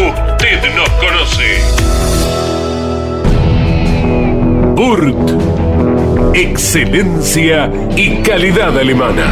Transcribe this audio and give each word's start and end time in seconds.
Usted 0.00 0.74
nos 0.74 0.88
conoce. 0.92 1.60
Burt. 4.74 6.34
Excelencia 6.34 7.70
y 7.96 8.22
calidad 8.22 8.78
alemana. 8.78 9.26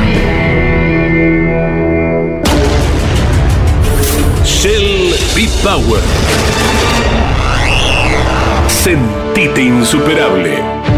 Shell 4.44 5.14
B-Power. 5.34 6.02
Sentite 8.68 9.62
insuperable. 9.62 10.97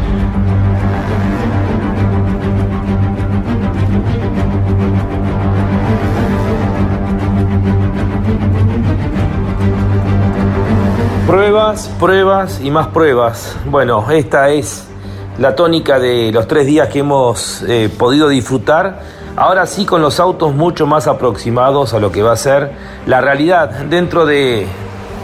Pruebas, 11.71 12.59
y 12.61 12.69
más 12.69 12.87
pruebas. 12.87 13.55
Bueno, 13.65 14.11
esta 14.11 14.49
es 14.49 14.89
la 15.37 15.55
tónica 15.55 15.99
de 15.99 16.29
los 16.33 16.45
tres 16.45 16.67
días 16.67 16.89
que 16.89 16.99
hemos 16.99 17.63
eh, 17.65 17.89
podido 17.97 18.27
disfrutar. 18.27 18.99
Ahora 19.37 19.65
sí 19.65 19.85
con 19.85 20.01
los 20.01 20.19
autos 20.19 20.53
mucho 20.53 20.85
más 20.85 21.07
aproximados 21.07 21.93
a 21.93 21.99
lo 21.99 22.11
que 22.11 22.23
va 22.23 22.33
a 22.33 22.35
ser 22.35 22.71
la 23.05 23.21
realidad 23.21 23.69
dentro 23.89 24.25
de 24.25 24.65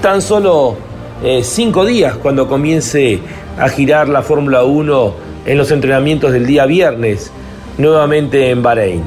tan 0.02 0.22
solo 0.22 0.78
eh, 1.22 1.44
cinco 1.44 1.84
días 1.84 2.16
cuando 2.16 2.48
comience 2.48 3.20
a 3.60 3.68
girar 3.68 4.08
la 4.08 4.22
Fórmula 4.22 4.64
1 4.64 5.14
en 5.48 5.58
los 5.58 5.70
entrenamientos 5.72 6.32
del 6.32 6.48
día 6.48 6.66
viernes, 6.66 7.30
nuevamente 7.78 8.52
en 8.52 8.64
Bahrein. 8.64 9.04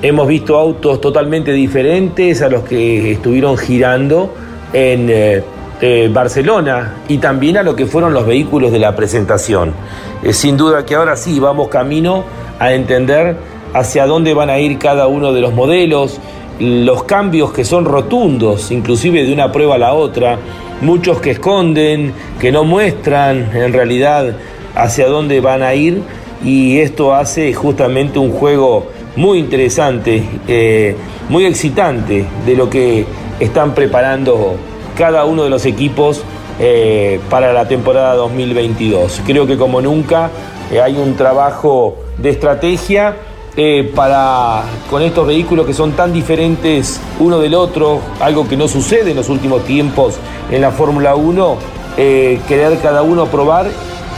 Hemos 0.00 0.26
visto 0.26 0.56
autos 0.56 1.02
totalmente 1.02 1.52
diferentes 1.52 2.40
a 2.40 2.48
los 2.48 2.62
que 2.62 3.12
estuvieron 3.12 3.58
girando 3.58 4.32
en... 4.72 5.10
Eh, 5.10 5.44
eh, 5.80 6.10
Barcelona 6.12 6.96
y 7.08 7.18
también 7.18 7.56
a 7.56 7.62
lo 7.62 7.76
que 7.76 7.86
fueron 7.86 8.12
los 8.12 8.26
vehículos 8.26 8.72
de 8.72 8.78
la 8.78 8.96
presentación. 8.96 9.72
Eh, 10.22 10.32
sin 10.32 10.56
duda 10.56 10.84
que 10.84 10.94
ahora 10.94 11.16
sí 11.16 11.38
vamos 11.38 11.68
camino 11.68 12.24
a 12.58 12.72
entender 12.72 13.36
hacia 13.74 14.06
dónde 14.06 14.34
van 14.34 14.50
a 14.50 14.58
ir 14.58 14.78
cada 14.78 15.06
uno 15.06 15.32
de 15.32 15.40
los 15.40 15.52
modelos, 15.52 16.18
los 16.58 17.04
cambios 17.04 17.52
que 17.52 17.64
son 17.64 17.84
rotundos, 17.84 18.70
inclusive 18.70 19.24
de 19.24 19.32
una 19.32 19.52
prueba 19.52 19.76
a 19.76 19.78
la 19.78 19.94
otra, 19.94 20.38
muchos 20.80 21.20
que 21.20 21.30
esconden, 21.32 22.12
que 22.40 22.50
no 22.50 22.64
muestran 22.64 23.50
en 23.54 23.72
realidad 23.72 24.34
hacia 24.74 25.06
dónde 25.08 25.40
van 25.40 25.62
a 25.62 25.74
ir 25.74 26.02
y 26.44 26.78
esto 26.78 27.14
hace 27.14 27.52
justamente 27.52 28.18
un 28.18 28.32
juego 28.32 28.86
muy 29.16 29.38
interesante, 29.38 30.22
eh, 30.46 30.94
muy 31.28 31.44
excitante 31.46 32.24
de 32.46 32.56
lo 32.56 32.70
que 32.70 33.04
están 33.40 33.74
preparando 33.74 34.56
cada 34.98 35.24
uno 35.24 35.44
de 35.44 35.50
los 35.50 35.64
equipos 35.64 36.22
eh, 36.58 37.20
para 37.30 37.52
la 37.52 37.68
temporada 37.68 38.14
2022. 38.16 39.22
Creo 39.24 39.46
que 39.46 39.56
como 39.56 39.80
nunca 39.80 40.28
eh, 40.72 40.82
hay 40.82 40.96
un 40.96 41.14
trabajo 41.14 41.98
de 42.18 42.30
estrategia 42.30 43.16
eh, 43.56 43.90
para 43.94 44.64
con 44.90 45.02
estos 45.02 45.24
vehículos 45.24 45.66
que 45.66 45.72
son 45.72 45.92
tan 45.92 46.12
diferentes 46.12 47.00
uno 47.20 47.38
del 47.38 47.54
otro, 47.54 48.00
algo 48.20 48.48
que 48.48 48.56
no 48.56 48.66
sucede 48.66 49.12
en 49.12 49.16
los 49.16 49.28
últimos 49.28 49.64
tiempos 49.64 50.16
en 50.50 50.60
la 50.60 50.72
Fórmula 50.72 51.14
1, 51.14 51.56
querer 51.96 52.78
cada 52.80 53.02
uno 53.02 53.26
probar 53.26 53.66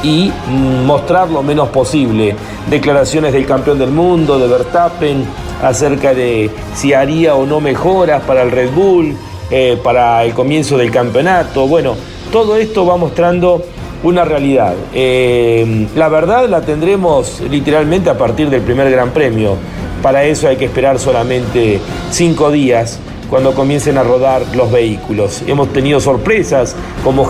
y 0.02 0.30
mm, 0.30 0.86
mostrar 0.86 1.28
lo 1.30 1.42
menos 1.42 1.68
posible. 1.68 2.34
Declaraciones 2.68 3.32
del 3.34 3.44
campeón 3.44 3.78
del 3.78 3.90
mundo, 3.90 4.38
de 4.38 4.48
Verstappen, 4.48 5.24
acerca 5.62 6.14
de 6.14 6.50
si 6.74 6.94
haría 6.94 7.34
o 7.34 7.44
no 7.44 7.60
mejoras 7.60 8.22
para 8.22 8.42
el 8.42 8.50
Red 8.50 8.70
Bull, 8.72 9.14
eh, 9.50 9.78
para 9.82 10.24
el 10.24 10.32
comienzo 10.32 10.78
del 10.78 10.90
campeonato. 10.90 11.66
Bueno, 11.66 11.96
todo 12.32 12.56
esto 12.56 12.86
va 12.86 12.96
mostrando 12.96 13.62
una 14.02 14.24
realidad. 14.24 14.74
Eh, 14.94 15.86
la 15.94 16.08
verdad 16.08 16.48
la 16.48 16.60
tendremos 16.62 17.40
literalmente 17.50 18.10
a 18.10 18.16
partir 18.16 18.48
del 18.48 18.62
primer 18.62 18.90
Gran 18.90 19.10
Premio. 19.10 19.56
Para 20.02 20.24
eso 20.24 20.48
hay 20.48 20.56
que 20.56 20.64
esperar 20.66 20.98
solamente 20.98 21.80
cinco 22.10 22.50
días 22.50 22.98
cuando 23.28 23.54
comiencen 23.54 23.98
a 23.98 24.02
rodar 24.02 24.42
los 24.54 24.72
vehículos. 24.72 25.42
Hemos 25.46 25.72
tenido 25.72 26.00
sorpresas 26.00 26.74
como, 27.04 27.28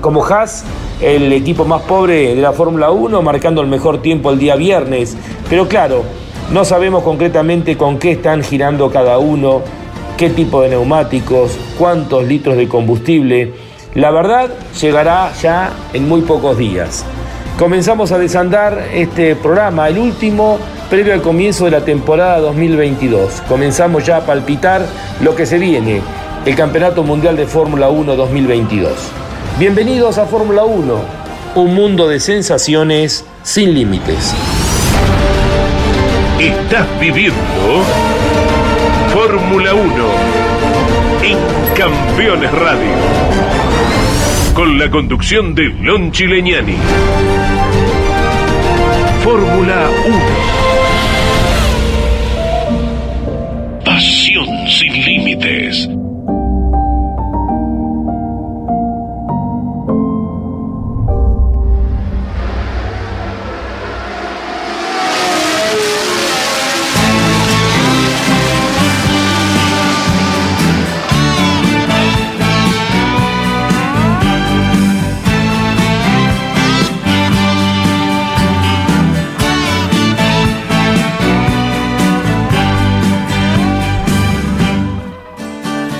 como 0.00 0.24
Haas, 0.24 0.64
el 1.00 1.32
equipo 1.32 1.64
más 1.64 1.82
pobre 1.82 2.34
de 2.34 2.42
la 2.42 2.52
Fórmula 2.52 2.90
1, 2.90 3.22
marcando 3.22 3.60
el 3.60 3.66
mejor 3.66 4.02
tiempo 4.02 4.30
el 4.30 4.38
día 4.38 4.54
viernes. 4.54 5.16
Pero 5.50 5.66
claro, 5.66 6.02
no 6.52 6.64
sabemos 6.64 7.02
concretamente 7.02 7.76
con 7.76 7.98
qué 7.98 8.12
están 8.12 8.42
girando 8.42 8.90
cada 8.90 9.18
uno 9.18 9.62
qué 10.22 10.30
tipo 10.30 10.62
de 10.62 10.68
neumáticos, 10.68 11.58
cuántos 11.76 12.24
litros 12.24 12.56
de 12.56 12.68
combustible. 12.68 13.54
La 13.96 14.12
verdad 14.12 14.50
llegará 14.80 15.32
ya 15.42 15.72
en 15.92 16.08
muy 16.08 16.20
pocos 16.20 16.56
días. 16.56 17.04
Comenzamos 17.58 18.12
a 18.12 18.18
desandar 18.18 18.86
este 18.94 19.34
programa, 19.34 19.88
el 19.88 19.98
último 19.98 20.60
previo 20.88 21.12
al 21.12 21.22
comienzo 21.22 21.64
de 21.64 21.72
la 21.72 21.84
temporada 21.84 22.38
2022. 22.38 23.42
Comenzamos 23.48 24.06
ya 24.06 24.18
a 24.18 24.20
palpitar 24.20 24.86
lo 25.22 25.34
que 25.34 25.44
se 25.44 25.58
viene, 25.58 26.00
el 26.46 26.54
Campeonato 26.54 27.02
Mundial 27.02 27.36
de 27.36 27.48
Fórmula 27.48 27.88
1 27.88 28.14
2022. 28.14 28.92
Bienvenidos 29.58 30.18
a 30.18 30.26
Fórmula 30.26 30.62
1, 30.62 31.00
un 31.56 31.74
mundo 31.74 32.06
de 32.06 32.20
sensaciones 32.20 33.24
sin 33.42 33.74
límites. 33.74 34.32
Estás 36.38 36.86
viviendo 37.00 37.34
Fórmula 39.24 39.72
1 39.72 39.84
en 41.22 41.38
Campeones 41.76 42.50
Radio. 42.50 42.90
Con 44.52 44.80
la 44.80 44.90
conducción 44.90 45.54
de 45.54 45.68
Lon 45.80 46.10
Chileñani. 46.10 46.74
Fórmula 49.22 49.88
1. 50.08 50.18
Pasión 53.84 54.48
sin 54.68 54.92
límites. 54.92 55.88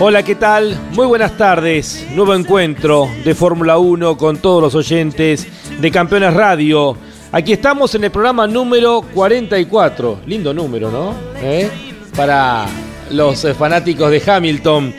Hola, 0.05 0.25
¿qué 0.25 0.35
tal? 0.35 0.77
Muy 0.95 1.07
buenas 1.07 1.37
tardes. 1.37 2.09
Nuevo 2.13 2.35
encuentro 2.35 3.09
de 3.25 3.37
Fórmula 3.37 3.79
1 3.79 4.17
con 4.17 4.39
todos 4.39 4.61
los 4.61 4.75
oyentes 4.75 5.47
de 5.81 5.91
Campeones 5.93 6.35
Radio. 6.35 6.97
Aquí 7.31 7.53
estamos 7.53 7.95
en 7.95 8.03
el 8.03 8.11
programa 8.11 8.49
número 8.49 9.03
44. 9.15 10.23
Lindo 10.27 10.53
número, 10.53 10.91
¿no? 10.91 11.15
¿Eh? 11.41 11.71
Para 12.17 12.67
los 13.13 13.45
eh, 13.45 13.55
fanáticos 13.55 14.11
de 14.11 14.21
Hamilton. 14.27 14.93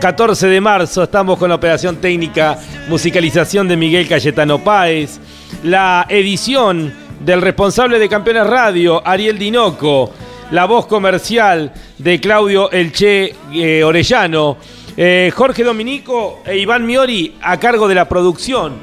14 0.00 0.46
de 0.46 0.60
marzo 0.60 1.02
estamos 1.02 1.36
con 1.36 1.48
la 1.48 1.56
operación 1.56 1.96
técnica 1.96 2.56
musicalización 2.86 3.66
de 3.66 3.76
Miguel 3.76 4.06
Cayetano 4.06 4.62
Páez. 4.62 5.18
La 5.64 6.06
edición 6.08 6.94
del 7.18 7.42
responsable 7.42 7.98
de 7.98 8.08
Campeones 8.08 8.46
Radio, 8.46 9.02
Ariel 9.04 9.36
Dinoco 9.36 10.12
la 10.54 10.66
voz 10.66 10.86
comercial 10.86 11.72
de 11.98 12.20
Claudio 12.20 12.70
Elche 12.70 13.34
eh, 13.52 13.82
Orellano, 13.82 14.56
eh, 14.96 15.32
Jorge 15.34 15.64
Dominico 15.64 16.42
e 16.46 16.56
Iván 16.58 16.86
Miori 16.86 17.34
a 17.42 17.58
cargo 17.58 17.88
de 17.88 17.96
la 17.96 18.08
producción 18.08 18.74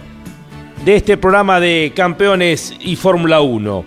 de 0.84 0.98
este 0.98 1.16
programa 1.16 1.62
de 1.62 1.94
Campeones 1.96 2.74
y 2.78 2.98
Fórmula 2.98 3.40
1. 3.40 3.86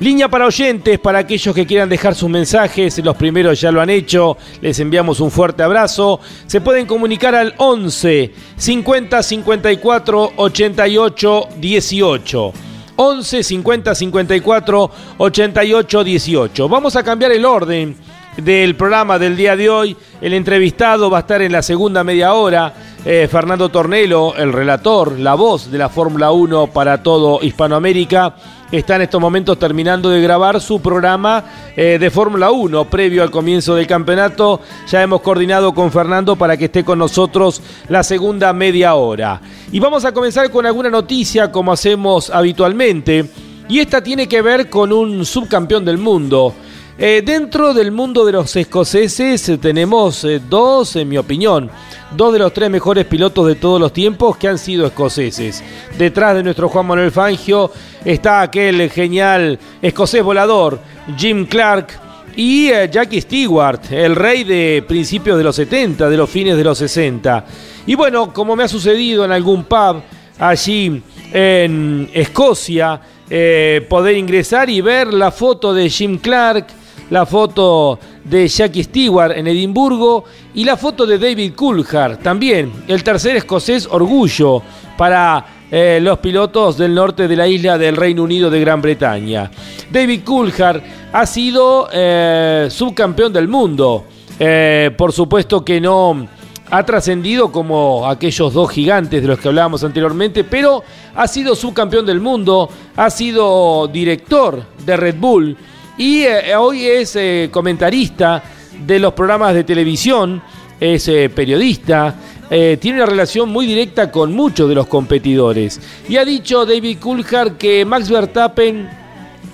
Línea 0.00 0.28
para 0.28 0.46
oyentes, 0.46 0.98
para 0.98 1.20
aquellos 1.20 1.54
que 1.54 1.66
quieran 1.66 1.88
dejar 1.88 2.16
sus 2.16 2.28
mensajes, 2.28 2.98
los 2.98 3.14
primeros 3.14 3.60
ya 3.60 3.70
lo 3.70 3.80
han 3.80 3.90
hecho, 3.90 4.36
les 4.60 4.80
enviamos 4.80 5.20
un 5.20 5.30
fuerte 5.30 5.62
abrazo. 5.62 6.18
Se 6.48 6.60
pueden 6.60 6.86
comunicar 6.86 7.36
al 7.36 7.54
11 7.58 8.32
50 8.56 9.22
54 9.22 10.32
88 10.34 11.48
18. 11.60 12.69
11 13.02 13.42
50 13.42 13.94
54 13.94 14.90
88 15.16 16.04
18. 16.04 16.68
Vamos 16.68 16.96
a 16.96 17.02
cambiar 17.02 17.32
el 17.32 17.46
orden 17.46 17.96
del 18.36 18.76
programa 18.76 19.18
del 19.18 19.38
día 19.38 19.56
de 19.56 19.70
hoy. 19.70 19.96
El 20.20 20.34
entrevistado 20.34 21.08
va 21.08 21.16
a 21.16 21.20
estar 21.20 21.40
en 21.40 21.50
la 21.50 21.62
segunda 21.62 22.04
media 22.04 22.34
hora. 22.34 22.74
Eh, 23.04 23.28
Fernando 23.30 23.70
Tornelo, 23.70 24.34
el 24.36 24.52
relator, 24.52 25.18
la 25.18 25.34
voz 25.34 25.70
de 25.70 25.78
la 25.78 25.88
Fórmula 25.88 26.32
1 26.32 26.66
para 26.68 27.02
todo 27.02 27.40
Hispanoamérica, 27.42 28.34
está 28.70 28.96
en 28.96 29.02
estos 29.02 29.20
momentos 29.20 29.58
terminando 29.58 30.10
de 30.10 30.20
grabar 30.20 30.60
su 30.60 30.80
programa 30.80 31.44
eh, 31.76 31.96
de 31.98 32.10
Fórmula 32.10 32.50
1 32.50 32.84
previo 32.90 33.22
al 33.22 33.30
comienzo 33.30 33.74
del 33.74 33.86
campeonato. 33.86 34.60
Ya 34.88 35.02
hemos 35.02 35.22
coordinado 35.22 35.72
con 35.72 35.90
Fernando 35.90 36.36
para 36.36 36.56
que 36.56 36.66
esté 36.66 36.84
con 36.84 36.98
nosotros 36.98 37.62
la 37.88 38.02
segunda 38.02 38.52
media 38.52 38.94
hora. 38.94 39.40
Y 39.72 39.80
vamos 39.80 40.04
a 40.04 40.12
comenzar 40.12 40.50
con 40.50 40.66
alguna 40.66 40.90
noticia 40.90 41.50
como 41.50 41.72
hacemos 41.72 42.28
habitualmente. 42.28 43.24
Y 43.68 43.78
esta 43.78 44.02
tiene 44.02 44.28
que 44.28 44.42
ver 44.42 44.68
con 44.68 44.92
un 44.92 45.24
subcampeón 45.24 45.84
del 45.84 45.96
mundo. 45.96 46.54
Eh, 47.02 47.22
dentro 47.24 47.72
del 47.72 47.92
mundo 47.92 48.26
de 48.26 48.32
los 48.32 48.54
escoceses 48.56 49.48
eh, 49.48 49.56
tenemos 49.56 50.26
dos, 50.50 50.96
en 50.96 51.08
mi 51.08 51.16
opinión, 51.16 51.70
dos 52.14 52.30
de 52.30 52.38
los 52.38 52.52
tres 52.52 52.68
mejores 52.68 53.06
pilotos 53.06 53.46
de 53.46 53.54
todos 53.54 53.80
los 53.80 53.90
tiempos 53.90 54.36
que 54.36 54.48
han 54.48 54.58
sido 54.58 54.86
escoceses. 54.86 55.64
Detrás 55.96 56.34
de 56.34 56.42
nuestro 56.42 56.68
Juan 56.68 56.86
Manuel 56.86 57.10
Fangio 57.10 57.72
está 58.04 58.42
aquel 58.42 58.90
genial 58.90 59.58
escocés 59.80 60.22
volador, 60.22 60.78
Jim 61.16 61.46
Clark, 61.46 61.98
y 62.36 62.68
eh, 62.68 62.90
Jackie 62.92 63.22
Stewart, 63.22 63.80
el 63.90 64.14
rey 64.14 64.44
de 64.44 64.84
principios 64.86 65.38
de 65.38 65.44
los 65.44 65.56
70, 65.56 66.06
de 66.06 66.16
los 66.18 66.28
fines 66.28 66.54
de 66.54 66.64
los 66.64 66.76
60. 66.76 67.46
Y 67.86 67.94
bueno, 67.94 68.30
como 68.30 68.54
me 68.54 68.64
ha 68.64 68.68
sucedido 68.68 69.24
en 69.24 69.32
algún 69.32 69.64
pub 69.64 70.02
allí 70.38 71.02
en 71.32 72.10
Escocia, 72.12 73.00
eh, 73.30 73.86
poder 73.88 74.18
ingresar 74.18 74.68
y 74.68 74.82
ver 74.82 75.14
la 75.14 75.30
foto 75.30 75.72
de 75.72 75.88
Jim 75.88 76.18
Clark, 76.18 76.66
la 77.10 77.26
foto 77.26 77.98
de 78.24 78.48
Jackie 78.48 78.84
Stewart 78.84 79.32
en 79.36 79.46
Edimburgo 79.46 80.24
y 80.54 80.64
la 80.64 80.76
foto 80.76 81.04
de 81.06 81.18
David 81.18 81.54
Coulthard, 81.54 82.18
también 82.18 82.72
el 82.88 83.04
tercer 83.04 83.36
escocés 83.36 83.86
orgullo 83.90 84.62
para 84.96 85.44
eh, 85.70 85.98
los 86.02 86.18
pilotos 86.18 86.76
del 86.78 86.94
norte 86.94 87.28
de 87.28 87.36
la 87.36 87.46
isla 87.46 87.78
del 87.78 87.96
Reino 87.96 88.22
Unido 88.22 88.50
de 88.50 88.60
Gran 88.60 88.80
Bretaña. 88.82 89.50
David 89.90 90.22
Coulthard 90.24 90.82
ha 91.12 91.26
sido 91.26 91.88
eh, 91.92 92.68
subcampeón 92.70 93.32
del 93.32 93.48
mundo, 93.48 94.04
eh, 94.38 94.90
por 94.96 95.12
supuesto 95.12 95.64
que 95.64 95.80
no 95.80 96.26
ha 96.70 96.84
trascendido 96.84 97.50
como 97.50 98.08
aquellos 98.08 98.52
dos 98.52 98.70
gigantes 98.70 99.20
de 99.20 99.28
los 99.28 99.38
que 99.40 99.48
hablábamos 99.48 99.82
anteriormente, 99.82 100.44
pero 100.44 100.84
ha 101.14 101.26
sido 101.26 101.56
subcampeón 101.56 102.06
del 102.06 102.20
mundo, 102.20 102.68
ha 102.96 103.10
sido 103.10 103.88
director 103.88 104.62
de 104.84 104.96
Red 104.96 105.16
Bull, 105.18 105.56
y 105.98 106.22
eh, 106.22 106.54
hoy 106.56 106.86
es 106.86 107.16
eh, 107.16 107.48
comentarista 107.50 108.42
de 108.86 108.98
los 108.98 109.12
programas 109.12 109.54
de 109.54 109.64
televisión, 109.64 110.42
es 110.78 111.08
eh, 111.08 111.28
periodista, 111.28 112.14
tiene 112.50 112.96
una 112.96 113.06
relación 113.06 113.48
muy 113.48 113.64
directa 113.64 114.10
con 114.10 114.32
muchos 114.32 114.68
de 114.68 114.74
los 114.74 114.88
competidores. 114.88 115.80
Y 116.08 116.16
ha 116.16 116.24
dicho 116.24 116.66
David 116.66 116.98
Coulthard 116.98 117.52
que 117.52 117.84
Max 117.84 118.10
Verstappen 118.10 118.88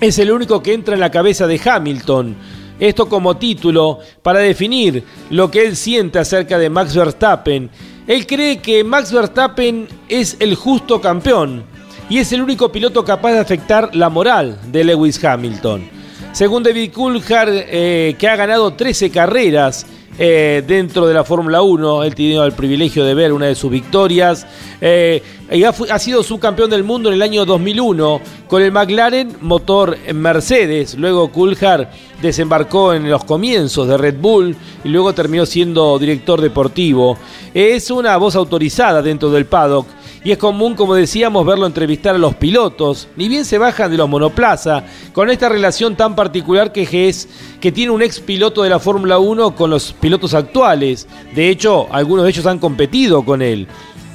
es 0.01 0.17
el 0.17 0.31
único 0.31 0.63
que 0.63 0.73
entra 0.73 0.95
en 0.95 1.01
la 1.01 1.11
cabeza 1.11 1.45
de 1.45 1.61
Hamilton. 1.63 2.35
Esto 2.79 3.07
como 3.07 3.37
título 3.37 3.99
para 4.23 4.39
definir 4.39 5.03
lo 5.29 5.51
que 5.51 5.67
él 5.67 5.75
siente 5.75 6.17
acerca 6.17 6.57
de 6.57 6.71
Max 6.71 6.95
Verstappen. 6.95 7.69
Él 8.07 8.25
cree 8.25 8.57
que 8.61 8.83
Max 8.83 9.11
Verstappen 9.11 9.87
es 10.09 10.35
el 10.39 10.55
justo 10.55 10.99
campeón 10.99 11.65
y 12.09 12.17
es 12.17 12.31
el 12.31 12.41
único 12.41 12.71
piloto 12.71 13.05
capaz 13.05 13.33
de 13.33 13.39
afectar 13.39 13.95
la 13.95 14.09
moral 14.09 14.57
de 14.71 14.83
Lewis 14.83 15.23
Hamilton. 15.23 15.96
Según 16.37 16.61
David 16.61 16.91
Coulthard, 16.93 17.49
eh, 17.51 18.15
que 18.19 18.27
ha 18.27 18.35
ganado 18.35 18.71
13 18.71 19.09
carreras 19.09 19.87
eh, 20.19 20.63
dentro 20.67 21.07
de 21.07 21.13
la 21.15 21.23
Fórmula 21.23 21.63
1, 21.63 22.03
él 22.03 22.13
tiene 22.13 22.35
el 22.45 22.51
privilegio 22.51 23.03
de 23.03 23.15
ver 23.15 23.33
una 23.33 23.47
de 23.47 23.55
sus 23.55 23.71
victorias. 23.71 24.45
Eh, 24.79 25.23
y 25.49 25.63
ha, 25.63 25.73
sido 25.97 26.21
subcampeón 26.21 26.69
del 26.69 26.83
mundo 26.83 27.09
en 27.09 27.15
el 27.15 27.23
año 27.23 27.43
2001 27.43 28.21
con 28.47 28.61
el 28.61 28.71
McLaren 28.71 29.35
motor 29.41 29.97
Mercedes. 30.13 30.93
Luego 30.93 31.31
Coulthard 31.31 31.87
desembarcó 32.21 32.93
en 32.93 33.09
los 33.09 33.23
comienzos 33.23 33.87
de 33.87 33.97
Red 33.97 34.17
Bull 34.19 34.55
y 34.83 34.89
luego 34.89 35.13
terminó 35.13 35.43
siendo 35.47 35.97
director 35.97 36.39
deportivo. 36.39 37.17
Es 37.51 37.89
una 37.89 38.15
voz 38.17 38.35
autorizada 38.35 39.01
dentro 39.01 39.31
del 39.31 39.47
paddock 39.47 39.87
y 40.23 40.31
es 40.31 40.37
común, 40.37 40.75
como 40.75 40.95
decíamos, 40.95 41.45
verlo 41.45 41.65
entrevistar 41.65 42.15
a 42.15 42.17
los 42.17 42.35
pilotos, 42.35 43.07
ni 43.15 43.27
bien 43.27 43.45
se 43.45 43.57
bajan 43.57 43.91
de 43.91 43.97
los 43.97 44.09
monoplaza, 44.09 44.83
con 45.13 45.29
esta 45.29 45.49
relación 45.49 45.95
tan 45.95 46.15
particular 46.15 46.71
que 46.71 47.07
es 47.07 47.29
que 47.61 47.71
tiene 47.71 47.91
un 47.91 48.01
ex 48.01 48.19
piloto 48.19 48.63
de 48.63 48.69
la 48.69 48.79
Fórmula 48.79 49.19
1 49.19 49.55
con 49.55 49.69
los 49.69 49.93
pilotos 49.93 50.33
actuales. 50.33 51.07
De 51.33 51.49
hecho, 51.49 51.87
algunos 51.91 52.25
de 52.25 52.31
ellos 52.31 52.45
han 52.45 52.59
competido 52.59 53.23
con 53.23 53.41
él. 53.41 53.67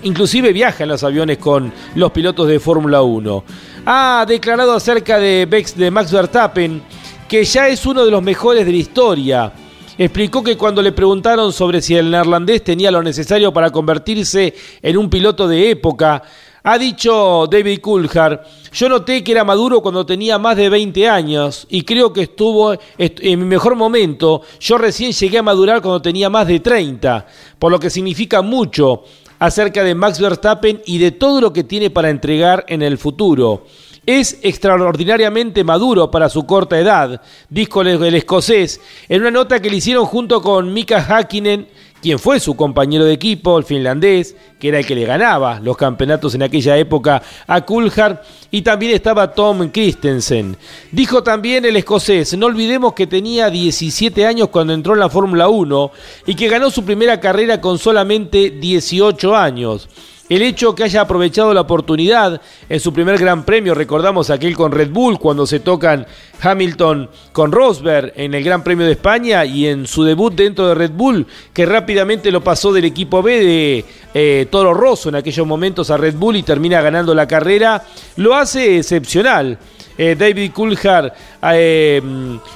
Inclusive 0.02 0.52
viaja 0.52 0.82
en 0.82 0.88
los 0.90 1.04
aviones 1.04 1.38
con 1.38 1.72
los 1.94 2.10
pilotos 2.10 2.48
de 2.48 2.58
Fórmula 2.58 3.02
1. 3.02 3.44
Ha 3.86 4.24
declarado 4.26 4.74
acerca 4.74 5.18
de, 5.18 5.46
de 5.76 5.90
Max 5.90 6.10
Verstappen 6.10 6.82
que 7.28 7.44
ya 7.44 7.68
es 7.68 7.86
uno 7.86 8.04
de 8.04 8.10
los 8.10 8.22
mejores 8.22 8.66
de 8.66 8.72
la 8.72 8.78
historia 8.78 9.52
explicó 9.98 10.42
que 10.42 10.56
cuando 10.56 10.82
le 10.82 10.92
preguntaron 10.92 11.52
sobre 11.52 11.82
si 11.82 11.94
el 11.94 12.10
neerlandés 12.10 12.64
tenía 12.64 12.90
lo 12.90 13.02
necesario 13.02 13.52
para 13.52 13.70
convertirse 13.70 14.54
en 14.80 14.96
un 14.96 15.10
piloto 15.10 15.46
de 15.46 15.70
época, 15.70 16.22
ha 16.64 16.78
dicho 16.78 17.46
David 17.50 17.80
Coulthard, 17.80 18.40
yo 18.72 18.88
noté 18.88 19.24
que 19.24 19.32
era 19.32 19.42
maduro 19.42 19.80
cuando 19.80 20.06
tenía 20.06 20.38
más 20.38 20.56
de 20.56 20.68
20 20.68 21.08
años 21.08 21.66
y 21.68 21.82
creo 21.82 22.12
que 22.12 22.22
estuvo 22.22 22.74
en 22.96 23.38
mi 23.40 23.44
mejor 23.44 23.74
momento. 23.74 24.42
Yo 24.60 24.78
recién 24.78 25.12
llegué 25.12 25.38
a 25.38 25.42
madurar 25.42 25.82
cuando 25.82 26.00
tenía 26.00 26.30
más 26.30 26.46
de 26.46 26.60
30, 26.60 27.26
por 27.58 27.72
lo 27.72 27.80
que 27.80 27.90
significa 27.90 28.42
mucho 28.42 29.02
acerca 29.40 29.82
de 29.82 29.96
Max 29.96 30.20
Verstappen 30.20 30.80
y 30.86 30.98
de 30.98 31.10
todo 31.10 31.40
lo 31.40 31.52
que 31.52 31.64
tiene 31.64 31.90
para 31.90 32.10
entregar 32.10 32.64
en 32.68 32.80
el 32.80 32.96
futuro. 32.96 33.66
Es 34.04 34.40
extraordinariamente 34.42 35.62
maduro 35.62 36.10
para 36.10 36.28
su 36.28 36.44
corta 36.44 36.76
edad, 36.76 37.22
dijo 37.48 37.82
el 37.82 38.14
escocés 38.16 38.80
en 39.08 39.20
una 39.20 39.30
nota 39.30 39.62
que 39.62 39.70
le 39.70 39.76
hicieron 39.76 40.06
junto 40.06 40.42
con 40.42 40.72
Mika 40.72 41.00
Hakkinen, 41.00 41.68
quien 42.02 42.18
fue 42.18 42.40
su 42.40 42.56
compañero 42.56 43.04
de 43.04 43.12
equipo, 43.12 43.56
el 43.56 43.64
finlandés, 43.64 44.34
que 44.58 44.70
era 44.70 44.80
el 44.80 44.86
que 44.86 44.96
le 44.96 45.04
ganaba 45.04 45.60
los 45.60 45.76
campeonatos 45.76 46.34
en 46.34 46.42
aquella 46.42 46.76
época 46.76 47.22
a 47.46 47.64
Coulthard, 47.64 48.18
y 48.50 48.62
también 48.62 48.90
estaba 48.90 49.32
Tom 49.34 49.68
Christensen. 49.68 50.56
Dijo 50.90 51.22
también 51.22 51.64
el 51.64 51.76
escocés, 51.76 52.36
no 52.36 52.46
olvidemos 52.46 52.94
que 52.94 53.06
tenía 53.06 53.50
17 53.50 54.26
años 54.26 54.48
cuando 54.48 54.72
entró 54.72 54.94
en 54.94 55.00
la 55.00 55.10
Fórmula 55.10 55.48
1 55.48 55.92
y 56.26 56.34
que 56.34 56.48
ganó 56.48 56.72
su 56.72 56.84
primera 56.84 57.20
carrera 57.20 57.60
con 57.60 57.78
solamente 57.78 58.50
18 58.50 59.36
años. 59.36 59.88
El 60.28 60.42
hecho 60.42 60.74
que 60.74 60.84
haya 60.84 61.02
aprovechado 61.02 61.52
la 61.52 61.62
oportunidad 61.62 62.40
en 62.68 62.80
su 62.80 62.92
primer 62.92 63.18
gran 63.18 63.44
premio, 63.44 63.74
recordamos 63.74 64.30
aquel 64.30 64.56
con 64.56 64.72
Red 64.72 64.90
Bull 64.90 65.18
cuando 65.18 65.46
se 65.46 65.60
tocan 65.60 66.06
Hamilton 66.40 67.10
con 67.32 67.52
Rosberg 67.52 68.12
en 68.16 68.32
el 68.34 68.44
Gran 68.44 68.62
Premio 68.62 68.86
de 68.86 68.92
España 68.92 69.44
y 69.44 69.66
en 69.66 69.86
su 69.86 70.04
debut 70.04 70.32
dentro 70.34 70.68
de 70.68 70.74
Red 70.74 70.92
Bull, 70.92 71.26
que 71.52 71.66
rápidamente 71.66 72.30
lo 72.30 72.42
pasó 72.42 72.72
del 72.72 72.84
equipo 72.84 73.20
B 73.22 73.44
de 73.44 73.84
eh, 74.14 74.46
Toro 74.48 74.72
Rosso 74.72 75.08
en 75.08 75.16
aquellos 75.16 75.46
momentos 75.46 75.90
a 75.90 75.96
Red 75.96 76.14
Bull 76.14 76.36
y 76.36 76.42
termina 76.42 76.80
ganando 76.80 77.14
la 77.14 77.26
carrera, 77.28 77.84
lo 78.16 78.34
hace 78.34 78.78
excepcional. 78.78 79.58
Eh, 79.98 80.16
David 80.18 80.52
Coulthard 80.52 81.12
eh, 81.52 82.00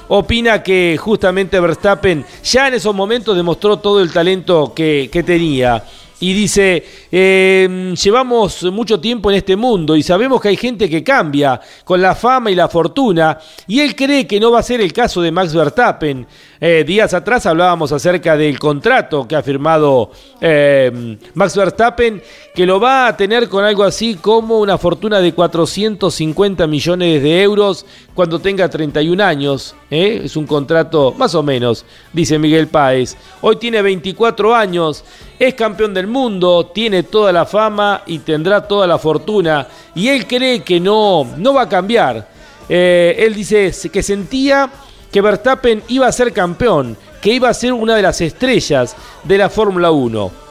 opina 0.07 0.63
que 0.63 0.97
justamente 0.99 1.59
Verstappen 1.59 2.25
ya 2.43 2.67
en 2.67 2.73
esos 2.73 2.95
momentos 2.95 3.35
demostró 3.35 3.77
todo 3.77 4.01
el 4.01 4.11
talento 4.11 4.73
que, 4.75 5.09
que 5.11 5.21
tenía 5.21 5.83
y 6.19 6.33
dice, 6.33 6.83
em, 7.11 7.95
llevamos 7.95 8.63
mucho 8.63 8.99
tiempo 8.99 9.29
en 9.29 9.37
este 9.37 9.55
mundo 9.55 9.95
y 9.95 10.01
sabemos 10.01 10.41
que 10.41 10.49
hay 10.49 10.57
gente 10.57 10.89
que 10.89 11.03
cambia 11.03 11.59
con 11.83 12.01
la 12.01 12.15
fama 12.15 12.49
y 12.49 12.55
la 12.55 12.67
fortuna 12.67 13.37
y 13.67 13.79
él 13.79 13.95
cree 13.95 14.25
que 14.25 14.39
no 14.39 14.51
va 14.51 14.59
a 14.59 14.63
ser 14.63 14.81
el 14.81 14.93
caso 14.93 15.21
de 15.21 15.31
Max 15.31 15.53
Verstappen. 15.53 16.25
Eh, 16.59 16.83
días 16.87 17.13
atrás 17.13 17.45
hablábamos 17.45 17.91
acerca 17.91 18.35
del 18.35 18.57
contrato 18.57 19.27
que 19.27 19.35
ha 19.35 19.43
firmado 19.43 20.11
em, 20.41 21.17
Max 21.35 21.55
Verstappen, 21.55 22.21
que 22.57 22.65
lo 22.65 22.79
va 22.79 23.05
a 23.05 23.15
tener 23.15 23.49
con 23.49 23.63
algo 23.63 23.83
así 23.83 24.15
como 24.15 24.57
una 24.57 24.79
fortuna 24.79 25.19
de 25.19 25.31
450 25.31 26.65
millones 26.65 27.21
de 27.21 27.43
euros 27.43 27.85
cuando 28.15 28.39
tenga 28.39 28.67
31 28.67 29.23
años. 29.23 29.75
¿eh? 29.91 30.21
Es 30.23 30.35
un 30.35 30.47
contrato 30.47 31.13
más 31.15 31.35
o 31.35 31.43
menos, 31.43 31.85
dice 32.11 32.39
Miguel 32.39 32.67
Páez. 32.67 33.15
Hoy 33.41 33.57
tiene 33.57 33.83
24 33.83 34.55
años, 34.55 35.03
es 35.37 35.53
campeón 35.53 35.93
del 35.93 36.07
mundo, 36.07 36.71
tiene 36.73 37.03
toda 37.03 37.31
la 37.31 37.45
fama 37.45 38.01
y 38.07 38.17
tendrá 38.17 38.67
toda 38.67 38.87
la 38.87 38.97
fortuna. 38.97 39.67
Y 39.93 40.07
él 40.07 40.25
cree 40.25 40.63
que 40.63 40.79
no, 40.79 41.27
no 41.37 41.53
va 41.53 41.61
a 41.61 41.69
cambiar. 41.69 42.27
Eh, 42.67 43.17
él 43.19 43.35
dice 43.35 43.71
que 43.93 44.01
sentía 44.01 44.67
que 45.11 45.21
Verstappen 45.21 45.83
iba 45.89 46.07
a 46.07 46.11
ser 46.11 46.33
campeón, 46.33 46.97
que 47.21 47.33
iba 47.33 47.49
a 47.49 47.53
ser 47.53 47.71
una 47.73 47.95
de 47.95 48.01
las 48.01 48.19
estrellas 48.19 48.95
de 49.25 49.37
la 49.37 49.47
Fórmula 49.47 49.91
1. 49.91 50.46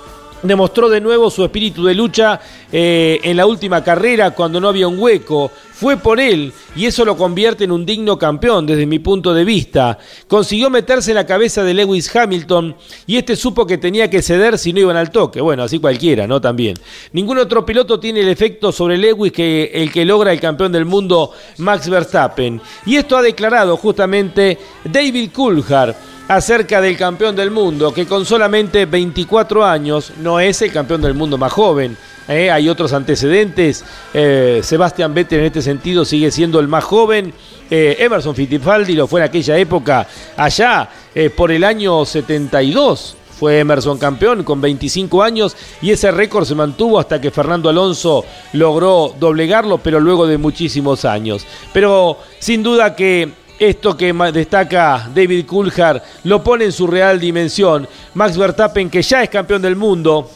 Demostró 0.49 0.89
de 0.89 1.01
nuevo 1.01 1.31
su 1.31 1.45
espíritu 1.45 1.85
de 1.85 1.95
lucha 1.95 2.41
eh, 2.73 3.21
en 3.23 3.37
la 3.37 3.47
última 3.47 3.83
carrera 3.83 4.33
cuando 4.33 4.61
no 4.61 4.69
había 4.69 4.89
un 4.89 4.99
hueco. 4.99 5.51
Fue 5.73 5.99
por 5.99 6.19
él 6.21 6.55
y 6.75 6.87
eso 6.87 7.05
lo 7.05 7.19
convierte 7.19 7.65
en 7.65 7.71
un 7.71 7.85
digno 7.85 8.19
campeón 8.19 8.67
desde 8.67 8.87
mi 8.87 8.99
punto 8.99 9.35
de 9.35 9.45
vista. 9.45 9.99
Consiguió 10.27 10.71
meterse 10.71 11.11
en 11.11 11.17
la 11.17 11.27
cabeza 11.27 11.63
de 11.63 11.75
Lewis 11.75 12.15
Hamilton 12.17 12.75
y 13.07 13.17
este 13.19 13.37
supo 13.37 13.67
que 13.67 13.77
tenía 13.77 14.09
que 14.09 14.23
ceder 14.23 14.59
si 14.59 14.73
no 14.73 14.81
iban 14.81 14.97
al 14.97 15.11
toque. 15.11 15.43
Bueno, 15.43 15.65
así 15.65 15.79
cualquiera, 15.79 16.27
¿no? 16.27 16.41
También. 16.41 16.77
Ningún 17.13 17.37
otro 17.37 17.67
piloto 17.67 18.01
tiene 18.01 18.21
el 18.21 18.29
efecto 18.29 18.73
sobre 18.73 18.97
Lewis 18.97 19.33
que 19.33 19.71
el 19.75 19.93
que 19.93 20.07
logra 20.07 20.33
el 20.33 20.41
campeón 20.41 20.73
del 20.73 20.87
mundo 20.87 21.33
Max 21.59 21.91
Verstappen. 21.91 22.59
Y 22.87 22.97
esto 22.97 23.19
ha 23.19 23.23
declarado 23.23 23.77
justamente 23.77 24.59
David 24.83 25.31
Coulthard 25.31 25.95
acerca 26.29 26.81
del 26.81 26.97
campeón 26.97 27.37
del 27.37 27.51
mundo, 27.51 27.93
que 27.93 28.07
con 28.07 28.25
solamente 28.25 28.87
24 28.87 29.65
años 29.65 30.13
no 30.21 30.41
es 30.41 30.61
el 30.63 30.73
campeón 30.73 31.03
del 31.03 31.15
mundo 31.15 31.39
más 31.39 31.53
joven. 31.53 31.97
¿eh? 32.29 32.51
hay 32.51 32.69
otros 32.69 32.93
antecedentes. 32.93 33.85
Eh, 34.13 34.61
Sebastián 34.63 35.15
Vettel 35.15 35.41
en 35.41 35.47
este 35.47 35.63
sentido 35.63 36.05
sigue 36.05 36.31
siendo 36.31 36.61
el 36.61 36.69
más 36.69 36.85
joven. 36.85 37.33
Eh, 37.71 37.97
Emerson 38.01 38.35
Fittipaldi 38.35 38.95
lo 38.95 39.07
fue 39.07 39.21
en 39.21 39.27
aquella 39.27 39.57
época, 39.59 40.07
allá 40.37 40.89
por 41.37 41.51
el 41.51 41.65
año 41.65 42.05
72. 42.05 43.17
Fue 43.39 43.59
Emerson 43.59 43.99
campeón 43.99 44.45
con 44.45 44.63
25 44.63 45.23
años 45.23 45.57
y 45.83 45.91
ese 45.91 46.11
récord 46.11 46.47
se 46.47 46.55
mantuvo 46.55 46.99
hasta 46.99 47.21
que 47.21 47.31
Fernando 47.31 47.69
Alonso 47.69 48.25
logró 48.55 49.15
doblegarlo, 49.21 49.77
pero 49.77 50.01
luego 50.01 50.27
de 50.27 50.39
muchísimos 50.39 51.05
años. 51.05 51.47
Pero 51.75 52.19
sin 52.39 52.63
duda 52.63 52.97
que 52.97 53.31
esto 53.59 53.97
que 53.97 54.13
destaca 54.33 55.09
David 55.15 55.47
Coulthard 55.47 56.03
lo 56.25 56.43
pone 56.43 56.67
en 56.67 56.73
su 56.73 56.87
real 56.87 57.19
dimensión. 57.19 57.89
Max 58.15 58.37
Verstappen, 58.37 58.91
que 58.91 59.03
ya 59.03 59.23
es 59.23 59.31
campeón 59.31 59.63
del 59.63 59.77
mundo, 59.77 60.31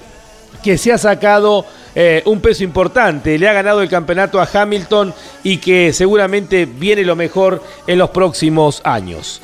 que 0.62 0.78
se 0.78 0.92
ha 0.92 0.98
sacado 0.98 1.64
eh, 1.94 2.22
un 2.26 2.40
peso 2.40 2.64
importante, 2.64 3.38
le 3.38 3.48
ha 3.48 3.52
ganado 3.52 3.82
el 3.82 3.88
campeonato 3.88 4.40
a 4.40 4.48
Hamilton 4.52 5.12
y 5.42 5.58
que 5.58 5.92
seguramente 5.92 6.66
viene 6.66 7.04
lo 7.04 7.16
mejor 7.16 7.62
en 7.86 7.98
los 7.98 8.10
próximos 8.10 8.80
años. 8.84 9.40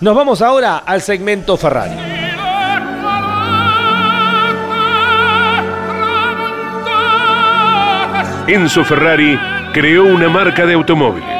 Nos 0.00 0.16
vamos 0.16 0.42
ahora 0.42 0.78
al 0.78 1.02
segmento 1.02 1.56
Ferrari. 1.56 1.96
Enzo 8.46 8.84
Ferrari 8.84 9.38
creó 9.72 10.04
una 10.04 10.28
marca 10.28 10.66
de 10.66 10.74
automóviles 10.74 11.39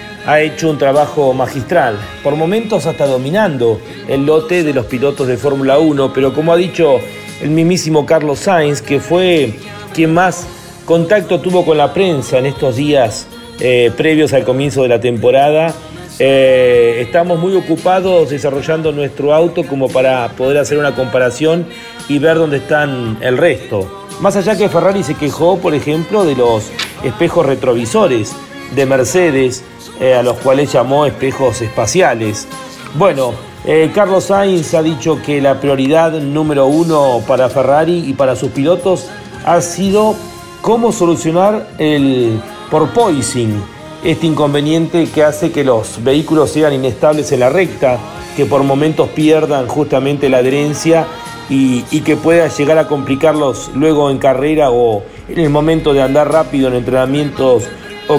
ha 0.25 0.39
hecho 0.39 0.69
un 0.69 0.77
trabajo 0.77 1.33
magistral, 1.33 1.97
por 2.23 2.35
momentos 2.35 2.85
hasta 2.85 3.07
dominando 3.07 3.79
el 4.07 4.25
lote 4.25 4.63
de 4.63 4.73
los 4.73 4.85
pilotos 4.85 5.27
de 5.27 5.37
Fórmula 5.37 5.79
1, 5.79 6.13
pero 6.13 6.33
como 6.33 6.53
ha 6.53 6.57
dicho 6.57 6.99
el 7.41 7.49
mismísimo 7.49 8.05
Carlos 8.05 8.39
Sainz, 8.39 8.81
que 8.81 8.99
fue 8.99 9.55
quien 9.93 10.13
más 10.13 10.47
contacto 10.85 11.39
tuvo 11.39 11.65
con 11.65 11.77
la 11.77 11.93
prensa 11.93 12.37
en 12.37 12.45
estos 12.45 12.75
días 12.75 13.27
eh, 13.59 13.91
previos 13.97 14.33
al 14.33 14.43
comienzo 14.43 14.83
de 14.83 14.89
la 14.89 14.99
temporada, 14.99 15.73
eh, 16.19 16.99
estamos 16.99 17.39
muy 17.39 17.55
ocupados 17.55 18.29
desarrollando 18.29 18.91
nuestro 18.91 19.33
auto 19.33 19.63
como 19.63 19.89
para 19.89 20.29
poder 20.29 20.59
hacer 20.59 20.77
una 20.77 20.93
comparación 20.93 21.65
y 22.07 22.19
ver 22.19 22.37
dónde 22.37 22.57
están 22.57 23.17
el 23.21 23.37
resto. 23.37 24.05
Más 24.19 24.35
allá 24.35 24.55
que 24.55 24.69
Ferrari 24.69 25.03
se 25.03 25.15
quejó, 25.15 25.57
por 25.57 25.73
ejemplo, 25.73 26.23
de 26.23 26.35
los 26.35 26.65
espejos 27.03 27.43
retrovisores 27.43 28.35
de 28.75 28.85
Mercedes, 28.85 29.63
eh, 29.99 30.13
a 30.13 30.23
los 30.23 30.37
cuales 30.37 30.71
llamó 30.71 31.05
espejos 31.05 31.61
espaciales. 31.61 32.47
Bueno, 32.95 33.33
eh, 33.65 33.91
Carlos 33.93 34.25
Sainz 34.25 34.73
ha 34.73 34.81
dicho 34.81 35.21
que 35.23 35.39
la 35.39 35.59
prioridad 35.59 36.13
número 36.13 36.65
uno 36.65 37.21
para 37.27 37.49
Ferrari 37.49 38.05
y 38.07 38.13
para 38.13 38.35
sus 38.35 38.51
pilotos 38.51 39.07
ha 39.45 39.61
sido 39.61 40.15
cómo 40.61 40.91
solucionar 40.91 41.67
el 41.77 42.41
porpoising, 42.69 43.61
este 44.03 44.25
inconveniente 44.25 45.07
que 45.13 45.23
hace 45.23 45.51
que 45.51 45.63
los 45.63 46.03
vehículos 46.03 46.51
sean 46.51 46.73
inestables 46.73 47.31
en 47.31 47.41
la 47.41 47.49
recta, 47.49 47.99
que 48.35 48.45
por 48.45 48.63
momentos 48.63 49.09
pierdan 49.09 49.67
justamente 49.67 50.29
la 50.29 50.37
adherencia 50.37 51.05
y, 51.49 51.83
y, 51.91 52.01
que 52.01 52.15
pueda 52.15 52.47
llegar 52.47 52.77
a 52.77 52.87
complicarlos 52.87 53.71
luego 53.75 54.09
en 54.09 54.17
carrera 54.17 54.71
o 54.71 55.03
en 55.27 55.39
el 55.39 55.49
momento 55.49 55.93
de 55.93 56.01
andar 56.01 56.31
rápido 56.31 56.69
en 56.69 56.75
entrenamientos 56.75 57.65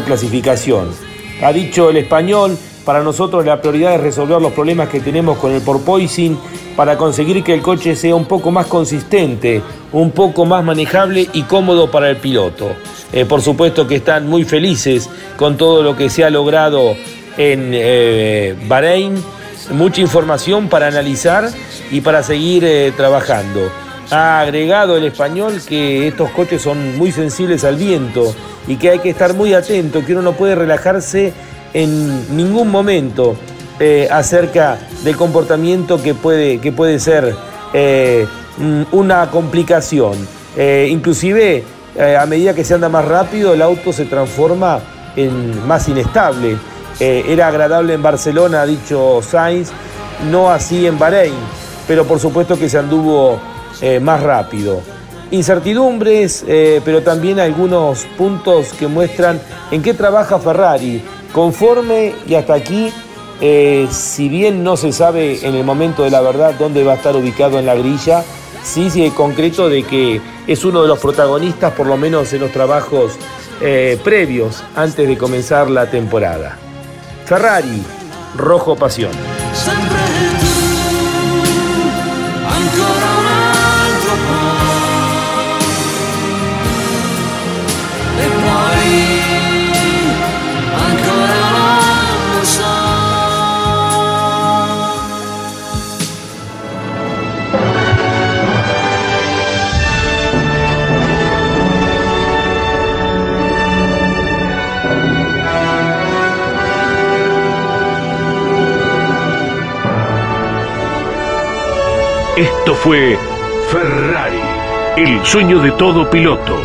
clasificación. 0.01 0.89
Ha 1.43 1.53
dicho 1.53 1.91
el 1.91 1.99
español, 1.99 2.57
para 2.85 3.03
nosotros 3.03 3.45
la 3.45 3.61
prioridad 3.61 3.95
es 3.95 4.01
resolver 4.01 4.41
los 4.41 4.53
problemas 4.53 4.89
que 4.89 5.01
tenemos 5.01 5.39
con 5.39 5.53
el 5.53 5.61
porpoising 5.61 6.39
para 6.77 6.97
conseguir 6.97 7.45
que 7.45 7.55
el 7.55 7.63
coche 7.63 7.95
sea 7.95 8.15
un 8.15 8.25
poco 8.25 8.51
más 8.51 8.67
consistente, 8.67 9.63
un 9.93 10.11
poco 10.11 10.45
más 10.47 10.65
manejable 10.65 11.29
y 11.33 11.43
cómodo 11.43 11.91
para 11.91 12.11
el 12.11 12.17
piloto. 12.17 12.71
Eh, 13.13 13.25
por 13.25 13.43
supuesto 13.43 13.87
que 13.87 13.97
están 13.97 14.27
muy 14.27 14.45
felices 14.45 15.09
con 15.37 15.57
todo 15.57 15.83
lo 15.83 15.97
que 15.97 16.09
se 16.09 16.25
ha 16.25 16.31
logrado 16.31 16.97
en 17.37 17.71
eh, 17.73 18.57
Bahrein, 18.67 19.15
mucha 19.71 20.01
información 20.01 20.69
para 20.69 20.89
analizar 20.89 21.49
y 21.91 22.01
para 22.01 22.23
seguir 22.23 22.65
eh, 22.65 22.93
trabajando. 22.97 23.71
Ha 24.12 24.40
agregado 24.40 24.98
el 24.98 25.05
español 25.05 25.62
que 25.66 26.07
estos 26.07 26.29
coches 26.33 26.61
son 26.61 26.98
muy 26.98 27.12
sensibles 27.12 27.64
al 27.64 27.77
viento 27.77 28.35
y 28.68 28.77
que 28.77 28.90
hay 28.90 28.98
que 28.98 29.09
estar 29.09 29.33
muy 29.33 29.55
atento, 29.55 30.05
que 30.05 30.12
uno 30.12 30.20
no 30.20 30.33
puede 30.35 30.55
relajarse 30.55 31.33
en 31.72 32.37
ningún 32.37 32.70
momento 32.70 33.37
eh, 33.81 34.09
acerca 34.11 34.79
del 35.03 35.16
comportamiento 35.16 36.03
que 36.03 36.12
puede, 36.12 36.59
que 36.59 36.72
puede 36.72 36.98
ser 37.01 37.35
eh, 37.72 38.27
una 38.92 39.31
complicación. 39.31 40.12
Eh, 40.59 40.88
inclusive 40.90 41.64
a 41.98 42.27
medida 42.27 42.55
que 42.55 42.64
se 42.64 42.75
anda 42.75 42.90
más 42.90 43.07
rápido 43.07 43.55
el 43.55 43.62
auto 43.62 43.94
se 43.94 44.05
transforma 44.05 44.81
en 45.16 45.66
más 45.66 45.88
inestable. 45.88 46.59
era 47.01 47.48
agradable 47.48 47.94
en 47.94 48.03
Barcelona, 48.03 48.61
ha 48.61 48.66
dicho 48.66 49.20
Sainz, 49.22 49.70
no 50.31 50.51
así 50.51 50.87
en 50.87 50.98
Bahrein, 50.98 51.35
pero 51.88 52.05
por 52.05 52.20
supuesto 52.20 52.59
que 52.59 52.68
se 52.68 52.79
anduvo 52.79 53.40
más 54.01 54.23
rápido 54.23 54.81
incertidumbres, 55.33 56.45
eh, 56.47 56.81
pero 56.85 57.03
también 57.03 57.41
algunos 57.41 58.05
puntos 58.17 58.73
que 58.75 58.87
muestran 58.87 59.41
en 59.71 59.83
qué 59.83 59.95
trabaja 59.95 60.39
Ferrari. 60.39 61.03
Conforme 61.33 62.15
y 62.27 62.35
hasta 62.35 62.55
aquí, 62.55 62.93
eh, 63.41 63.89
si 63.91 64.29
bien 64.29 64.63
no 64.63 64.77
se 64.77 64.93
sabe 64.93 65.45
en 65.47 65.55
el 65.55 65.65
momento 65.65 66.05
de 66.05 66.11
la 66.11 66.21
verdad 66.21 66.55
dónde 66.59 66.85
va 66.85 66.93
a 66.93 66.97
estar 66.97 67.17
ubicado 67.17 67.59
en 67.59 67.67
la 67.67 67.75
grilla, 67.75 68.23
sí, 68.63 68.91
sí 68.91 69.05
es 69.05 69.13
concreto 69.15 69.71
de 69.71 69.83
que 69.83 70.21
es 70.47 70.65
uno 70.65 70.83
de 70.83 70.89
los 70.89 70.99
protagonistas, 70.99 71.73
por 71.73 71.87
lo 71.87 71.97
menos 71.97 72.31
en 72.35 72.41
los 72.41 72.53
trabajos 72.53 73.13
eh, 73.63 73.99
previos, 74.05 74.63
antes 74.77 75.09
de 75.09 75.17
comenzar 75.17 75.71
la 75.71 75.91
temporada. 75.91 76.59
Ferrari, 77.25 77.83
rojo 78.37 78.77
pasión. 78.77 79.13
Esto 112.43 112.75
fue 112.75 113.17
Ferrari, 113.71 114.41
el 114.97 115.25
sueño 115.25 115.61
de 115.61 115.71
todo 115.71 116.11
piloto. 116.11 116.59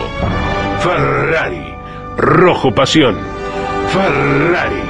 Ferrari, 0.79 1.71
rojo 2.17 2.73
pasión. 2.73 3.15
Ferrari, 3.93 4.81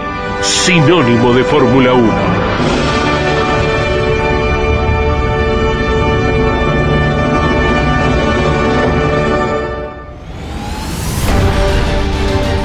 sinónimo 0.41 1.33
de 1.33 1.43
Fórmula 1.43 1.91
1. 1.91 2.13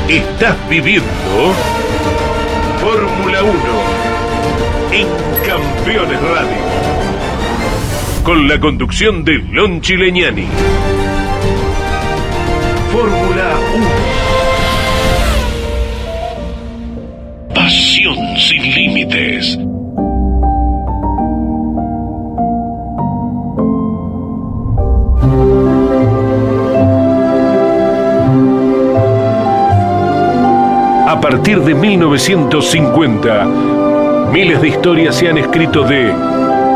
Estás 0.08 0.68
viviendo 0.68 1.10
Fórmula 2.80 3.42
1 3.42 3.52
en 4.92 5.08
Campeones 5.44 6.20
Radio. 6.22 7.01
Con 8.24 8.46
la 8.46 8.60
conducción 8.60 9.24
de 9.24 9.38
Lon 9.50 9.80
Chileñani. 9.80 10.46
Fórmula 12.92 13.58
1. 17.48 17.52
Pasión 17.52 18.16
sin 18.38 18.62
límites. 18.62 19.58
A 31.08 31.20
partir 31.20 31.60
de 31.62 31.74
1950, 31.74 33.46
miles 34.32 34.60
de 34.60 34.68
historias 34.68 35.16
se 35.16 35.28
han 35.28 35.38
escrito 35.38 35.82
de 35.82 36.31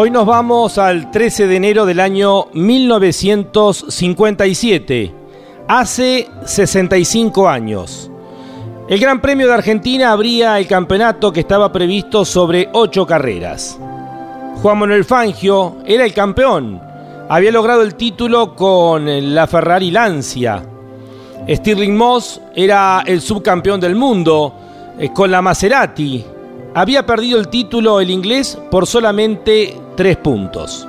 Hoy 0.00 0.12
nos 0.12 0.26
vamos 0.26 0.78
al 0.78 1.10
13 1.10 1.48
de 1.48 1.56
enero 1.56 1.84
del 1.84 1.98
año 1.98 2.46
1957, 2.52 5.12
hace 5.66 6.28
65 6.44 7.48
años. 7.48 8.08
El 8.88 9.00
Gran 9.00 9.20
Premio 9.20 9.48
de 9.48 9.54
Argentina 9.54 10.12
abría 10.12 10.56
el 10.58 10.68
campeonato 10.68 11.32
que 11.32 11.40
estaba 11.40 11.72
previsto 11.72 12.24
sobre 12.24 12.68
ocho 12.72 13.04
carreras. 13.06 13.76
Juan 14.62 14.78
Manuel 14.78 15.04
Fangio 15.04 15.78
era 15.84 16.04
el 16.04 16.14
campeón, 16.14 16.80
había 17.28 17.50
logrado 17.50 17.82
el 17.82 17.96
título 17.96 18.54
con 18.54 19.34
la 19.34 19.46
Ferrari 19.46 19.90
Lancia. 19.90 20.62
Stirling 21.48 21.96
Moss 21.96 22.40
era 22.54 23.02
el 23.04 23.20
subcampeón 23.20 23.80
del 23.80 23.96
mundo 23.96 24.54
eh, 24.98 25.12
con 25.12 25.30
la 25.30 25.42
Maserati. 25.42 26.24
Había 26.74 27.06
perdido 27.06 27.38
el 27.38 27.48
título 27.48 28.00
el 28.00 28.10
inglés 28.10 28.58
por 28.70 28.86
solamente 28.86 29.76
tres 29.96 30.16
puntos. 30.16 30.86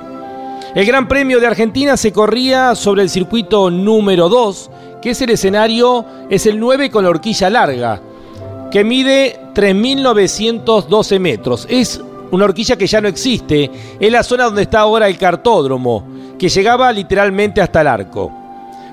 El 0.74 0.86
Gran 0.86 1.08
Premio 1.08 1.40
de 1.40 1.48
Argentina 1.48 1.96
se 1.96 2.12
corría 2.12 2.74
sobre 2.74 3.02
el 3.02 3.10
circuito 3.10 3.70
número 3.70 4.28
2, 4.28 4.70
que 5.02 5.10
es 5.10 5.20
el 5.20 5.30
escenario, 5.30 6.04
es 6.28 6.46
el 6.46 6.60
9 6.60 6.90
con 6.90 7.02
la 7.02 7.10
horquilla 7.10 7.50
larga, 7.50 8.00
que 8.70 8.84
mide 8.84 9.40
3.912 9.52 11.18
metros. 11.18 11.66
Es 11.68 12.00
una 12.30 12.44
horquilla 12.44 12.76
que 12.76 12.86
ya 12.86 13.00
no 13.00 13.08
existe, 13.08 13.70
es 13.98 14.12
la 14.12 14.22
zona 14.22 14.44
donde 14.44 14.62
está 14.62 14.80
ahora 14.80 15.08
el 15.08 15.18
cartódromo, 15.18 16.06
que 16.38 16.48
llegaba 16.48 16.92
literalmente 16.92 17.60
hasta 17.60 17.80
el 17.80 17.88
arco. 17.88 18.32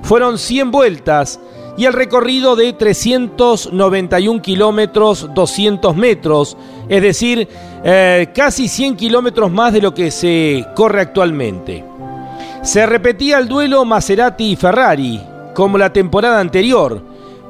Fueron 0.02 0.40
100 0.40 0.72
vueltas 0.72 1.40
y 1.78 1.86
el 1.86 1.94
recorrido 1.94 2.56
de 2.56 2.74
391 2.74 4.42
kilómetros 4.42 5.30
200 5.34 5.96
metros, 5.96 6.58
es 6.90 7.02
decir, 7.02 7.48
eh, 7.84 8.30
casi 8.34 8.68
100 8.68 8.96
kilómetros 8.96 9.52
más 9.52 9.72
de 9.74 9.82
lo 9.82 9.94
que 9.94 10.10
se 10.10 10.66
corre 10.76 11.02
actualmente. 11.02 11.86
Se 12.64 12.86
repetía 12.88 13.38
el 13.38 13.48
duelo 13.48 13.86
Maserati 13.86 14.52
y 14.52 14.56
Ferrari, 14.56 15.22
como 15.54 15.78
la 15.78 15.94
temporada 15.94 16.40
anterior, 16.40 17.02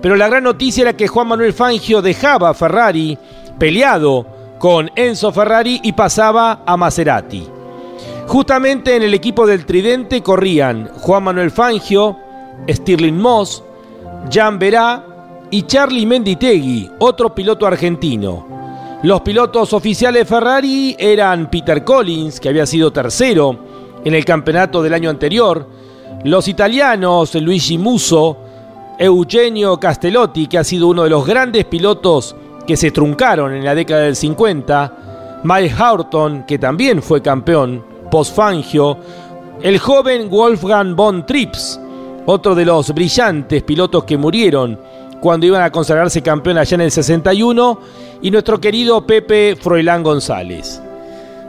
pero 0.01 0.15
la 0.17 0.27
gran 0.27 0.43
noticia 0.43 0.81
era 0.81 0.97
que 0.97 1.07
Juan 1.07 1.29
Manuel 1.29 1.53
Fangio 1.53 2.01
dejaba 2.01 2.49
a 2.49 2.53
Ferrari 2.53 3.17
peleado 3.57 4.27
con 4.59 4.91
Enzo 4.95 5.31
Ferrari 5.31 5.79
y 5.83 5.93
pasaba 5.93 6.63
a 6.65 6.75
Maserati. 6.75 7.47
Justamente 8.27 8.95
en 8.95 9.03
el 9.03 9.13
equipo 9.13 9.47
del 9.47 9.65
Tridente 9.65 10.21
corrían 10.21 10.89
Juan 10.99 11.23
Manuel 11.23 11.49
Fangio, 11.49 12.17
Stirling 12.67 13.17
Moss, 13.17 13.63
Jan 14.31 14.59
Verá 14.59 15.03
y 15.49 15.63
Charlie 15.63 16.05
Menditegui, 16.05 16.89
otro 16.99 17.33
piloto 17.33 17.65
argentino. 17.65 18.45
Los 19.03 19.21
pilotos 19.21 19.73
oficiales 19.73 20.27
Ferrari 20.27 20.95
eran 20.97 21.49
Peter 21.49 21.83
Collins, 21.83 22.39
que 22.39 22.49
había 22.49 22.65
sido 22.65 22.91
tercero 22.91 23.57
en 24.03 24.13
el 24.13 24.25
campeonato 24.25 24.81
del 24.81 24.93
año 24.93 25.09
anterior, 25.09 25.67
los 26.23 26.47
italianos 26.47 27.35
Luigi 27.35 27.77
Musso, 27.77 28.37
Eugenio 28.97 29.79
Castellotti, 29.79 30.47
que 30.47 30.57
ha 30.57 30.63
sido 30.63 30.87
uno 30.87 31.03
de 31.03 31.09
los 31.09 31.25
grandes 31.25 31.65
pilotos 31.65 32.35
que 32.65 32.75
se 32.75 32.91
truncaron 32.91 33.53
en 33.53 33.63
la 33.63 33.75
década 33.75 34.01
del 34.01 34.15
50, 34.15 35.41
Mike 35.43 35.75
Houghton, 35.75 36.43
que 36.45 36.57
también 36.57 37.01
fue 37.01 37.21
campeón, 37.21 37.83
post-Fangio, 38.09 38.97
el 39.61 39.77
joven 39.77 40.29
Wolfgang 40.29 40.95
von 40.95 41.25
Trips, 41.25 41.79
otro 42.27 42.55
de 42.55 42.65
los 42.65 42.93
brillantes 42.93 43.63
pilotos 43.63 44.03
que 44.03 44.17
murieron 44.17 44.77
cuando 45.21 45.45
iban 45.45 45.63
a 45.63 45.71
consagrarse 45.71 46.21
campeón 46.21 46.57
allá 46.57 46.75
en 46.75 46.81
el 46.81 46.91
61, 46.91 47.79
y 48.21 48.29
nuestro 48.29 48.59
querido 48.59 49.05
Pepe 49.07 49.57
Froilán 49.59 50.03
González. 50.03 50.81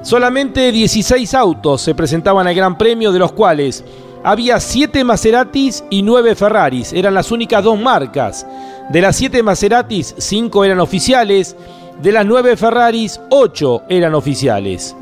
Solamente 0.03 0.71
16 0.73 1.35
autos 1.35 1.83
se 1.83 1.95
presentaban 1.95 2.47
al 2.47 2.55
Gran 2.55 2.79
Premio, 2.79 3.13
de 3.13 3.19
los 3.19 3.33
cuales 3.33 3.85
había 4.23 4.61
7 4.61 5.05
Maseratis 5.05 5.85
y 5.91 6.03
9 6.03 6.35
Ferraris. 6.35 6.93
Eran 6.93 7.15
las 7.15 7.31
únicas 7.33 7.63
dos 7.63 7.79
marcas. 7.79 8.47
De 8.91 9.01
las 9.01 9.17
7 9.17 9.43
Maseratis, 9.43 10.15
5 10.17 10.65
eran 10.65 10.81
oficiales. 10.81 11.57
De 12.01 12.13
las 12.13 12.25
9 12.25 12.57
Ferraris, 12.57 13.21
8 13.31 13.83
eran 13.89 14.15
oficiales. 14.15 14.95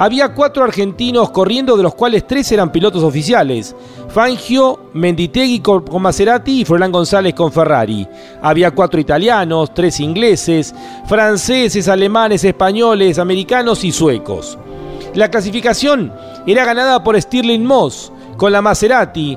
Había 0.00 0.32
cuatro 0.32 0.62
argentinos 0.62 1.30
corriendo, 1.30 1.76
de 1.76 1.82
los 1.82 1.92
cuales 1.92 2.24
tres 2.24 2.52
eran 2.52 2.70
pilotos 2.70 3.02
oficiales. 3.02 3.74
Fangio, 4.08 4.78
Menditegui 4.92 5.58
con 5.58 6.00
Maserati 6.00 6.60
y 6.60 6.64
Froilán 6.64 6.92
González 6.92 7.34
con 7.34 7.50
Ferrari. 7.50 8.06
Había 8.40 8.70
cuatro 8.70 9.00
italianos, 9.00 9.74
tres 9.74 9.98
ingleses, 9.98 10.72
franceses, 11.08 11.88
alemanes, 11.88 12.44
españoles, 12.44 13.18
americanos 13.18 13.82
y 13.82 13.90
suecos. 13.90 14.56
La 15.14 15.32
clasificación 15.32 16.12
era 16.46 16.64
ganada 16.64 17.02
por 17.02 17.20
Stirling 17.20 17.66
Moss 17.66 18.12
con 18.36 18.52
la 18.52 18.62
Maserati. 18.62 19.36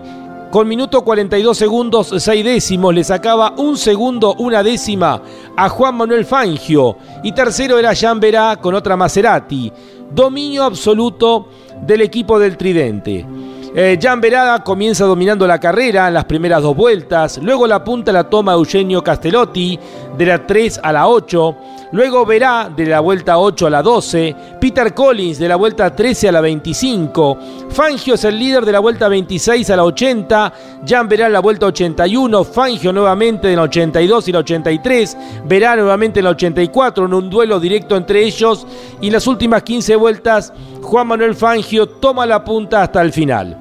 Con 0.51 0.67
minuto 0.67 1.01
42 1.01 1.57
segundos 1.57 2.13
6 2.15 2.43
décimos 2.43 2.93
le 2.93 3.03
sacaba 3.03 3.53
un 3.57 3.77
segundo 3.77 4.35
una 4.37 4.61
décima 4.61 5.21
a 5.55 5.69
Juan 5.69 5.95
Manuel 5.95 6.25
Fangio 6.25 6.97
y 7.23 7.31
tercero 7.31 7.79
era 7.79 7.93
Jean 7.93 8.19
Verá 8.19 8.57
con 8.57 8.75
otra 8.75 8.97
Maserati 8.97 9.71
dominio 10.13 10.63
absoluto 10.63 11.47
del 11.81 12.01
equipo 12.01 12.37
del 12.37 12.57
Tridente. 12.57 13.25
Eh, 13.73 13.97
Jan 14.01 14.19
Verada 14.19 14.61
comienza 14.65 15.05
dominando 15.05 15.47
la 15.47 15.57
carrera 15.57 16.09
en 16.09 16.13
las 16.13 16.25
primeras 16.25 16.61
dos 16.61 16.75
vueltas, 16.75 17.37
luego 17.37 17.65
la 17.65 17.81
punta 17.81 18.11
la 18.11 18.25
toma 18.25 18.51
Eugenio 18.51 19.01
Castellotti 19.01 19.79
de 20.17 20.25
la 20.25 20.45
3 20.45 20.81
a 20.83 20.91
la 20.91 21.07
8, 21.07 21.55
luego 21.93 22.25
Verá 22.25 22.69
de 22.75 22.85
la 22.87 22.99
vuelta 22.99 23.37
8 23.37 23.67
a 23.67 23.69
la 23.69 23.81
12, 23.81 24.35
Peter 24.59 24.93
Collins 24.93 25.39
de 25.39 25.47
la 25.47 25.55
vuelta 25.55 25.95
13 25.95 26.27
a 26.27 26.31
la 26.33 26.41
25, 26.41 27.37
Fangio 27.69 28.15
es 28.15 28.25
el 28.25 28.37
líder 28.37 28.65
de 28.65 28.73
la 28.73 28.79
vuelta 28.79 29.07
26 29.07 29.69
a 29.69 29.77
la 29.77 29.85
80, 29.85 30.53
Jan 30.85 31.07
Verá 31.07 31.27
en 31.27 31.33
la 31.33 31.39
vuelta 31.39 31.67
81, 31.67 32.43
Fangio 32.43 32.91
nuevamente 32.91 33.49
en 33.49 33.55
la 33.55 33.63
82 33.63 34.27
y 34.27 34.31
la 34.33 34.39
83, 34.39 35.17
Verá 35.45 35.77
nuevamente 35.77 36.19
en 36.19 36.25
la 36.25 36.31
84 36.31 37.05
en 37.05 37.13
un 37.13 37.29
duelo 37.29 37.57
directo 37.57 37.95
entre 37.95 38.21
ellos. 38.21 38.67
Y 38.99 39.07
en 39.07 39.13
las 39.13 39.27
últimas 39.27 39.63
15 39.63 39.95
vueltas 39.95 40.51
Juan 40.81 41.07
Manuel 41.07 41.35
Fangio 41.35 41.87
toma 41.87 42.25
la 42.25 42.43
punta 42.43 42.81
hasta 42.81 43.01
el 43.01 43.13
final. 43.13 43.60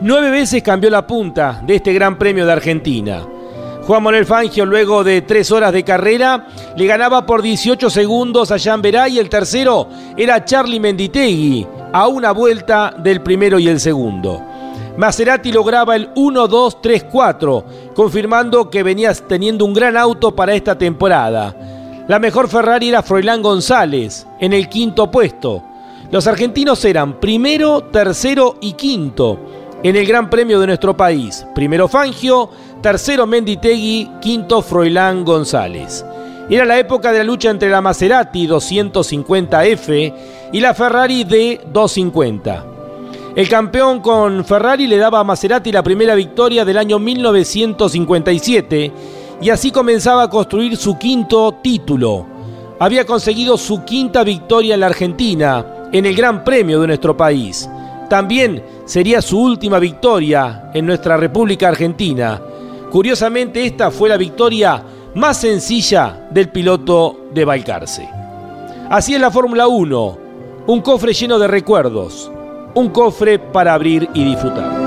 Nueve 0.00 0.30
veces 0.30 0.62
cambió 0.62 0.90
la 0.90 1.06
punta 1.06 1.62
de 1.64 1.76
este 1.76 1.92
Gran 1.92 2.18
Premio 2.18 2.44
de 2.44 2.52
Argentina. 2.52 3.26
Juan 3.86 4.02
Manuel 4.02 4.26
Fangio, 4.26 4.66
luego 4.66 5.04
de 5.04 5.22
tres 5.22 5.52
horas 5.52 5.72
de 5.72 5.84
carrera, 5.84 6.48
le 6.76 6.86
ganaba 6.86 7.24
por 7.24 7.40
18 7.40 7.88
segundos 7.88 8.50
a 8.50 8.56
Jean 8.56 8.82
y 9.08 9.18
el 9.18 9.28
tercero 9.28 9.88
era 10.16 10.44
Charlie 10.44 10.80
Menditegui, 10.80 11.64
a 11.92 12.08
una 12.08 12.32
vuelta 12.32 12.92
del 12.98 13.22
primero 13.22 13.60
y 13.60 13.68
el 13.68 13.78
segundo. 13.78 14.42
Maserati 14.96 15.52
lograba 15.52 15.94
el 15.94 16.12
1-2-3-4, 16.14 17.64
confirmando 17.94 18.70
que 18.70 18.82
venías 18.82 19.22
teniendo 19.28 19.64
un 19.64 19.72
gran 19.72 19.96
auto 19.96 20.34
para 20.34 20.54
esta 20.54 20.76
temporada. 20.76 21.54
La 22.08 22.18
mejor 22.18 22.48
Ferrari 22.48 22.88
era 22.88 23.04
Froilán 23.04 23.40
González, 23.40 24.26
en 24.40 24.52
el 24.52 24.68
quinto 24.68 25.12
puesto. 25.12 25.62
Los 26.10 26.26
argentinos 26.26 26.84
eran 26.84 27.20
primero, 27.20 27.82
tercero 27.84 28.56
y 28.60 28.72
quinto 28.72 29.38
en 29.82 29.96
el 29.96 30.06
Gran 30.06 30.30
Premio 30.30 30.60
de 30.60 30.66
nuestro 30.66 30.96
país. 30.96 31.46
Primero 31.54 31.88
Fangio, 31.88 32.50
tercero 32.80 33.26
Menditegui, 33.26 34.10
quinto 34.20 34.62
Froilán 34.62 35.24
González. 35.24 36.04
Era 36.48 36.64
la 36.64 36.78
época 36.78 37.12
de 37.12 37.18
la 37.18 37.24
lucha 37.24 37.50
entre 37.50 37.68
la 37.68 37.80
Maserati 37.80 38.46
250F 38.46 40.14
y 40.52 40.60
la 40.60 40.74
Ferrari 40.74 41.24
D250. 41.24 42.64
El 43.34 43.48
campeón 43.48 44.00
con 44.00 44.44
Ferrari 44.44 44.86
le 44.86 44.96
daba 44.96 45.20
a 45.20 45.24
Maserati 45.24 45.70
la 45.72 45.82
primera 45.82 46.14
victoria 46.14 46.64
del 46.64 46.78
año 46.78 46.98
1957 46.98 48.92
y 49.42 49.50
así 49.50 49.70
comenzaba 49.70 50.22
a 50.22 50.30
construir 50.30 50.76
su 50.76 50.96
quinto 50.96 51.58
título. 51.62 52.26
Había 52.78 53.04
conseguido 53.04 53.58
su 53.58 53.84
quinta 53.84 54.22
victoria 54.22 54.74
en 54.74 54.80
la 54.80 54.86
Argentina, 54.86 55.66
en 55.92 56.06
el 56.06 56.14
Gran 56.14 56.44
Premio 56.44 56.80
de 56.80 56.86
nuestro 56.86 57.16
país. 57.16 57.68
También 58.08 58.62
sería 58.84 59.20
su 59.20 59.40
última 59.40 59.78
victoria 59.78 60.70
en 60.72 60.86
nuestra 60.86 61.16
República 61.16 61.68
Argentina. 61.68 62.40
Curiosamente, 62.90 63.64
esta 63.66 63.90
fue 63.90 64.08
la 64.08 64.16
victoria 64.16 64.82
más 65.14 65.38
sencilla 65.38 66.28
del 66.30 66.50
piloto 66.50 67.26
de 67.32 67.44
Balcarce. 67.44 68.08
Así 68.88 69.14
es 69.14 69.20
la 69.20 69.30
Fórmula 69.30 69.66
1, 69.66 70.18
un 70.68 70.80
cofre 70.82 71.12
lleno 71.12 71.38
de 71.38 71.48
recuerdos, 71.48 72.30
un 72.74 72.90
cofre 72.90 73.38
para 73.38 73.74
abrir 73.74 74.08
y 74.14 74.24
disfrutar. 74.24 74.86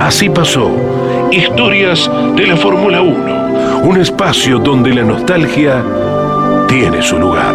Así 0.00 0.30
pasó. 0.30 0.70
Historias 1.32 2.08
de 2.36 2.46
la 2.46 2.56
Fórmula 2.56 3.02
1. 3.02 3.35
Un 3.82 4.00
espacio 4.00 4.58
donde 4.58 4.92
la 4.92 5.02
nostalgia 5.02 5.84
tiene 6.68 7.02
su 7.02 7.18
lugar. 7.18 7.54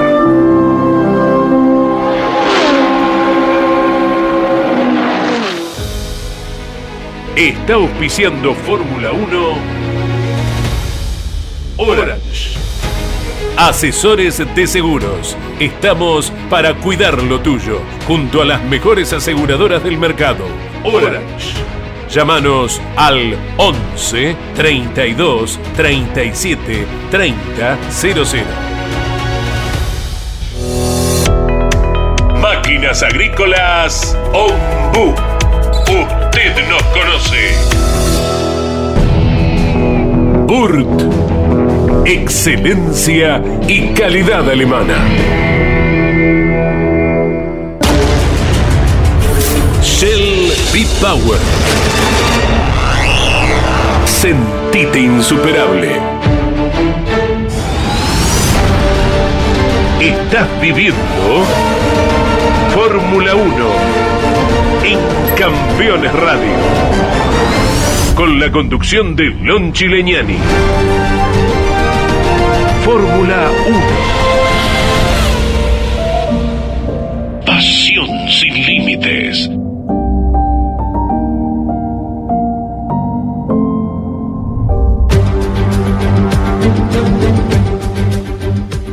Está 7.35 7.73
auspiciando 7.73 8.53
Fórmula 8.53 9.11
1 9.11 9.81
Orange. 11.77 12.57
Asesores 13.57 14.41
de 14.55 14.67
seguros. 14.67 15.35
Estamos 15.59 16.31
para 16.49 16.75
cuidar 16.75 17.21
lo 17.23 17.39
tuyo, 17.39 17.81
junto 18.07 18.41
a 18.41 18.45
las 18.45 18.63
mejores 18.63 19.11
aseguradoras 19.13 19.83
del 19.83 19.97
mercado. 19.97 20.45
Orange. 20.83 21.70
Llámanos 22.11 22.81
al 22.97 23.37
11 23.55 24.35
32 24.55 25.57
37 25.77 26.85
30 27.09 27.77
00. 27.89 28.25
Máquinas 32.41 33.01
Agrícolas 33.01 34.17
Ombu. 34.33 35.15
Usted 35.87 36.67
nos 36.67 36.83
conoce. 36.83 37.55
Burt 40.47 41.01
excelencia 42.05 43.41
y 43.69 43.93
calidad 43.93 44.49
alemana. 44.49 44.97
Shell 50.71 50.85
B-Power. 51.01 51.39
Sentite 54.05 54.99
insuperable. 54.99 55.99
Estás 59.99 60.47
viviendo 60.61 61.45
Fórmula 62.73 63.35
1 63.35 63.65
en 64.83 64.99
Campeones 65.35 66.13
Radio. 66.13 66.53
Con 68.15 68.39
la 68.39 68.51
conducción 68.51 69.15
de 69.15 69.25
Lon 69.25 69.73
Chileñani. 69.73 70.37
Fórmula 72.83 73.51
1. 73.67 74.30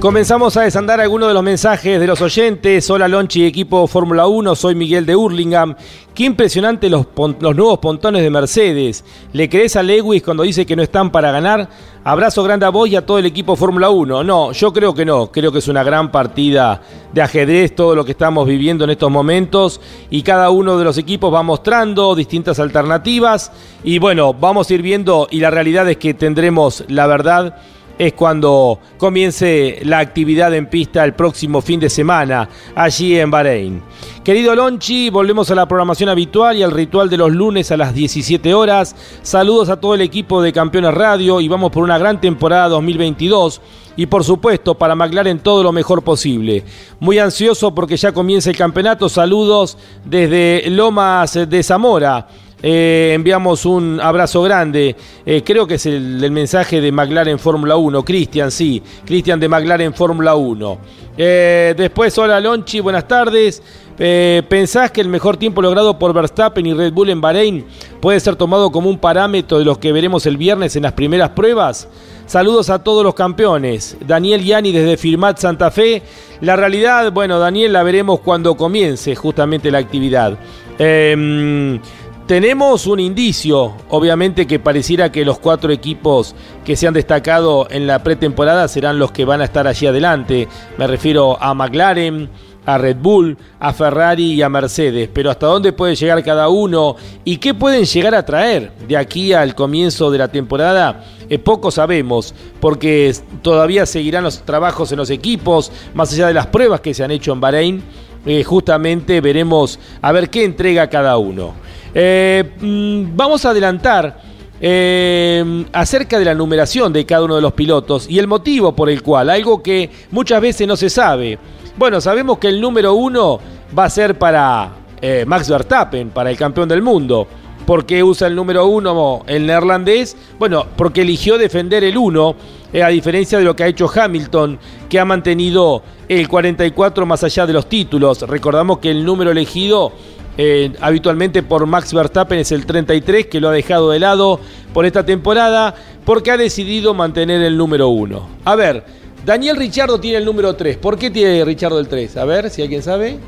Comenzamos 0.01 0.57
a 0.57 0.63
desandar 0.63 1.01
algunos 1.01 1.27
de 1.27 1.35
los 1.35 1.43
mensajes 1.43 1.99
de 1.99 2.07
los 2.07 2.21
oyentes. 2.21 2.89
Hola 2.89 3.09
Lonchi, 3.09 3.45
equipo 3.45 3.85
Fórmula 3.89 4.29
1, 4.29 4.55
soy 4.55 4.77
Miguel 4.77 5.05
de 5.05 5.17
Hurlingham. 5.17 5.75
Qué 6.15 6.23
impresionante 6.23 6.89
los, 6.89 7.07
los, 7.41 7.57
nuevos 7.57 7.81
pontones 7.81 8.23
de 8.23 8.31
Mercedes. 8.31 9.05
¿Le 9.33 9.49
crees 9.49 9.75
a 9.75 9.83
Lewis 9.83 10.23
cuando 10.23 10.45
dice 10.45 10.65
que 10.65 10.77
no 10.77 10.85
están 10.85 11.11
para 11.11 11.33
ganar? 11.33 11.69
Abrazo 12.05 12.45
grande 12.45 12.65
a 12.65 12.69
vos 12.69 12.89
y 12.89 12.95
a 12.95 13.05
todo 13.05 13.19
el 13.19 13.27
equipo 13.27 13.57
Fórmula 13.57 13.91
1. 13.91 14.23
No, 14.23 14.53
yo 14.53 14.73
creo 14.73 14.95
que 14.95 15.05
no. 15.05 15.33
Creo 15.33 15.51
que 15.51 15.59
es 15.59 15.67
una 15.67 15.83
gran 15.83 16.13
partida 16.13 16.81
de 17.13 17.21
ajedrez 17.21 17.75
todo 17.75 17.97
lo 17.97 18.05
que 18.05 18.13
estamos 18.13 18.47
viviendo 18.47 18.85
en 18.85 18.91
estos 18.91 19.11
momentos 19.11 19.81
y 20.11 20.23
cada 20.23 20.51
uno 20.51 20.79
de 20.79 20.85
los 20.85 20.97
equipos 20.97 21.35
va 21.35 21.43
mostrando 21.43 22.15
distintas 22.15 22.61
alternativas 22.61 23.51
y 23.83 23.99
bueno, 23.99 24.33
vamos 24.33 24.71
a 24.71 24.75
ir 24.75 24.83
viendo 24.83 25.27
y 25.29 25.41
la 25.41 25.51
realidad 25.51 25.89
es 25.89 25.97
que 25.97 26.15
tendremos 26.15 26.85
la 26.87 27.09
verdad 27.09 27.57
es 27.99 28.13
cuando 28.13 28.79
comience 28.97 29.81
la 29.83 29.99
actividad 29.99 30.55
en 30.55 30.67
pista 30.67 31.05
el 31.05 31.15
próximo 31.15 31.61
fin 31.61 31.81
de 31.81 31.91
semana 31.91 32.49
allí 32.75 33.19
en 33.19 33.31
Bahrein. 33.31 33.83
Querido 34.23 34.55
Lonchi, 34.55 35.11
volvemos 35.11 35.51
a 35.51 35.55
la 35.55 35.67
programación 35.67 36.09
habitual 36.09 36.57
y 36.57 36.63
al 36.63 36.71
ritual 36.71 37.11
de 37.11 37.17
los 37.17 37.33
lunes 37.33 37.73
a 37.73 37.77
las 37.77 37.95
17 37.95 38.55
horas. 38.55 38.95
Saludos 39.23 39.69
a 39.69 39.81
todo 39.81 39.95
el 39.95 40.01
equipo 40.01 40.43
de 40.43 40.53
Campeones 40.53 40.95
Radio 40.95 41.41
y 41.41 41.49
vamos 41.49 41.73
por 41.73 41.83
una 41.83 41.99
gran 41.99 42.21
temporada 42.21 42.69
2022 42.69 43.61
y 43.97 44.07
por 44.07 44.23
supuesto 44.23 44.77
para 44.77 44.95
McLaren 44.95 45.41
todo 45.41 45.63
lo 45.63 45.73
mejor 45.73 46.05
posible. 46.05 46.65
Muy 47.01 47.19
ansioso 47.19 47.75
porque 47.75 47.97
ya 47.97 48.13
comienza 48.13 48.51
el 48.51 48.57
campeonato. 48.57 49.09
Saludos 49.09 49.77
desde 50.05 50.71
Lomas 50.71 51.39
de 51.49 51.63
Zamora. 51.63 52.29
Eh, 52.62 53.12
enviamos 53.14 53.64
un 53.66 54.01
abrazo 54.01 54.42
grande. 54.42 54.97
Eh, 55.25 55.42
creo 55.44 55.66
que 55.66 55.75
es 55.75 55.87
el, 55.87 56.31
mensaje 56.31 56.81
de 56.81 56.90
McLaren 56.90 57.38
Fórmula 57.38 57.77
1. 57.77 58.05
Cristian, 58.05 58.51
sí. 58.51 58.83
Cristian 59.05 59.38
de 59.38 59.49
McLaren 59.49 59.94
Fórmula 59.94 60.35
1. 60.35 60.79
Eh, 61.16 61.75
después, 61.77 62.16
hola 62.18 62.40
Lonchi, 62.40 62.81
buenas 62.81 63.07
tardes. 63.07 63.62
¿Pensás 63.99 64.92
que 64.92 65.01
el 65.01 65.09
mejor 65.09 65.37
tiempo 65.37 65.61
logrado 65.61 65.99
por 65.99 66.14
Verstappen 66.14 66.64
y 66.64 66.73
Red 66.73 66.92
Bull 66.92 67.11
en 67.11 67.21
Bahrein 67.21 67.64
puede 68.01 68.21
ser 68.21 68.37
tomado 68.37 68.71
como 68.71 68.88
un 68.88 68.99
parámetro 68.99 69.59
de 69.59 69.64
los 69.64 69.79
que 69.79 69.90
veremos 69.90 70.25
el 70.27 70.37
viernes 70.37 70.77
en 70.77 70.85
las 70.85 70.92
primeras 70.92 71.31
pruebas? 71.31 71.88
Saludos 72.25 72.71
a 72.71 72.85
todos 72.85 73.03
los 73.03 73.14
campeones. 73.14 73.97
Daniel 74.07 74.44
Yani 74.44 74.71
desde 74.71 74.97
Firmat 74.97 75.38
Santa 75.38 75.73
Fe. 75.73 76.03
La 76.42 76.55
realidad, 76.55 77.11
bueno, 77.11 77.40
Daniel 77.40 77.73
la 77.73 77.83
veremos 77.83 78.21
cuando 78.21 78.57
comience 78.57 79.16
justamente 79.16 79.73
la 79.73 79.79
actividad. 79.79 80.38
Eh, 80.79 81.81
tenemos 82.29 82.87
un 82.87 83.01
indicio, 83.01 83.75
obviamente 83.88 84.47
que 84.47 84.59
pareciera 84.59 85.11
que 85.11 85.25
los 85.25 85.38
cuatro 85.38 85.73
equipos 85.73 86.35
que 86.62 86.77
se 86.77 86.87
han 86.87 86.93
destacado 86.93 87.67
en 87.71 87.87
la 87.87 88.03
pretemporada 88.03 88.69
serán 88.69 88.99
los 88.99 89.12
que 89.12 89.25
van 89.25 89.41
a 89.41 89.45
estar 89.45 89.67
allí 89.67 89.87
adelante. 89.87 90.47
Me 90.77 90.87
refiero 90.87 91.43
a 91.43 91.55
McLaren, 91.55 92.29
a 92.67 92.77
Red 92.77 92.99
Bull, 93.01 93.38
a 93.59 93.73
Ferrari 93.73 94.35
y 94.35 94.43
a 94.43 94.51
Mercedes. 94.51 95.09
Pero 95.11 95.31
hasta 95.31 95.47
dónde 95.47 95.73
puede 95.73 95.97
llegar 95.97 96.23
cada 96.23 96.51
uno 96.51 96.97
y 97.25 97.38
qué 97.38 97.55
pueden 97.55 97.87
llegar 97.87 98.14
a 98.14 98.27
traer 98.27 98.73
de 98.87 98.99
aquí 98.99 99.33
al 99.33 99.55
comienzo 99.55 100.11
de 100.11 100.19
la 100.19 100.29
temporada, 100.29 101.07
eh, 101.31 101.38
poco 101.38 101.71
sabemos, 101.71 102.35
porque 102.61 103.11
todavía 103.41 103.87
seguirán 103.87 104.25
los 104.25 104.43
trabajos 104.43 104.93
en 104.93 104.99
los 104.99 105.09
equipos, 105.09 105.73
más 105.95 106.12
allá 106.12 106.27
de 106.27 106.35
las 106.35 106.49
pruebas 106.49 106.83
que 106.83 106.93
se 106.93 107.03
han 107.03 107.11
hecho 107.11 107.33
en 107.33 107.41
Bahrein. 107.41 107.83
Eh, 108.27 108.45
justamente 108.45 109.23
veremos 109.23 109.79
a 110.03 110.12
ver 110.12 110.29
qué 110.29 110.45
entrega 110.45 110.91
cada 110.91 111.17
uno. 111.17 111.55
Eh, 111.94 112.44
mm, 112.61 113.16
vamos 113.16 113.44
a 113.44 113.51
adelantar 113.51 114.20
eh, 114.61 115.64
acerca 115.72 116.18
de 116.18 116.24
la 116.24 116.35
numeración 116.35 116.92
de 116.92 117.07
cada 117.07 117.22
uno 117.24 117.37
de 117.37 117.42
los 117.42 117.53
pilotos 117.53 118.11
y 118.11 118.18
el 118.18 118.27
motivo 118.27 118.74
por 118.74 118.90
el 118.90 119.03
cual, 119.03 119.31
algo 119.31 119.62
que 119.62 119.90
muchas 120.11 120.40
veces 120.40 120.66
no 120.66 120.77
se 120.77 120.90
sabe. 120.90 121.38
Bueno, 121.77 122.01
sabemos 122.01 122.38
que 122.38 122.48
el 122.48 122.61
número 122.61 122.94
uno 122.94 123.38
va 123.77 123.85
a 123.85 123.90
ser 123.90 124.18
para 124.18 124.72
eh, 125.01 125.24
Max 125.27 125.48
Verstappen, 125.48 126.11
para 126.11 126.31
el 126.31 126.37
campeón 126.37 126.68
del 126.68 126.83
mundo. 126.83 127.29
¿Por 127.64 127.85
qué 127.85 128.03
usa 128.03 128.27
el 128.27 128.35
número 128.35 128.66
uno 128.66 129.22
el 129.27 129.46
neerlandés? 129.46 130.16
Bueno, 130.38 130.66
porque 130.74 131.03
eligió 131.03 131.37
defender 131.37 131.85
el 131.85 131.98
1, 131.98 132.35
eh, 132.72 132.83
a 132.83 132.88
diferencia 132.88 133.38
de 133.38 133.44
lo 133.44 133.55
que 133.55 133.62
ha 133.62 133.66
hecho 133.66 133.90
Hamilton, 133.94 134.59
que 134.88 134.98
ha 134.98 135.05
mantenido 135.05 135.83
el 136.09 136.27
44 136.27 137.07
más 137.07 137.22
allá 137.22 137.46
de 137.46 137.53
los 137.53 137.68
títulos. 137.68 138.22
Recordamos 138.22 138.79
que 138.79 138.90
el 138.90 139.05
número 139.05 139.31
elegido 139.31 139.92
eh, 140.40 140.72
habitualmente 140.81 141.42
por 141.42 141.66
Max 141.66 141.92
Verstappen 141.92 142.38
es 142.38 142.53
el 142.53 142.64
33, 142.64 143.27
que 143.27 143.40
lo 143.40 143.48
ha 143.48 143.53
dejado 143.53 143.90
de 143.90 143.98
lado 143.98 144.38
por 144.72 144.87
esta 144.87 145.05
temporada, 145.05 145.74
porque 146.05 146.31
ha 146.31 146.37
decidido 146.37 146.94
mantener 146.94 147.42
el 147.42 147.57
número 147.57 147.88
1. 147.88 148.29
A 148.44 148.55
ver, 148.55 148.85
Daniel 149.27 149.57
Richardo 149.57 149.98
tiene 149.98 150.18
el 150.18 150.24
número 150.24 150.55
3. 150.55 150.77
¿Por 150.77 150.96
qué 150.96 151.11
tiene 151.11 151.44
Richardo 151.44 151.81
el 151.81 151.88
3? 151.88 152.16
A 152.18 152.24
ver, 152.24 152.51
si 152.51 152.62
alguien 152.62 152.85
sabe. 152.85 153.18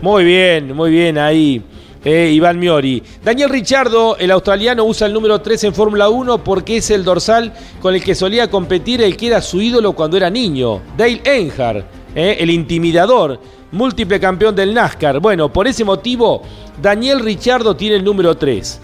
Muy 0.00 0.24
bien, 0.24 0.74
muy 0.74 0.90
bien 0.90 1.18
ahí. 1.18 1.62
Eh, 2.04 2.30
Iván 2.32 2.58
Miori. 2.58 3.02
Daniel 3.22 3.50
Richardo, 3.50 4.16
el 4.18 4.30
australiano, 4.30 4.84
usa 4.84 5.06
el 5.06 5.12
número 5.12 5.42
3 5.42 5.64
en 5.64 5.74
Fórmula 5.74 6.08
1 6.08 6.42
porque 6.42 6.78
es 6.78 6.90
el 6.90 7.04
dorsal 7.04 7.52
con 7.80 7.94
el 7.94 8.02
que 8.02 8.14
solía 8.14 8.50
competir 8.50 9.02
el 9.02 9.16
que 9.16 9.26
era 9.26 9.42
su 9.42 9.60
ídolo 9.60 9.92
cuando 9.92 10.16
era 10.16 10.30
niño, 10.30 10.80
Dale 10.96 11.20
Earnhardt, 11.24 11.84
eh, 12.14 12.36
el 12.40 12.50
intimidador, 12.50 13.40
múltiple 13.72 14.20
campeón 14.20 14.54
del 14.54 14.72
NASCAR. 14.72 15.20
Bueno, 15.20 15.52
por 15.52 15.66
ese 15.66 15.84
motivo, 15.84 16.42
Daniel 16.80 17.20
Richardo 17.20 17.74
tiene 17.74 17.96
el 17.96 18.04
número 18.04 18.36
3. 18.36 18.80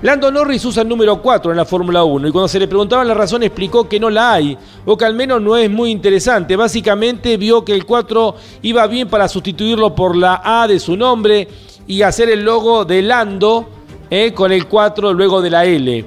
Lando 0.00 0.30
Norris 0.30 0.64
usa 0.64 0.82
el 0.82 0.88
número 0.88 1.20
4 1.20 1.50
en 1.50 1.56
la 1.56 1.64
Fórmula 1.64 2.04
1 2.04 2.28
y 2.28 2.30
cuando 2.30 2.46
se 2.46 2.60
le 2.60 2.68
preguntaban 2.68 3.08
la 3.08 3.14
razón 3.14 3.42
explicó 3.42 3.88
que 3.88 3.98
no 3.98 4.08
la 4.08 4.34
hay 4.34 4.56
o 4.84 4.96
que 4.96 5.04
al 5.04 5.14
menos 5.14 5.42
no 5.42 5.56
es 5.56 5.68
muy 5.68 5.90
interesante. 5.90 6.54
Básicamente 6.54 7.36
vio 7.36 7.64
que 7.64 7.74
el 7.74 7.84
4 7.84 8.36
iba 8.62 8.86
bien 8.86 9.08
para 9.08 9.26
sustituirlo 9.26 9.96
por 9.96 10.16
la 10.16 10.40
A 10.44 10.68
de 10.68 10.78
su 10.78 10.96
nombre 10.96 11.48
y 11.88 12.02
hacer 12.02 12.30
el 12.30 12.44
logo 12.44 12.84
de 12.84 13.02
Lando 13.02 13.68
eh, 14.08 14.32
con 14.32 14.52
el 14.52 14.68
4 14.68 15.12
luego 15.12 15.42
de 15.42 15.50
la 15.50 15.64
L. 15.64 16.04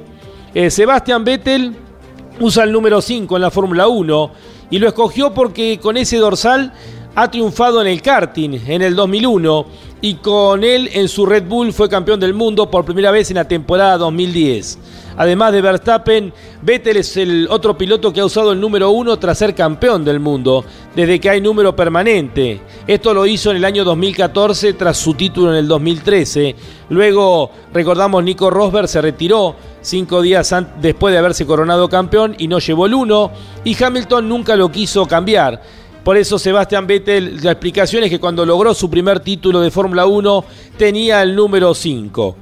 Eh, 0.53 0.69
Sebastian 0.69 1.25
Vettel 1.25 1.75
usa 2.39 2.63
el 2.63 2.71
número 2.71 3.01
5 3.01 3.35
en 3.35 3.41
la 3.41 3.51
Fórmula 3.51 3.89
1 3.89 4.31
y 4.71 4.79
lo 4.79 4.87
escogió 4.87 5.33
porque 5.33 5.79
con 5.79 5.97
ese 5.97 6.17
dorsal 6.17 6.73
ha 7.13 7.29
triunfado 7.29 7.81
en 7.81 7.87
el 7.87 8.01
karting 8.01 8.57
en 8.65 8.81
el 8.81 8.95
2001 8.95 9.65
y 10.01 10.15
con 10.15 10.63
él 10.63 10.89
en 10.93 11.07
su 11.07 11.25
Red 11.25 11.45
Bull 11.47 11.71
fue 11.71 11.87
campeón 11.87 12.19
del 12.19 12.33
mundo 12.33 12.69
por 12.69 12.83
primera 12.83 13.11
vez 13.11 13.29
en 13.29 13.35
la 13.35 13.47
temporada 13.47 13.97
2010. 13.97 14.79
Además 15.17 15.51
de 15.51 15.61
Verstappen, 15.61 16.33
Vettel 16.63 16.97
es 16.97 17.15
el 17.17 17.47
otro 17.49 17.77
piloto 17.77 18.11
que 18.11 18.21
ha 18.21 18.25
usado 18.25 18.53
el 18.53 18.59
número 18.59 18.89
uno 18.89 19.19
tras 19.19 19.37
ser 19.37 19.53
campeón 19.53 20.03
del 20.03 20.19
mundo, 20.19 20.65
desde 20.95 21.19
que 21.19 21.29
hay 21.29 21.41
número 21.41 21.75
permanente. 21.75 22.61
Esto 22.87 23.13
lo 23.13 23.27
hizo 23.27 23.51
en 23.51 23.57
el 23.57 23.65
año 23.65 23.83
2014 23.83 24.73
tras 24.73 24.97
su 24.97 25.13
título 25.13 25.51
en 25.51 25.57
el 25.57 25.67
2013. 25.67 26.55
Luego, 26.89 27.51
recordamos, 27.73 28.23
Nico 28.23 28.49
Rosberg 28.49 28.87
se 28.87 29.01
retiró 29.01 29.55
cinco 29.81 30.21
días 30.21 30.55
después 30.81 31.11
de 31.11 31.19
haberse 31.19 31.45
coronado 31.45 31.89
campeón 31.89 32.35
y 32.37 32.47
no 32.47 32.59
llevó 32.59 32.85
el 32.85 32.93
uno, 32.93 33.31
y 33.63 33.81
Hamilton 33.81 34.27
nunca 34.27 34.55
lo 34.55 34.71
quiso 34.71 35.05
cambiar. 35.05 35.61
Por 36.03 36.17
eso 36.17 36.39
Sebastián 36.39 36.87
Vettel, 36.87 37.43
la 37.43 37.51
explicación 37.51 38.03
es 38.03 38.09
que 38.09 38.19
cuando 38.19 38.43
logró 38.43 38.73
su 38.73 38.89
primer 38.89 39.19
título 39.19 39.61
de 39.61 39.69
Fórmula 39.69 40.07
1 40.07 40.45
tenía 40.75 41.21
el 41.21 41.35
número 41.35 41.75
5. 41.75 42.37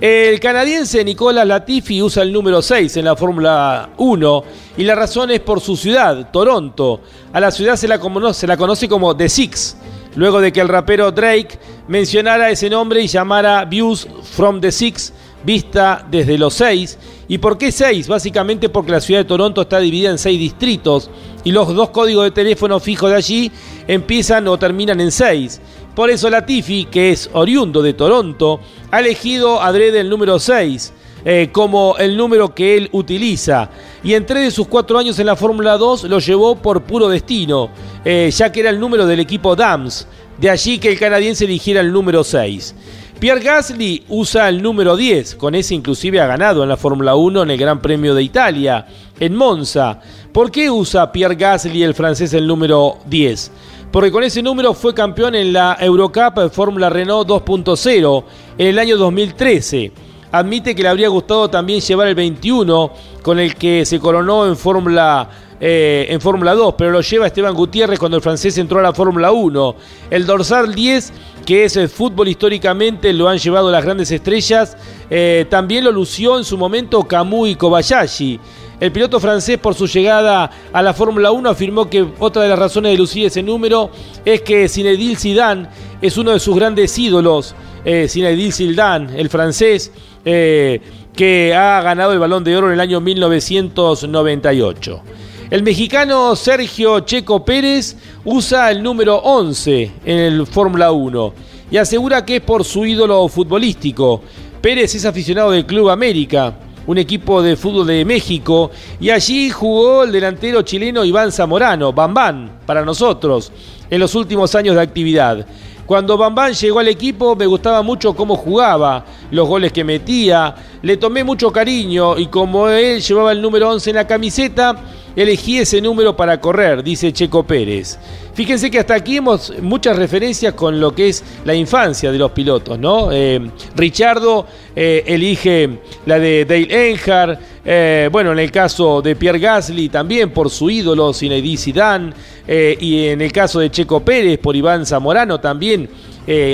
El 0.00 0.40
canadiense 0.40 1.04
Nicolas 1.04 1.46
Latifi 1.46 2.00
usa 2.00 2.22
el 2.22 2.32
número 2.32 2.62
6 2.62 2.96
en 2.96 3.04
la 3.04 3.14
Fórmula 3.14 3.90
1 3.98 4.44
y 4.78 4.84
la 4.84 4.94
razón 4.94 5.30
es 5.30 5.40
por 5.40 5.60
su 5.60 5.76
ciudad, 5.76 6.30
Toronto. 6.32 7.02
A 7.34 7.38
la 7.38 7.50
ciudad 7.50 7.76
se 7.76 7.86
la, 7.86 8.00
se 8.32 8.46
la 8.46 8.56
conoce 8.56 8.88
como 8.88 9.14
The 9.14 9.28
Six, 9.28 9.76
luego 10.16 10.40
de 10.40 10.50
que 10.50 10.62
el 10.62 10.68
rapero 10.68 11.12
Drake 11.12 11.58
mencionara 11.88 12.50
ese 12.50 12.70
nombre 12.70 13.02
y 13.02 13.08
llamara 13.08 13.64
Views 13.66 14.08
from 14.22 14.60
the 14.60 14.72
Six, 14.72 15.12
vista 15.44 16.06
desde 16.10 16.38
los 16.38 16.54
6. 16.54 16.98
¿Y 17.28 17.38
por 17.38 17.58
qué 17.58 17.72
6? 17.72 18.08
Básicamente 18.08 18.68
porque 18.68 18.92
la 18.92 19.00
ciudad 19.00 19.20
de 19.20 19.24
Toronto 19.24 19.62
está 19.62 19.78
dividida 19.78 20.10
en 20.10 20.18
6 20.18 20.38
distritos 20.38 21.10
y 21.44 21.52
los 21.52 21.74
dos 21.74 21.90
códigos 21.90 22.24
de 22.24 22.30
teléfono 22.30 22.80
fijos 22.80 23.10
de 23.10 23.16
allí 23.16 23.52
empiezan 23.86 24.48
o 24.48 24.58
terminan 24.58 25.00
en 25.00 25.10
6. 25.10 25.60
Por 25.94 26.10
eso 26.10 26.30
Latifi, 26.30 26.86
que 26.86 27.10
es 27.10 27.28
oriundo 27.32 27.82
de 27.82 27.92
Toronto, 27.92 28.60
ha 28.90 29.00
elegido 29.00 29.60
adrede 29.60 30.00
el 30.00 30.08
número 30.08 30.38
6 30.38 30.92
eh, 31.24 31.50
como 31.52 31.96
el 31.98 32.16
número 32.16 32.52
que 32.52 32.76
él 32.76 32.88
utiliza. 32.92 33.70
Y 34.02 34.14
en 34.14 34.26
tres 34.26 34.42
de 34.42 34.50
sus 34.50 34.66
cuatro 34.66 34.98
años 34.98 35.18
en 35.20 35.26
la 35.26 35.36
Fórmula 35.36 35.76
2 35.76 36.04
lo 36.04 36.18
llevó 36.18 36.56
por 36.56 36.82
puro 36.82 37.08
destino, 37.08 37.70
eh, 38.04 38.30
ya 38.34 38.50
que 38.50 38.60
era 38.60 38.70
el 38.70 38.80
número 38.80 39.06
del 39.06 39.20
equipo 39.20 39.54
Dams. 39.54 40.08
De 40.38 40.50
allí 40.50 40.78
que 40.78 40.88
el 40.90 40.98
canadiense 40.98 41.44
eligiera 41.44 41.80
el 41.80 41.92
número 41.92 42.24
6. 42.24 42.74
Pierre 43.22 43.40
Gasly 43.40 44.02
usa 44.08 44.48
el 44.48 44.60
número 44.60 44.96
10, 44.96 45.36
con 45.36 45.54
ese 45.54 45.76
inclusive 45.76 46.20
ha 46.20 46.26
ganado 46.26 46.64
en 46.64 46.68
la 46.68 46.76
Fórmula 46.76 47.14
1 47.14 47.44
en 47.44 47.50
el 47.50 47.56
Gran 47.56 47.80
Premio 47.80 48.16
de 48.16 48.22
Italia, 48.24 48.84
en 49.20 49.36
Monza. 49.36 50.00
¿Por 50.32 50.50
qué 50.50 50.68
usa 50.68 51.12
Pierre 51.12 51.36
Gasly 51.36 51.84
el 51.84 51.94
francés 51.94 52.34
el 52.34 52.48
número 52.48 52.98
10? 53.06 53.52
Porque 53.92 54.10
con 54.10 54.24
ese 54.24 54.42
número 54.42 54.74
fue 54.74 54.92
campeón 54.92 55.36
en 55.36 55.52
la 55.52 55.76
Eurocup 55.78 56.50
Fórmula 56.50 56.90
Renault 56.90 57.28
2.0 57.28 58.24
en 58.58 58.66
el 58.66 58.76
año 58.80 58.96
2013. 58.96 59.92
Admite 60.32 60.74
que 60.74 60.82
le 60.82 60.88
habría 60.88 61.08
gustado 61.08 61.48
también 61.48 61.80
llevar 61.80 62.08
el 62.08 62.14
21 62.14 62.92
con 63.22 63.38
el 63.38 63.54
que 63.54 63.84
se 63.84 64.00
coronó 64.00 64.46
en 64.46 64.56
Fórmula 64.56 65.28
eh, 65.64 66.06
en 66.08 66.20
Fórmula 66.20 66.54
2, 66.54 66.74
pero 66.76 66.90
lo 66.90 67.02
lleva 67.02 67.28
Esteban 67.28 67.54
Gutiérrez 67.54 67.96
cuando 67.96 68.16
el 68.16 68.22
francés 68.22 68.58
entró 68.58 68.80
a 68.80 68.82
la 68.82 68.92
Fórmula 68.92 69.30
1. 69.30 69.76
El 70.10 70.26
dorsal 70.26 70.74
10, 70.74 71.12
que 71.46 71.64
es 71.64 71.76
el 71.76 71.88
fútbol 71.88 72.26
históricamente, 72.26 73.12
lo 73.12 73.28
han 73.28 73.38
llevado 73.38 73.70
las 73.70 73.84
grandes 73.84 74.10
estrellas, 74.10 74.76
eh, 75.08 75.46
también 75.48 75.84
lo 75.84 75.92
lució 75.92 76.36
en 76.36 76.42
su 76.44 76.58
momento 76.58 77.04
Kamui 77.04 77.54
Kobayashi. 77.54 78.40
El 78.80 78.90
piloto 78.90 79.20
francés, 79.20 79.58
por 79.58 79.76
su 79.76 79.86
llegada 79.86 80.50
a 80.72 80.82
la 80.82 80.92
Fórmula 80.92 81.30
1, 81.30 81.50
afirmó 81.50 81.88
que 81.88 82.04
otra 82.18 82.42
de 82.42 82.48
las 82.48 82.58
razones 82.58 82.90
de 82.90 82.98
lucir 82.98 83.26
ese 83.26 83.40
número 83.40 83.90
es 84.24 84.42
que 84.42 84.68
Zinedine 84.68 85.14
Zidane 85.14 85.68
es 86.00 86.16
uno 86.16 86.32
de 86.32 86.40
sus 86.40 86.56
grandes 86.56 86.98
ídolos. 86.98 87.54
Eh, 87.84 88.08
Zinedine 88.08 88.50
Zidane, 88.50 89.20
el 89.20 89.28
francés, 89.28 89.92
eh, 90.24 90.80
que 91.14 91.54
ha 91.54 91.80
ganado 91.82 92.12
el 92.12 92.18
Balón 92.18 92.44
de 92.44 92.56
Oro 92.56 92.68
en 92.68 92.74
el 92.74 92.80
año 92.80 93.00
1998. 93.00 95.02
El 95.50 95.62
mexicano 95.62 96.34
Sergio 96.34 97.00
Checo 97.00 97.44
Pérez 97.44 97.96
usa 98.24 98.70
el 98.70 98.82
número 98.82 99.16
11 99.16 99.90
en 100.04 100.18
el 100.18 100.46
Fórmula 100.46 100.92
1 100.92 101.34
y 101.70 101.76
asegura 101.76 102.24
que 102.24 102.36
es 102.36 102.42
por 102.42 102.64
su 102.64 102.86
ídolo 102.86 103.28
futbolístico. 103.28 104.22
Pérez 104.62 104.94
es 104.94 105.04
aficionado 105.04 105.50
del 105.50 105.66
Club 105.66 105.90
América, 105.90 106.54
un 106.86 106.98
equipo 106.98 107.42
de 107.42 107.56
fútbol 107.56 107.86
de 107.86 108.04
México, 108.04 108.70
y 109.00 109.10
allí 109.10 109.50
jugó 109.50 110.04
el 110.04 110.12
delantero 110.12 110.62
chileno 110.62 111.04
Iván 111.04 111.32
Zamorano, 111.32 111.92
Bambán, 111.92 112.60
para 112.64 112.84
nosotros, 112.84 113.52
en 113.90 114.00
los 114.00 114.14
últimos 114.14 114.54
años 114.54 114.74
de 114.74 114.82
actividad. 114.82 115.46
Cuando 115.92 116.16
Bambán 116.16 116.54
llegó 116.54 116.78
al 116.78 116.88
equipo 116.88 117.36
me 117.36 117.44
gustaba 117.44 117.82
mucho 117.82 118.16
cómo 118.16 118.34
jugaba, 118.34 119.04
los 119.30 119.46
goles 119.46 119.74
que 119.74 119.84
metía, 119.84 120.54
le 120.82 120.96
tomé 120.96 121.24
mucho 121.24 121.52
cariño 121.52 122.18
y 122.18 122.26
como 122.26 122.68
él 122.68 123.00
llevaba 123.00 123.32
el 123.32 123.40
número 123.40 123.70
11 123.70 123.90
en 123.90 123.96
la 123.96 124.06
camiseta, 124.06 124.76
elegí 125.14 125.58
ese 125.58 125.80
número 125.80 126.16
para 126.16 126.40
correr, 126.40 126.82
dice 126.82 127.12
Checo 127.12 127.44
Pérez. 127.44 127.98
Fíjense 128.34 128.70
que 128.70 128.78
hasta 128.78 128.94
aquí 128.94 129.18
hemos 129.18 129.52
muchas 129.60 129.96
referencias 129.96 130.54
con 130.54 130.80
lo 130.80 130.94
que 130.94 131.10
es 131.10 131.22
la 131.44 131.54
infancia 131.54 132.10
de 132.10 132.18
los 132.18 132.32
pilotos, 132.32 132.78
¿no? 132.78 133.12
Eh, 133.12 133.50
Richardo 133.76 134.46
eh, 134.74 135.04
elige 135.06 135.68
la 136.06 136.18
de 136.18 136.46
Dale 136.46 136.68
Earnhardt, 136.70 137.40
eh, 137.64 138.08
bueno, 138.10 138.32
en 138.32 138.38
el 138.38 138.50
caso 138.50 139.02
de 139.02 139.16
Pierre 139.16 139.38
Gasly 139.38 139.90
también 139.90 140.30
por 140.30 140.48
su 140.48 140.70
ídolo 140.70 141.12
Zinedine 141.12 141.58
Zidane, 141.58 142.12
y 142.48 143.06
en 143.06 143.20
el 143.20 143.30
caso 143.30 143.60
de 143.60 143.70
Checo 143.70 144.00
Pérez 144.00 144.38
por 144.38 144.56
Iván 144.56 144.84
Zamorano 144.84 145.38
también, 145.38 145.88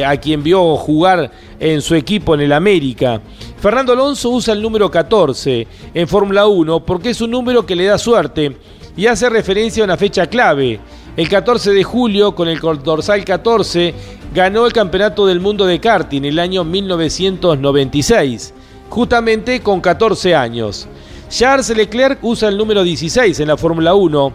a 0.05 0.17
quien 0.17 0.43
vio 0.43 0.77
jugar 0.77 1.31
en 1.59 1.81
su 1.81 1.95
equipo 1.95 2.35
en 2.35 2.43
el 2.43 2.53
América. 2.53 3.21
Fernando 3.61 3.93
Alonso 3.93 4.31
usa 4.31 4.55
el 4.55 4.63
número 4.63 4.89
14 4.89 5.67
en 5.93 6.07
Fórmula 6.07 6.47
1 6.47 6.85
porque 6.85 7.11
es 7.11 7.21
un 7.21 7.33
número 7.33 7.67
que 7.67 7.75
le 7.75 7.87
da 7.87 7.99
suerte 7.99 8.57
y 8.97 9.07
hace 9.07 9.29
referencia 9.29 9.83
a 9.83 9.85
una 9.85 9.97
fecha 9.97 10.29
clave. 10.29 10.79
El 11.17 11.29
14 11.29 11.73
de 11.73 11.83
julio, 11.83 12.37
con 12.37 12.47
el 12.47 12.61
dorsal 12.61 13.25
14, 13.25 13.95
ganó 14.33 14.65
el 14.65 14.73
Campeonato 14.73 15.27
del 15.27 15.41
Mundo 15.41 15.67
de 15.67 15.81
Karting 15.81 16.25
el 16.25 16.39
año 16.39 16.63
1996, 16.63 18.55
justamente 18.89 19.61
con 19.61 19.81
14 19.81 20.37
años. 20.37 20.87
Charles 21.29 21.77
Leclerc 21.77 22.23
usa 22.23 22.49
el 22.49 22.57
número 22.57 22.85
16 22.85 23.41
en 23.41 23.49
la 23.49 23.57
Fórmula 23.57 23.95
1 23.95 24.33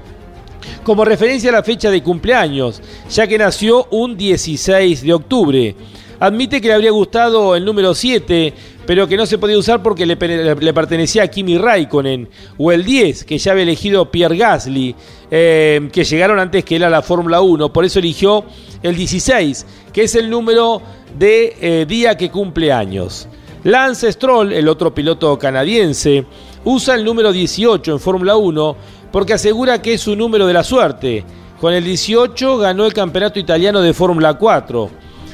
como 0.84 1.06
referencia 1.06 1.50
a 1.50 1.54
la 1.54 1.64
fecha 1.64 1.90
de 1.90 2.04
cumpleaños, 2.04 2.82
ya 3.10 3.26
que 3.26 3.38
nació 3.38 3.86
un 3.90 4.18
16 4.18 5.02
de 5.02 5.14
octubre. 5.14 5.76
Admite 6.20 6.62
que 6.62 6.70
le 6.70 6.74
habría 6.74 6.92
gustado 6.92 7.56
el 7.56 7.66
número 7.66 7.94
7 7.94 8.54
pero 8.86 9.08
que 9.08 9.18
no 9.18 9.26
se 9.26 9.38
podía 9.38 9.58
usar 9.58 9.82
porque 9.82 10.06
le, 10.06 10.16
pertenecía 10.16 11.24
a 11.24 11.28
Kimi 11.28 11.58
Raikkonen, 11.58 12.30
o 12.58 12.72
el 12.72 12.84
10, 12.84 13.24
que 13.26 13.38
ya 13.38 13.52
había 13.52 13.64
elegido 13.64 14.10
Pierre 14.12 14.38
Gasly, 14.38 14.96
eh, 15.32 15.90
que 15.92 16.04
llegaron 16.04 16.40
antes 16.40 16.64
que 16.66 16.76
él 16.76 16.84
a 16.84 16.90
la 16.90 17.02
Fórmula 17.02 17.42
1, 17.42 17.72
por 17.72 17.86
eso 17.86 18.00
eligió 18.00 18.44
el 18.82 18.96
16, 18.96 19.66
que 19.92 20.04
es 20.04 20.16
el 20.16 20.30
número 20.30 20.82
de 21.18 21.56
eh, 21.62 21.86
día 21.88 22.18
que 22.18 22.30
cumple 22.30 22.72
años. 22.72 23.28
Lance 23.64 24.12
Stroll, 24.12 24.52
el 24.52 24.68
otro 24.68 24.94
piloto 24.94 25.40
canadiense, 25.40 26.26
usa 26.66 26.96
el 26.96 27.06
número 27.06 27.32
18 27.32 27.94
en 27.94 28.00
Fórmula 28.00 28.36
1 28.36 28.76
porque 29.12 29.34
asegura 29.34 29.82
que 29.82 29.94
es 29.94 30.02
su 30.02 30.16
número 30.16 30.48
de 30.48 30.54
la 30.54 30.64
suerte. 30.64 31.24
Con 31.62 31.74
el 31.74 31.84
18 31.84 32.58
ganó 32.58 32.86
el 32.86 32.94
campeonato 32.94 33.40
italiano 33.40 33.80
de 33.80 33.94
Fórmula 33.94 34.34
4. 34.34 34.90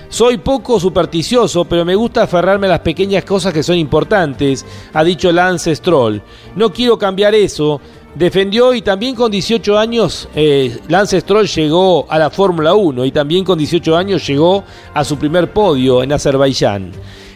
Soy 0.09 0.39
poco 0.39 0.79
supersticioso, 0.79 1.65
pero 1.65 1.85
me 1.85 1.93
gusta 1.93 2.23
aferrarme 2.23 2.65
a 2.65 2.71
las 2.71 2.79
pequeñas 2.79 3.23
cosas 3.23 3.53
que 3.53 3.61
son 3.61 3.77
importantes, 3.77 4.65
ha 4.91 5.03
dicho 5.03 5.31
Lance 5.31 5.75
Stroll. 5.75 6.23
No 6.55 6.73
quiero 6.73 6.97
cambiar 6.97 7.35
eso. 7.35 7.79
Defendió 8.15 8.73
y 8.73 8.81
también 8.81 9.13
con 9.13 9.29
18 9.29 9.77
años 9.77 10.27
eh, 10.33 10.79
Lance 10.87 11.21
Stroll 11.21 11.45
llegó 11.45 12.07
a 12.09 12.17
la 12.17 12.31
Fórmula 12.31 12.73
1 12.73 13.05
y 13.05 13.11
también 13.11 13.45
con 13.45 13.59
18 13.59 13.95
años 13.95 14.25
llegó 14.25 14.63
a 14.95 15.03
su 15.03 15.15
primer 15.15 15.53
podio 15.53 16.01
en 16.01 16.11
Azerbaiyán. 16.11 16.91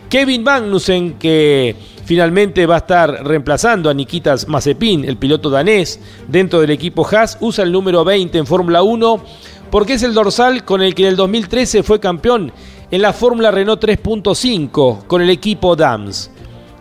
Kevin 0.09 0.43
Magnussen, 0.43 1.13
que 1.13 1.75
finalmente 2.05 2.65
va 2.65 2.75
a 2.75 2.79
estar 2.79 3.25
reemplazando 3.25 3.89
a 3.89 3.93
Nikita 3.93 4.35
Mazepin, 4.47 5.05
el 5.05 5.17
piloto 5.17 5.49
danés, 5.49 5.99
dentro 6.27 6.59
del 6.59 6.71
equipo 6.71 7.07
Haas, 7.07 7.37
usa 7.39 7.63
el 7.63 7.71
número 7.71 8.03
20 8.03 8.37
en 8.37 8.47
Fórmula 8.47 8.83
1 8.83 9.23
porque 9.73 9.93
es 9.93 10.03
el 10.03 10.13
dorsal 10.13 10.65
con 10.65 10.83
el 10.83 10.93
que 10.93 11.01
en 11.01 11.09
el 11.09 11.15
2013 11.15 11.81
fue 11.81 11.99
campeón 11.99 12.51
en 12.91 13.01
la 13.01 13.11
Fórmula 13.11 13.49
Renault 13.49 13.83
3.5 13.83 15.07
con 15.07 15.19
el 15.19 15.31
equipo 15.31 15.75
DAMS. 15.75 16.29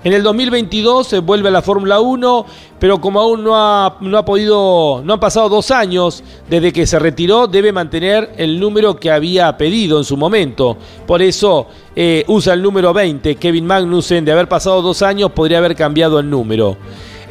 En 0.05 0.13
el 0.13 0.23
2022 0.23 1.07
se 1.07 1.21
vuelve 1.21 1.49
a 1.49 1.53
la 1.53 1.63
Fórmula 1.63 2.01
1, 2.01 2.47
pero 2.79 3.01
como 3.01 3.19
aún 3.19 3.45
no 3.45 3.57
ha, 3.57 3.97
no 4.03 4.19
ha 4.19 4.27
podido, 4.27 5.01
no 5.07 5.15
han 5.15 5.21
pasado 5.21 5.49
dos 5.49 5.71
años 5.71 6.23
desde 6.51 6.71
que 6.71 6.87
se 6.87 6.99
retiró, 6.99 7.47
debe 7.47 7.73
mantener 7.73 8.35
el 8.37 8.61
número 8.61 8.97
que 8.97 9.11
había 9.11 9.57
pedido 9.57 9.97
en 9.97 10.05
su 10.05 10.19
momento. 10.19 10.77
Por 11.07 11.23
eso 11.23 11.69
eh, 11.97 12.25
usa 12.29 12.53
el 12.53 12.61
número 12.61 12.93
20. 12.93 13.37
Kevin 13.37 13.65
Magnussen, 13.65 14.23
de 14.23 14.33
haber 14.33 14.49
pasado 14.49 14.83
dos 14.83 15.01
años, 15.01 15.33
podría 15.33 15.57
haber 15.57 15.75
cambiado 15.77 16.19
el 16.19 16.29
número. 16.29 16.77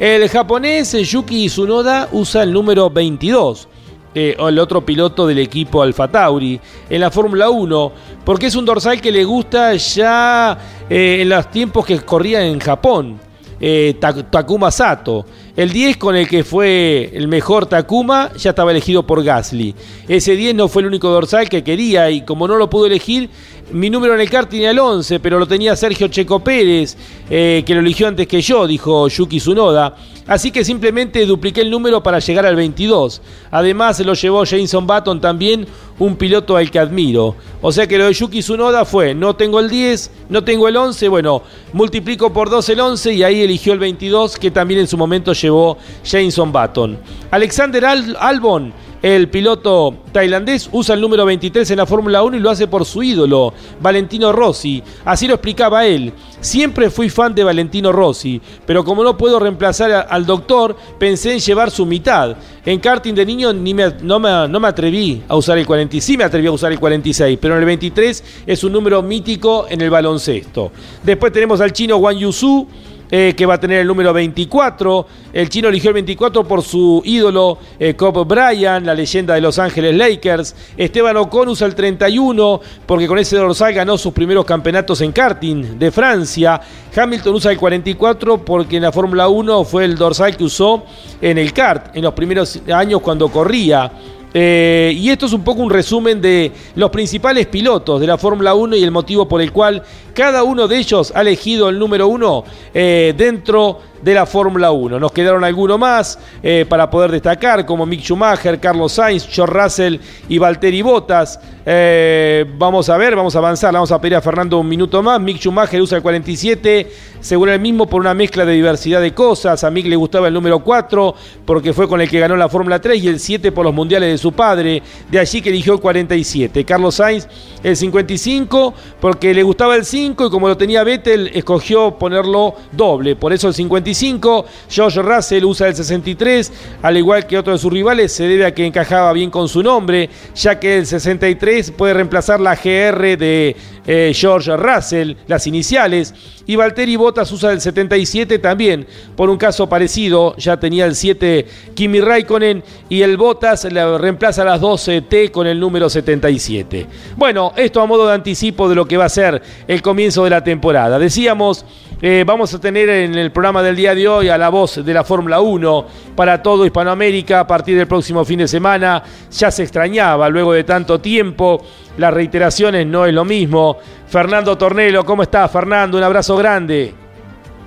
El 0.00 0.28
japonés 0.28 0.90
Yuki 1.08 1.46
Tsunoda 1.46 2.08
usa 2.10 2.42
el 2.42 2.52
número 2.52 2.90
22 2.90 3.68
eh, 4.14 4.36
el 4.38 4.58
otro 4.58 4.84
piloto 4.84 5.26
del 5.26 5.38
equipo 5.38 5.82
Alfa 5.82 6.08
Tauri 6.08 6.60
en 6.90 7.00
la 7.00 7.10
Fórmula 7.10 7.48
1, 7.48 7.92
porque 8.24 8.46
es 8.46 8.56
un 8.56 8.64
dorsal 8.64 9.00
que 9.00 9.10
le 9.10 9.24
gusta 9.24 9.74
ya 9.74 10.58
eh, 10.88 11.18
en 11.22 11.28
los 11.28 11.50
tiempos 11.50 11.86
que 11.86 11.98
corría 12.00 12.44
en 12.44 12.58
Japón. 12.60 13.18
Eh, 13.64 13.94
Takuma 14.00 14.72
Sato. 14.72 15.24
El 15.54 15.70
10 15.70 15.96
con 15.96 16.16
el 16.16 16.28
que 16.28 16.42
fue 16.42 17.12
el 17.14 17.28
mejor 17.28 17.66
Takuma 17.66 18.32
ya 18.36 18.50
estaba 18.50 18.72
elegido 18.72 19.06
por 19.06 19.22
Gasly. 19.22 19.72
Ese 20.08 20.34
10 20.34 20.56
no 20.56 20.66
fue 20.66 20.82
el 20.82 20.88
único 20.88 21.08
dorsal 21.08 21.48
que 21.48 21.62
quería 21.62 22.10
y 22.10 22.22
como 22.22 22.48
no 22.48 22.56
lo 22.56 22.68
pudo 22.68 22.86
elegir, 22.86 23.30
mi 23.72 23.90
número 23.90 24.14
en 24.14 24.20
el 24.20 24.30
kart 24.30 24.50
tenía 24.50 24.70
el 24.70 24.78
11, 24.78 25.20
pero 25.20 25.38
lo 25.38 25.46
tenía 25.46 25.74
Sergio 25.76 26.08
Checo 26.08 26.40
Pérez, 26.40 26.96
eh, 27.30 27.62
que 27.66 27.74
lo 27.74 27.80
eligió 27.80 28.08
antes 28.08 28.26
que 28.26 28.40
yo, 28.40 28.66
dijo 28.66 29.08
Yuki 29.08 29.38
Tsunoda. 29.38 29.96
Así 30.26 30.50
que 30.50 30.64
simplemente 30.64 31.26
dupliqué 31.26 31.62
el 31.62 31.70
número 31.70 32.02
para 32.02 32.18
llegar 32.20 32.46
al 32.46 32.54
22. 32.54 33.20
Además 33.50 33.98
lo 34.00 34.14
llevó 34.14 34.44
Jameson 34.44 34.86
Button 34.86 35.20
también, 35.20 35.66
un 35.98 36.16
piloto 36.16 36.56
al 36.56 36.70
que 36.70 36.78
admiro. 36.78 37.36
O 37.60 37.72
sea 37.72 37.86
que 37.86 37.98
lo 37.98 38.06
de 38.06 38.12
Yuki 38.12 38.40
Tsunoda 38.40 38.84
fue, 38.84 39.14
no 39.14 39.36
tengo 39.36 39.60
el 39.60 39.68
10, 39.68 40.10
no 40.28 40.42
tengo 40.44 40.68
el 40.68 40.76
11, 40.76 41.08
bueno, 41.08 41.42
multiplico 41.72 42.32
por 42.32 42.50
2 42.50 42.68
el 42.70 42.80
11 42.80 43.12
y 43.12 43.22
ahí 43.22 43.42
eligió 43.42 43.72
el 43.72 43.78
22 43.78 44.36
que 44.36 44.50
también 44.50 44.80
en 44.80 44.86
su 44.86 44.96
momento 44.96 45.32
llevó 45.32 45.78
Jameson 46.04 46.52
Button. 46.52 46.98
Alexander 47.30 47.84
Albon 47.84 48.72
el 49.02 49.28
piloto 49.28 49.96
tailandés 50.12 50.68
usa 50.70 50.94
el 50.94 51.00
número 51.00 51.26
23 51.26 51.68
en 51.72 51.76
la 51.76 51.86
Fórmula 51.86 52.22
1 52.22 52.36
y 52.36 52.40
lo 52.40 52.50
hace 52.50 52.68
por 52.68 52.84
su 52.84 53.02
ídolo, 53.02 53.52
Valentino 53.80 54.30
Rossi. 54.30 54.80
Así 55.04 55.26
lo 55.26 55.34
explicaba 55.34 55.84
él. 55.84 56.12
Siempre 56.40 56.88
fui 56.88 57.08
fan 57.08 57.34
de 57.34 57.42
Valentino 57.42 57.90
Rossi, 57.90 58.40
pero 58.64 58.84
como 58.84 59.02
no 59.02 59.16
puedo 59.16 59.40
reemplazar 59.40 60.06
al 60.08 60.24
doctor, 60.24 60.76
pensé 61.00 61.32
en 61.32 61.40
llevar 61.40 61.72
su 61.72 61.84
mitad. 61.84 62.36
En 62.64 62.78
karting 62.78 63.12
de 63.14 63.26
niño 63.26 63.52
ni 63.52 63.74
me, 63.74 63.92
no, 64.02 64.20
me, 64.20 64.46
no, 64.46 64.60
me, 64.60 64.68
atreví 64.68 65.24
a 65.26 65.34
usar 65.34 65.58
el 65.58 65.66
46, 65.92 66.04
sí 66.04 66.16
me 66.16 66.24
atreví 66.24 66.46
a 66.46 66.52
usar 66.52 66.72
el 66.72 66.80
46, 66.80 67.38
pero 67.40 67.54
en 67.54 67.60
el 67.60 67.66
23 67.66 68.24
es 68.46 68.64
un 68.64 68.72
número 68.72 69.02
mítico 69.02 69.66
en 69.68 69.80
el 69.82 69.90
baloncesto. 69.90 70.72
Después 71.02 71.32
tenemos 71.32 71.60
al 71.60 71.72
chino 71.72 71.98
Wang 71.98 72.16
Yusu 72.16 72.66
eh, 73.10 73.34
que 73.36 73.44
va 73.44 73.54
a 73.54 73.60
tener 73.60 73.80
el 73.80 73.86
número 73.86 74.10
24. 74.14 75.06
El 75.34 75.50
chino 75.50 75.68
eligió 75.68 75.90
el 75.90 75.94
24 75.94 76.44
por 76.44 76.62
su 76.62 77.02
ídolo 77.04 77.58
eh, 77.78 77.92
Kobe 77.92 78.24
Bryant, 78.24 78.86
la 78.86 78.94
leyenda 78.94 79.34
de 79.34 79.42
Los 79.42 79.58
Ángeles 79.58 79.94
Lakers. 79.94 80.56
Esteban 80.78 81.18
Ocon 81.18 81.48
usa 81.48 81.66
el 81.66 81.74
31 81.74 82.60
porque 82.86 83.06
con 83.06 83.18
ese 83.18 83.36
dorsal 83.36 83.74
ganó 83.74 83.98
sus 83.98 84.14
primeros 84.14 84.46
campeonatos 84.46 85.02
en 85.02 85.12
karting 85.12 85.78
de 85.78 85.90
Francia. 85.90 86.58
Hamilton 86.96 87.34
usa 87.34 87.52
el 87.52 87.58
44 87.58 88.42
porque 88.42 88.76
en 88.76 88.84
la 88.84 88.92
Fórmula 88.92 89.28
1 89.28 89.64
fue 89.64 89.84
el 89.84 89.96
dorsal 89.96 90.34
que 90.34 90.44
usó 90.44 90.84
en 91.20 91.36
el 91.36 91.52
kart 91.52 91.94
en 91.94 92.04
los 92.04 92.14
primeros 92.14 92.60
años 92.72 93.02
cuando 93.02 93.28
corría. 93.28 93.92
Eh, 94.34 94.94
y 94.96 95.10
esto 95.10 95.26
es 95.26 95.32
un 95.32 95.44
poco 95.44 95.62
un 95.62 95.70
resumen 95.70 96.20
de 96.20 96.52
los 96.74 96.90
principales 96.90 97.46
pilotos 97.46 98.00
de 98.00 98.06
la 98.06 98.16
Fórmula 98.16 98.54
1 98.54 98.76
y 98.76 98.82
el 98.82 98.90
motivo 98.90 99.28
por 99.28 99.42
el 99.42 99.52
cual 99.52 99.82
cada 100.14 100.42
uno 100.42 100.68
de 100.68 100.78
ellos 100.78 101.12
ha 101.14 101.20
elegido 101.20 101.68
el 101.68 101.78
número 101.78 102.08
1 102.08 102.44
eh, 102.72 103.14
dentro 103.16 103.78
de 104.02 104.14
la 104.14 104.26
Fórmula 104.26 104.70
1. 104.72 104.98
Nos 104.98 105.12
quedaron 105.12 105.44
algunos 105.44 105.78
más 105.78 106.18
eh, 106.42 106.66
para 106.68 106.90
poder 106.90 107.10
destacar, 107.10 107.64
como 107.64 107.86
Mick 107.86 108.02
Schumacher, 108.02 108.58
Carlos 108.58 108.92
Sainz, 108.92 109.26
George 109.26 109.54
Russell 109.54 109.96
y 110.28 110.38
Valtteri 110.38 110.82
Bottas. 110.82 111.40
Eh, 111.64 112.44
vamos 112.58 112.88
a 112.88 112.96
ver, 112.96 113.14
vamos 113.14 113.36
a 113.36 113.38
avanzar, 113.38 113.72
vamos 113.72 113.92
a 113.92 114.00
pedir 114.00 114.16
a 114.16 114.20
Fernando 114.20 114.58
un 114.58 114.68
minuto 114.68 115.02
más. 115.02 115.20
Mick 115.20 115.38
Schumacher 115.38 115.80
usa 115.80 115.96
el 115.96 116.02
47, 116.02 116.90
según 117.20 117.48
él 117.50 117.60
mismo, 117.60 117.86
por 117.86 118.00
una 118.00 118.14
mezcla 118.14 118.44
de 118.44 118.52
diversidad 118.52 119.00
de 119.00 119.14
cosas. 119.14 119.62
A 119.62 119.70
Mick 119.70 119.86
le 119.86 119.96
gustaba 119.96 120.28
el 120.28 120.34
número 120.34 120.58
4 120.58 121.14
porque 121.44 121.72
fue 121.72 121.86
con 121.88 122.00
el 122.00 122.10
que 122.10 122.18
ganó 122.18 122.36
la 122.36 122.48
Fórmula 122.48 122.80
3 122.80 123.02
y 123.02 123.08
el 123.08 123.20
7 123.20 123.52
por 123.52 123.64
los 123.64 123.74
mundiales 123.74 124.10
de 124.10 124.18
su 124.18 124.32
padre. 124.32 124.82
De 125.08 125.18
allí 125.20 125.40
que 125.40 125.50
eligió 125.50 125.74
el 125.74 125.80
47. 125.80 126.64
Carlos 126.64 126.96
Sainz 126.96 127.28
el 127.62 127.76
55 127.76 128.74
porque 129.00 129.32
le 129.32 129.42
gustaba 129.44 129.76
el 129.76 129.84
5 129.84 130.26
y 130.26 130.30
como 130.30 130.48
lo 130.48 130.56
tenía 130.56 130.82
Vettel, 130.82 131.30
escogió 131.32 131.96
ponerlo 131.96 132.54
doble. 132.72 133.14
Por 133.14 133.32
eso 133.32 133.48
el 133.48 133.54
55 133.54 133.76
George 133.94 135.02
Russell 135.02 135.44
usa 135.44 135.68
el 135.68 135.74
63, 135.74 136.52
al 136.82 136.96
igual 136.96 137.26
que 137.26 137.38
otro 137.38 137.52
de 137.52 137.58
sus 137.58 137.72
rivales, 137.72 138.12
se 138.12 138.24
debe 138.24 138.46
a 138.46 138.54
que 138.54 138.66
encajaba 138.66 139.12
bien 139.12 139.30
con 139.30 139.48
su 139.48 139.62
nombre, 139.62 140.08
ya 140.34 140.58
que 140.58 140.78
el 140.78 140.86
63 140.86 141.70
puede 141.72 141.94
reemplazar 141.94 142.40
la 142.40 142.54
GR 142.54 143.16
de 143.16 143.56
eh, 143.86 144.12
George 144.14 144.56
Russell, 144.56 145.14
las 145.26 145.46
iniciales, 145.46 146.14
y 146.46 146.56
Valtteri 146.56 146.96
Bottas 146.96 147.30
usa 147.32 147.52
el 147.52 147.60
77 147.60 148.38
también, 148.38 148.86
por 149.16 149.30
un 149.30 149.36
caso 149.36 149.68
parecido, 149.68 150.36
ya 150.36 150.58
tenía 150.58 150.86
el 150.86 150.96
7 150.96 151.46
Kimi 151.74 152.00
Raikkonen 152.00 152.62
y 152.88 153.02
el 153.02 153.16
Bottas 153.16 153.64
le 153.64 153.98
reemplaza 153.98 154.44
las 154.44 154.60
12 154.60 155.02
T 155.02 155.30
con 155.30 155.46
el 155.46 155.58
número 155.58 155.88
77. 155.88 156.86
Bueno, 157.16 157.52
esto 157.56 157.80
a 157.80 157.86
modo 157.86 158.06
de 158.06 158.14
anticipo 158.14 158.68
de 158.68 158.74
lo 158.74 158.86
que 158.86 158.96
va 158.96 159.04
a 159.04 159.08
ser 159.08 159.42
el 159.68 159.82
comienzo 159.82 160.24
de 160.24 160.30
la 160.30 160.44
temporada. 160.44 160.98
Decíamos, 160.98 161.64
eh, 162.04 162.24
vamos 162.26 162.52
a 162.52 162.60
tener 162.60 162.88
en 162.88 163.14
el 163.14 163.30
programa 163.30 163.62
del 163.62 163.76
día 163.76 163.94
de 163.94 164.08
hoy 164.08 164.28
a 164.28 164.36
la 164.36 164.48
voz 164.48 164.84
de 164.84 164.92
la 164.92 165.04
Fórmula 165.04 165.40
1 165.40 165.86
para 166.16 166.42
todo 166.42 166.66
Hispanoamérica 166.66 167.38
a 167.38 167.46
partir 167.46 167.78
del 167.78 167.86
próximo 167.86 168.24
fin 168.24 168.40
de 168.40 168.48
semana. 168.48 169.04
Ya 169.30 169.52
se 169.52 169.62
extrañaba 169.62 170.28
luego 170.28 170.52
de 170.52 170.64
tanto 170.64 171.00
tiempo. 171.00 171.64
Las 171.98 172.12
reiteraciones 172.12 172.88
no 172.88 173.06
es 173.06 173.14
lo 173.14 173.24
mismo. 173.24 173.78
Fernando 174.08 174.58
Tornelo, 174.58 175.04
¿cómo 175.04 175.22
estás, 175.22 175.48
Fernando? 175.52 175.96
Un 175.96 176.02
abrazo 176.02 176.36
grande. 176.36 176.92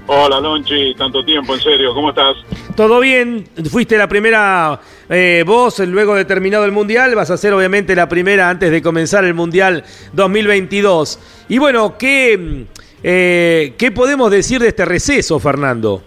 Hola, 0.08 0.40
Lonchi, 0.40 0.94
tanto 0.96 1.24
tiempo, 1.26 1.56
en 1.56 1.62
serio, 1.62 1.94
¿cómo 1.94 2.10
estás? 2.10 2.36
Todo 2.76 3.00
bien, 3.00 3.44
fuiste 3.72 3.98
la 3.98 4.08
primera 4.08 4.80
eh, 5.10 5.44
voz 5.48 5.80
luego 5.80 6.14
de 6.14 6.26
terminado 6.26 6.64
el 6.64 6.72
Mundial, 6.72 7.16
vas 7.16 7.32
a 7.32 7.38
ser 7.38 7.54
obviamente 7.54 7.96
la 7.96 8.08
primera 8.08 8.48
antes 8.48 8.70
de 8.70 8.84
comenzar 8.84 9.26
el 9.26 9.34
Mundial 9.34 9.84
2022. 10.14 11.20
Y 11.50 11.58
bueno, 11.58 11.98
¿qué, 11.98 12.68
eh, 13.08 13.74
¿qué 13.78 13.91
podemos 13.91 14.32
decir 14.32 14.60
de 14.60 14.70
este 14.70 14.84
receso, 14.84 15.39
Fernando? 15.39 16.01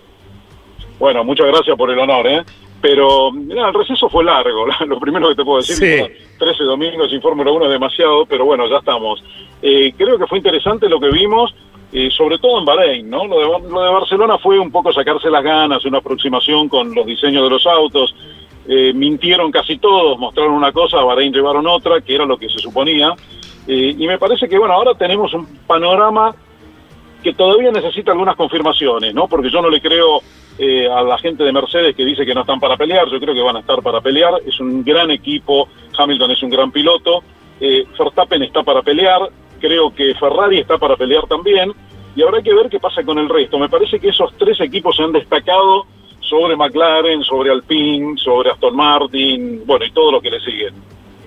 Bueno, 0.99 1.22
muchas 1.22 1.46
gracias 1.46 1.76
por 1.76 1.90
el 1.90 1.99
honor, 2.01 2.26
¿eh? 2.26 2.42
Pero 2.80 3.28
el 3.30 3.74
receso 3.74 4.09
fue 4.09 4.24
largo, 4.24 4.66
lo 4.86 4.99
primero 4.99 5.28
que 5.28 5.36
te 5.36 5.44
puedo 5.44 5.59
decir. 5.59 5.76
Sí. 5.76 6.26
13 6.38 6.64
domingos 6.64 7.11
sin 7.11 7.20
Fórmula 7.20 7.53
1 7.53 7.66
es 7.66 7.70
demasiado, 7.70 8.26
pero 8.26 8.44
bueno, 8.44 8.68
ya 8.68 8.78
estamos. 8.78 9.22
Eh, 9.62 9.92
creo 9.96 10.18
que 10.18 10.26
fue 10.26 10.38
interesante 10.38 10.88
lo 10.88 10.99
que 11.01 11.11
vimos, 11.11 11.55
eh, 11.92 12.11
sobre 12.11 12.38
todo 12.38 12.59
en 12.59 12.64
Bahrein, 12.64 13.09
¿no? 13.09 13.26
Lo 13.26 13.38
de, 13.38 13.68
lo 13.68 13.82
de, 13.82 13.92
Barcelona 13.92 14.38
fue 14.38 14.59
un 14.59 14.70
poco 14.70 14.92
sacarse 14.92 15.30
las 15.30 15.42
ganas, 15.42 15.84
una 15.84 15.99
aproximación 15.99 16.68
con 16.68 16.94
los 16.94 17.07
diseños 17.07 17.44
de 17.44 17.51
los 17.51 17.66
autos. 17.66 18.14
Eh, 18.68 18.92
mintieron 18.92 19.51
casi 19.51 19.78
todos, 19.78 20.18
mostraron 20.18 20.53
una 20.53 20.72
cosa, 20.72 20.99
a 20.99 21.05
Bahrein 21.05 21.32
llevaron 21.32 21.66
otra, 21.66 22.01
que 22.01 22.14
era 22.14 22.26
lo 22.26 22.36
que 22.36 22.49
se 22.49 22.59
suponía. 22.59 23.14
y 23.66 24.07
me 24.07 24.18
parece 24.18 24.49
que, 24.49 24.57
bueno, 24.57 24.72
ahora 24.72 24.94
tenemos 24.94 25.34
un 25.34 25.46
panorama 25.66 26.34
que 27.23 27.33
todavía 27.35 27.71
necesita 27.71 28.12
algunas 28.12 28.37
confirmaciones, 28.37 29.14
¿no? 29.14 29.27
Porque 29.29 29.51
yo 29.51 29.61
no 29.61 29.71
le 29.71 29.81
creo 29.81 30.21
eh, 30.59 30.89
a 30.89 31.03
la 31.03 31.19
gente 31.19 31.45
de 31.45 31.53
Mercedes 31.53 31.95
que 31.95 32.05
dice 32.05 32.25
que 32.25 32.35
no 32.35 32.43
están 32.43 32.61
para 32.61 32.77
pelear, 32.77 33.09
yo 33.09 33.21
creo 33.21 33.35
que 33.35 33.43
van 33.43 33.57
a 33.57 33.61
estar 33.61 33.83
para 33.83 34.01
pelear, 34.01 34.35
es 34.47 34.59
un 34.61 34.85
gran 34.85 35.11
equipo, 35.11 35.69
Hamilton 35.97 36.31
es 36.31 36.43
un 36.43 36.51
gran 36.51 36.71
piloto, 36.71 37.23
eh, 37.61 37.85
Verstappen 37.99 38.43
está 38.43 38.62
para 38.62 38.83
pelear, 38.83 39.21
creo 39.61 39.95
que 39.95 40.14
Ferrari 40.14 40.59
está 40.59 40.79
para 40.79 40.97
pelear 40.97 41.27
también, 41.27 41.73
y 42.14 42.23
habrá 42.23 42.43
que 42.43 42.55
ver 42.55 42.69
qué 42.69 42.81
pasa 42.81 43.03
con 43.05 43.19
el 43.19 43.29
resto. 43.29 43.59
Me 43.59 43.69
parece 43.69 44.01
que 44.01 44.09
esos 44.09 44.33
tres 44.37 44.61
equipos 44.61 44.97
se 44.97 45.03
han 45.03 45.12
destacado 45.12 45.87
sobre 46.21 46.57
McLaren, 46.57 47.23
sobre 47.23 47.51
Alpine, 47.51 48.16
sobre 48.19 48.51
Aston 48.51 48.75
Martin, 48.77 49.62
bueno, 49.64 49.85
y 49.85 49.91
todo 49.93 50.12
lo 50.12 50.21
que 50.21 50.31
le 50.31 50.41
siguen. 50.41 50.75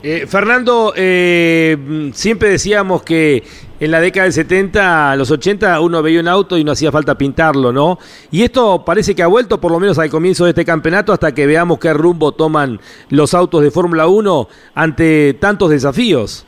Eh, 0.03 0.25
Fernando, 0.27 0.93
eh, 0.95 1.77
siempre 2.13 2.49
decíamos 2.49 3.03
que 3.03 3.43
en 3.81 3.89
la 3.89 3.99
década 3.99 4.25
del 4.25 4.33
70, 4.33 5.15
los 5.15 5.31
80, 5.31 5.81
uno 5.81 6.03
veía 6.03 6.19
un 6.19 6.27
auto 6.27 6.55
y 6.55 6.63
no 6.63 6.71
hacía 6.71 6.91
falta 6.91 7.17
pintarlo, 7.17 7.71
¿no? 7.71 7.97
Y 8.29 8.43
esto 8.43 8.85
parece 8.85 9.15
que 9.15 9.23
ha 9.23 9.27
vuelto 9.27 9.59
por 9.59 9.71
lo 9.71 9.79
menos 9.79 9.97
al 9.97 10.11
comienzo 10.11 10.43
de 10.43 10.51
este 10.51 10.63
campeonato 10.63 11.11
hasta 11.11 11.33
que 11.33 11.47
veamos 11.47 11.79
qué 11.79 11.91
rumbo 11.91 12.31
toman 12.31 12.79
los 13.09 13.33
autos 13.33 13.63
de 13.63 13.71
Fórmula 13.71 14.05
1 14.05 14.47
ante 14.75 15.33
tantos 15.33 15.71
desafíos. 15.71 16.45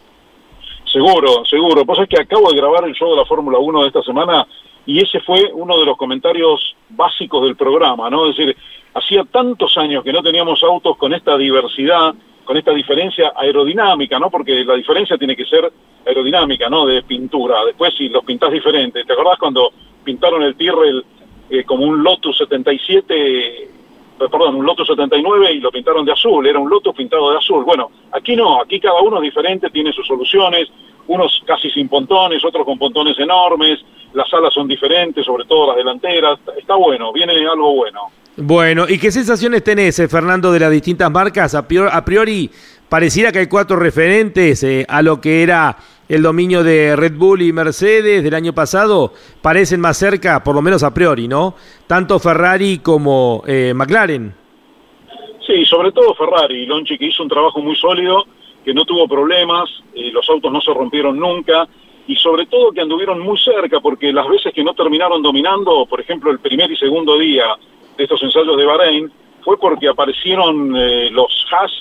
Seguro, 0.86 1.43
seguro. 1.45 1.84
Pues 1.88 2.01
es 2.01 2.07
que 2.07 2.21
acabo 2.21 2.51
de 2.51 2.57
grabar 2.57 2.88
el 2.88 2.93
show 2.93 3.09
de 3.09 3.17
la 3.17 3.25
Fórmula 3.25 3.57
1 3.57 3.81
de 3.81 3.88
esta 3.88 4.03
semana 4.03 4.45
y 4.86 5.01
ese 5.01 5.19
fue 5.21 5.49
uno 5.55 5.79
de 5.79 5.88
los 5.88 5.97
comentarios 5.97 6.75
básicos 6.89 7.45
del 7.45 7.55
programa, 7.55 8.11
¿no? 8.11 8.29
Es 8.29 8.38
decir, 8.38 8.55
hacía 8.93 9.23
tantos 9.23 9.75
años 9.79 10.03
que 10.03 10.13
no 10.13 10.21
teníamos 10.21 10.63
autos 10.63 10.97
con 10.97 11.11
esta 11.15 11.36
diversidad 11.36 12.13
con 12.44 12.58
esta 12.58 12.72
diferencia 12.72 13.34
aerodinámica, 13.36 14.20
¿no? 14.20 14.30
Porque 14.30 14.64
la 14.66 14.76
diferencia 14.76 15.18
tiene 15.18 15.36
que 15.36 15.46
ser 15.46 15.72
aerodinámica, 16.06 16.70
¿no? 16.70 16.86
De 16.86 17.04
pintura. 17.04 17.64
Después 17.66 17.94
si 17.96 18.10
los 18.10 18.24
pintás 18.24 18.52
diferentes. 18.52 19.06
¿Te 19.06 19.14
acordás 19.14 19.38
cuando 19.39 19.72
pintaron 20.04 20.44
el 20.44 20.56
Tyrrell 20.56 21.04
eh, 21.50 21.64
como 21.64 21.86
un 21.86 22.04
Lotus 22.04 22.38
77, 22.38 23.14
eh, 23.16 23.70
perdón, 24.18 24.56
un 24.56 24.66
Lotus 24.66 24.88
79 24.88 25.54
y 25.54 25.60
lo 25.60 25.72
pintaron 25.72 26.06
de 26.06 26.12
azul? 26.12 26.46
Era 26.46 26.60
un 26.60 26.70
Lotus 26.70 26.96
pintado 26.96 27.32
de 27.32 27.38
azul. 27.38 27.64
Bueno, 27.64 27.91
aquí 28.12 28.36
no, 28.36 28.62
aquí 28.62 28.80
cada 28.80 29.02
uno 29.02 29.18
es 29.18 29.24
diferente, 29.24 29.70
tiene 29.70 29.94
sus 29.94 30.06
soluciones, 30.06 30.70
unos 31.08 31.41
casi 31.46 31.70
sin 31.70 31.88
pontones, 31.89 32.44
otros 32.44 32.66
con 32.66 32.78
pontones 32.78 33.18
enormes, 33.20 33.80
las 34.14 34.32
alas 34.34 34.54
son 34.54 34.68
diferentes, 34.68 35.26
sobre 35.26 35.46
todo 35.46 35.68
las 35.68 35.78
delanteras. 35.78 36.39
Está 36.58 36.76
bueno, 36.76 37.12
viene 37.12 37.34
algo 37.48 37.74
bueno. 37.74 38.12
Bueno, 38.36 38.86
¿y 38.89 38.97
qué 38.97 39.11
sensaciones 39.11 39.63
tenés, 39.63 39.99
eh, 39.99 40.07
Fernando, 40.07 40.51
de 40.51 40.59
las 40.59 40.71
distintas 40.71 41.11
marcas? 41.11 41.53
A 41.53 41.67
priori, 41.67 42.49
pareciera 42.89 43.31
que 43.31 43.38
hay 43.38 43.47
cuatro 43.47 43.75
referentes 43.75 44.63
eh, 44.63 44.88
a 44.89 45.03
lo 45.03 45.21
que 45.21 45.43
era 45.43 45.77
el 46.09 46.23
dominio 46.23 46.63
de 46.63 46.95
Red 46.95 47.13
Bull 47.15 47.43
y 47.43 47.53
Mercedes 47.53 48.23
del 48.23 48.34
año 48.34 48.51
pasado, 48.51 49.13
parecen 49.43 49.81
más 49.81 49.97
cerca, 49.97 50.43
por 50.43 50.55
lo 50.55 50.63
menos 50.63 50.81
a 50.81 50.91
priori, 50.91 51.27
¿no? 51.27 51.53
Tanto 51.86 52.17
Ferrari 52.17 52.79
como 52.79 53.43
eh, 53.45 53.71
McLaren. 53.75 54.34
Sí, 55.45 55.63
sobre 55.65 55.91
todo 55.91 56.15
Ferrari, 56.15 56.65
Lonchi, 56.65 56.97
que 56.97 57.05
hizo 57.05 57.21
un 57.21 57.29
trabajo 57.29 57.61
muy 57.61 57.75
sólido, 57.75 58.25
que 58.65 58.73
no 58.73 58.84
tuvo 58.84 59.07
problemas, 59.07 59.69
los 59.93 60.27
autos 60.27 60.51
no 60.51 60.59
se 60.59 60.73
rompieron 60.73 61.19
nunca, 61.19 61.67
y 62.07 62.15
sobre 62.15 62.47
todo 62.47 62.71
que 62.71 62.81
anduvieron 62.81 63.19
muy 63.19 63.38
cerca, 63.38 63.79
porque 63.79 64.11
las 64.11 64.27
veces 64.27 64.53
que 64.53 64.63
no 64.63 64.73
terminaron 64.73 65.21
dominando, 65.21 65.86
por 65.86 66.01
ejemplo, 66.01 66.31
el 66.31 66.39
primer 66.39 66.71
y 66.71 66.77
segundo 66.77 67.19
día, 67.19 67.45
de 67.98 68.04
estos 68.04 68.22
ensayos 68.24 68.58
de 68.58 68.66
Bahrein 68.66 69.12
fue 69.44 69.58
porque 69.58 69.88
aparecieron 69.88 70.76
eh, 70.76 71.10
los 71.12 71.46
Haas, 71.52 71.72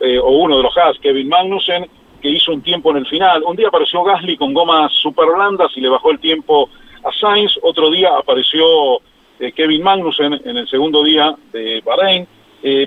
eh, 0.00 0.18
o 0.18 0.28
uno 0.28 0.56
de 0.56 0.62
los 0.62 0.76
Haas, 0.76 0.98
Kevin 1.00 1.28
Magnussen, 1.28 1.86
que 2.22 2.30
hizo 2.30 2.52
un 2.52 2.62
tiempo 2.62 2.90
en 2.90 2.98
el 2.98 3.06
final. 3.06 3.42
Un 3.44 3.56
día 3.56 3.68
apareció 3.68 4.02
Gasly 4.02 4.36
con 4.36 4.54
gomas 4.54 4.92
super 4.92 5.26
blandas 5.26 5.70
y 5.76 5.80
le 5.80 5.88
bajó 5.88 6.10
el 6.10 6.18
tiempo 6.18 6.68
a 7.04 7.12
Sainz. 7.12 7.58
Otro 7.62 7.90
día 7.90 8.10
apareció 8.16 9.00
eh, 9.38 9.52
Kevin 9.52 9.82
Magnussen 9.82 10.40
en 10.44 10.56
el 10.56 10.68
segundo 10.68 11.02
día 11.04 11.34
de 11.52 11.82
Bahrein, 11.84 12.26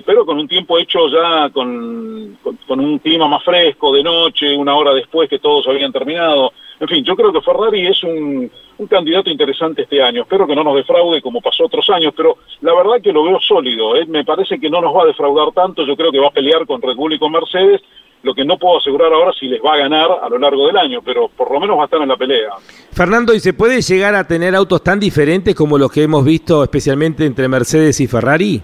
pero 0.04 0.26
con 0.26 0.38
un 0.38 0.46
tiempo 0.46 0.78
hecho 0.78 1.08
ya 1.08 1.48
con, 1.48 2.38
con, 2.66 2.78
un 2.78 2.98
clima 2.98 3.26
más 3.26 3.42
fresco, 3.42 3.90
de 3.90 4.02
noche, 4.02 4.54
una 4.54 4.76
hora 4.76 4.92
después 4.92 5.30
que 5.30 5.38
todos 5.38 5.66
habían 5.66 5.90
terminado. 5.92 6.52
En 6.78 6.88
fin, 6.88 7.02
yo 7.02 7.16
creo 7.16 7.32
que 7.32 7.40
Ferrari 7.40 7.86
es 7.86 8.02
un, 8.04 8.50
un 8.78 8.86
candidato 8.86 9.30
interesante 9.30 9.82
este 9.82 10.02
año. 10.02 10.22
Espero 10.22 10.46
que 10.46 10.54
no 10.54 10.64
nos 10.64 10.76
defraude 10.76 11.22
como 11.22 11.40
pasó 11.40 11.66
otros 11.66 11.88
años, 11.90 12.12
pero 12.16 12.38
la 12.60 12.74
verdad 12.74 13.02
que 13.02 13.12
lo 13.12 13.24
veo 13.24 13.40
sólido. 13.40 13.96
¿eh? 13.96 14.06
Me 14.06 14.24
parece 14.24 14.58
que 14.58 14.70
no 14.70 14.80
nos 14.80 14.94
va 14.94 15.02
a 15.02 15.06
defraudar 15.06 15.52
tanto. 15.52 15.84
Yo 15.84 15.96
creo 15.96 16.10
que 16.10 16.18
va 16.18 16.28
a 16.28 16.32
pelear 16.32 16.66
con 16.66 16.80
Red 16.80 16.96
Bull 16.96 17.12
y 17.12 17.18
con 17.18 17.32
Mercedes. 17.32 17.80
Lo 18.22 18.34
que 18.34 18.44
no 18.44 18.56
puedo 18.56 18.78
asegurar 18.78 19.12
ahora 19.12 19.32
si 19.38 19.48
les 19.48 19.60
va 19.60 19.74
a 19.74 19.78
ganar 19.78 20.08
a 20.22 20.28
lo 20.28 20.38
largo 20.38 20.68
del 20.68 20.76
año, 20.76 21.00
pero 21.04 21.28
por 21.28 21.50
lo 21.50 21.58
menos 21.58 21.76
va 21.76 21.82
a 21.82 21.84
estar 21.86 22.00
en 22.00 22.08
la 22.08 22.16
pelea. 22.16 22.50
Fernando, 22.92 23.34
¿y 23.34 23.40
se 23.40 23.52
puede 23.52 23.80
llegar 23.80 24.14
a 24.14 24.26
tener 24.26 24.54
autos 24.54 24.84
tan 24.84 25.00
diferentes 25.00 25.56
como 25.56 25.76
los 25.76 25.90
que 25.90 26.04
hemos 26.04 26.24
visto 26.24 26.62
especialmente 26.62 27.26
entre 27.26 27.48
Mercedes 27.48 28.00
y 28.00 28.06
Ferrari? 28.06 28.62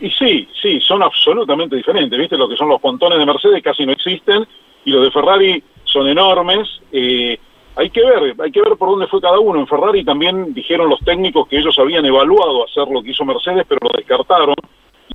Y 0.00 0.10
sí, 0.10 0.48
sí, 0.60 0.80
son 0.80 1.02
absolutamente 1.02 1.76
diferentes. 1.76 2.18
¿Viste? 2.18 2.36
Lo 2.36 2.48
que 2.48 2.56
son 2.56 2.68
los 2.68 2.80
pontones 2.80 3.18
de 3.18 3.24
Mercedes 3.24 3.62
casi 3.62 3.86
no 3.86 3.92
existen 3.92 4.46
y 4.84 4.90
los 4.90 5.02
de 5.04 5.10
Ferrari 5.10 5.62
son 5.84 6.08
enormes. 6.08 6.68
Eh, 6.92 7.38
hay 7.76 7.90
que 7.90 8.00
ver, 8.00 8.34
hay 8.38 8.50
que 8.50 8.60
ver 8.60 8.76
por 8.76 8.90
dónde 8.90 9.06
fue 9.06 9.20
cada 9.20 9.38
uno. 9.38 9.60
En 9.60 9.66
Ferrari 9.66 10.04
también 10.04 10.52
dijeron 10.52 10.88
los 10.88 11.00
técnicos 11.00 11.48
que 11.48 11.58
ellos 11.58 11.78
habían 11.78 12.04
evaluado 12.04 12.64
hacer 12.64 12.88
lo 12.88 13.02
que 13.02 13.10
hizo 13.10 13.24
Mercedes, 13.24 13.64
pero 13.68 13.80
lo 13.82 13.96
descartaron. 13.96 14.54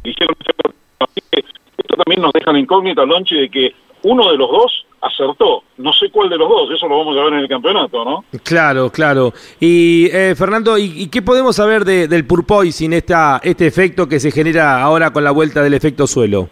Y 0.03 0.09
dijeron 0.09 0.35
que 0.39 1.39
esto 1.77 1.95
también 1.95 2.21
nos 2.21 2.31
deja 2.33 2.51
la 2.51 2.59
incógnita, 2.59 3.05
Lonchi, 3.05 3.35
de 3.35 3.49
que 3.49 3.75
uno 4.03 4.31
de 4.31 4.37
los 4.37 4.49
dos 4.49 4.85
acertó. 5.01 5.63
No 5.77 5.93
sé 5.93 6.09
cuál 6.09 6.29
de 6.29 6.37
los 6.37 6.47
dos, 6.47 6.71
eso 6.71 6.87
lo 6.87 6.97
vamos 6.99 7.17
a 7.17 7.23
ver 7.23 7.33
en 7.33 7.39
el 7.39 7.47
campeonato, 7.47 8.05
¿no? 8.05 8.23
Claro, 8.43 8.89
claro. 8.89 9.33
Y 9.59 10.07
eh, 10.11 10.35
Fernando, 10.35 10.77
¿y, 10.77 11.07
qué 11.09 11.21
podemos 11.21 11.55
saber 11.55 11.85
de, 11.85 12.07
del 12.07 12.25
Purpoy 12.25 12.71
sin 12.71 12.93
esta, 12.93 13.39
este 13.43 13.67
efecto 13.67 14.07
que 14.07 14.19
se 14.19 14.31
genera 14.31 14.81
ahora 14.81 15.11
con 15.11 15.23
la 15.23 15.31
vuelta 15.31 15.61
del 15.61 15.73
efecto 15.73 16.07
suelo? 16.07 16.49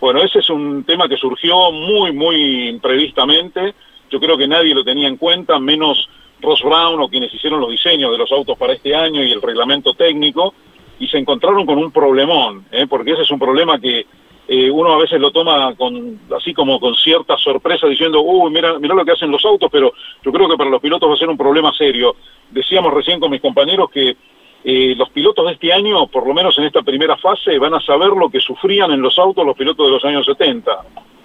Bueno, 0.00 0.22
ese 0.22 0.40
es 0.40 0.50
un 0.50 0.84
tema 0.84 1.08
que 1.08 1.16
surgió 1.16 1.70
muy, 1.72 2.12
muy 2.12 2.68
imprevistamente 2.68 3.74
yo 4.14 4.20
creo 4.20 4.38
que 4.38 4.46
nadie 4.46 4.76
lo 4.76 4.84
tenía 4.84 5.08
en 5.08 5.16
cuenta, 5.16 5.58
menos 5.58 6.08
Ross 6.40 6.62
Brown 6.62 7.00
o 7.00 7.08
quienes 7.08 7.34
hicieron 7.34 7.60
los 7.60 7.68
diseños 7.68 8.12
de 8.12 8.18
los 8.18 8.30
autos 8.30 8.56
para 8.56 8.72
este 8.72 8.94
año 8.94 9.24
y 9.24 9.32
el 9.32 9.42
reglamento 9.42 9.94
técnico, 9.94 10.54
y 11.00 11.08
se 11.08 11.18
encontraron 11.18 11.66
con 11.66 11.78
un 11.78 11.90
problemón, 11.90 12.64
¿eh? 12.70 12.86
porque 12.88 13.10
ese 13.10 13.22
es 13.22 13.30
un 13.32 13.40
problema 13.40 13.80
que 13.80 14.06
eh, 14.46 14.70
uno 14.70 14.92
a 14.92 14.98
veces 14.98 15.20
lo 15.20 15.32
toma 15.32 15.74
con 15.74 16.20
así 16.36 16.54
como 16.54 16.78
con 16.78 16.94
cierta 16.94 17.36
sorpresa 17.38 17.88
diciendo, 17.88 18.20
uy, 18.20 18.52
mira, 18.52 18.78
mira 18.78 18.94
lo 18.94 19.04
que 19.04 19.10
hacen 19.10 19.32
los 19.32 19.44
autos, 19.44 19.68
pero 19.72 19.92
yo 20.24 20.30
creo 20.30 20.48
que 20.48 20.56
para 20.56 20.70
los 20.70 20.80
pilotos 20.80 21.10
va 21.10 21.14
a 21.14 21.18
ser 21.18 21.28
un 21.28 21.36
problema 21.36 21.72
serio. 21.72 22.14
Decíamos 22.52 22.94
recién 22.94 23.18
con 23.18 23.32
mis 23.32 23.40
compañeros 23.40 23.90
que 23.90 24.16
eh, 24.62 24.94
los 24.96 25.10
pilotos 25.10 25.44
de 25.46 25.54
este 25.54 25.72
año, 25.72 26.06
por 26.06 26.24
lo 26.24 26.34
menos 26.34 26.56
en 26.58 26.64
esta 26.64 26.82
primera 26.82 27.16
fase, 27.16 27.58
van 27.58 27.74
a 27.74 27.80
saber 27.80 28.10
lo 28.10 28.30
que 28.30 28.38
sufrían 28.38 28.92
en 28.92 29.02
los 29.02 29.18
autos 29.18 29.44
los 29.44 29.56
pilotos 29.56 29.86
de 29.86 29.92
los 29.92 30.04
años 30.04 30.24
70. 30.24 30.70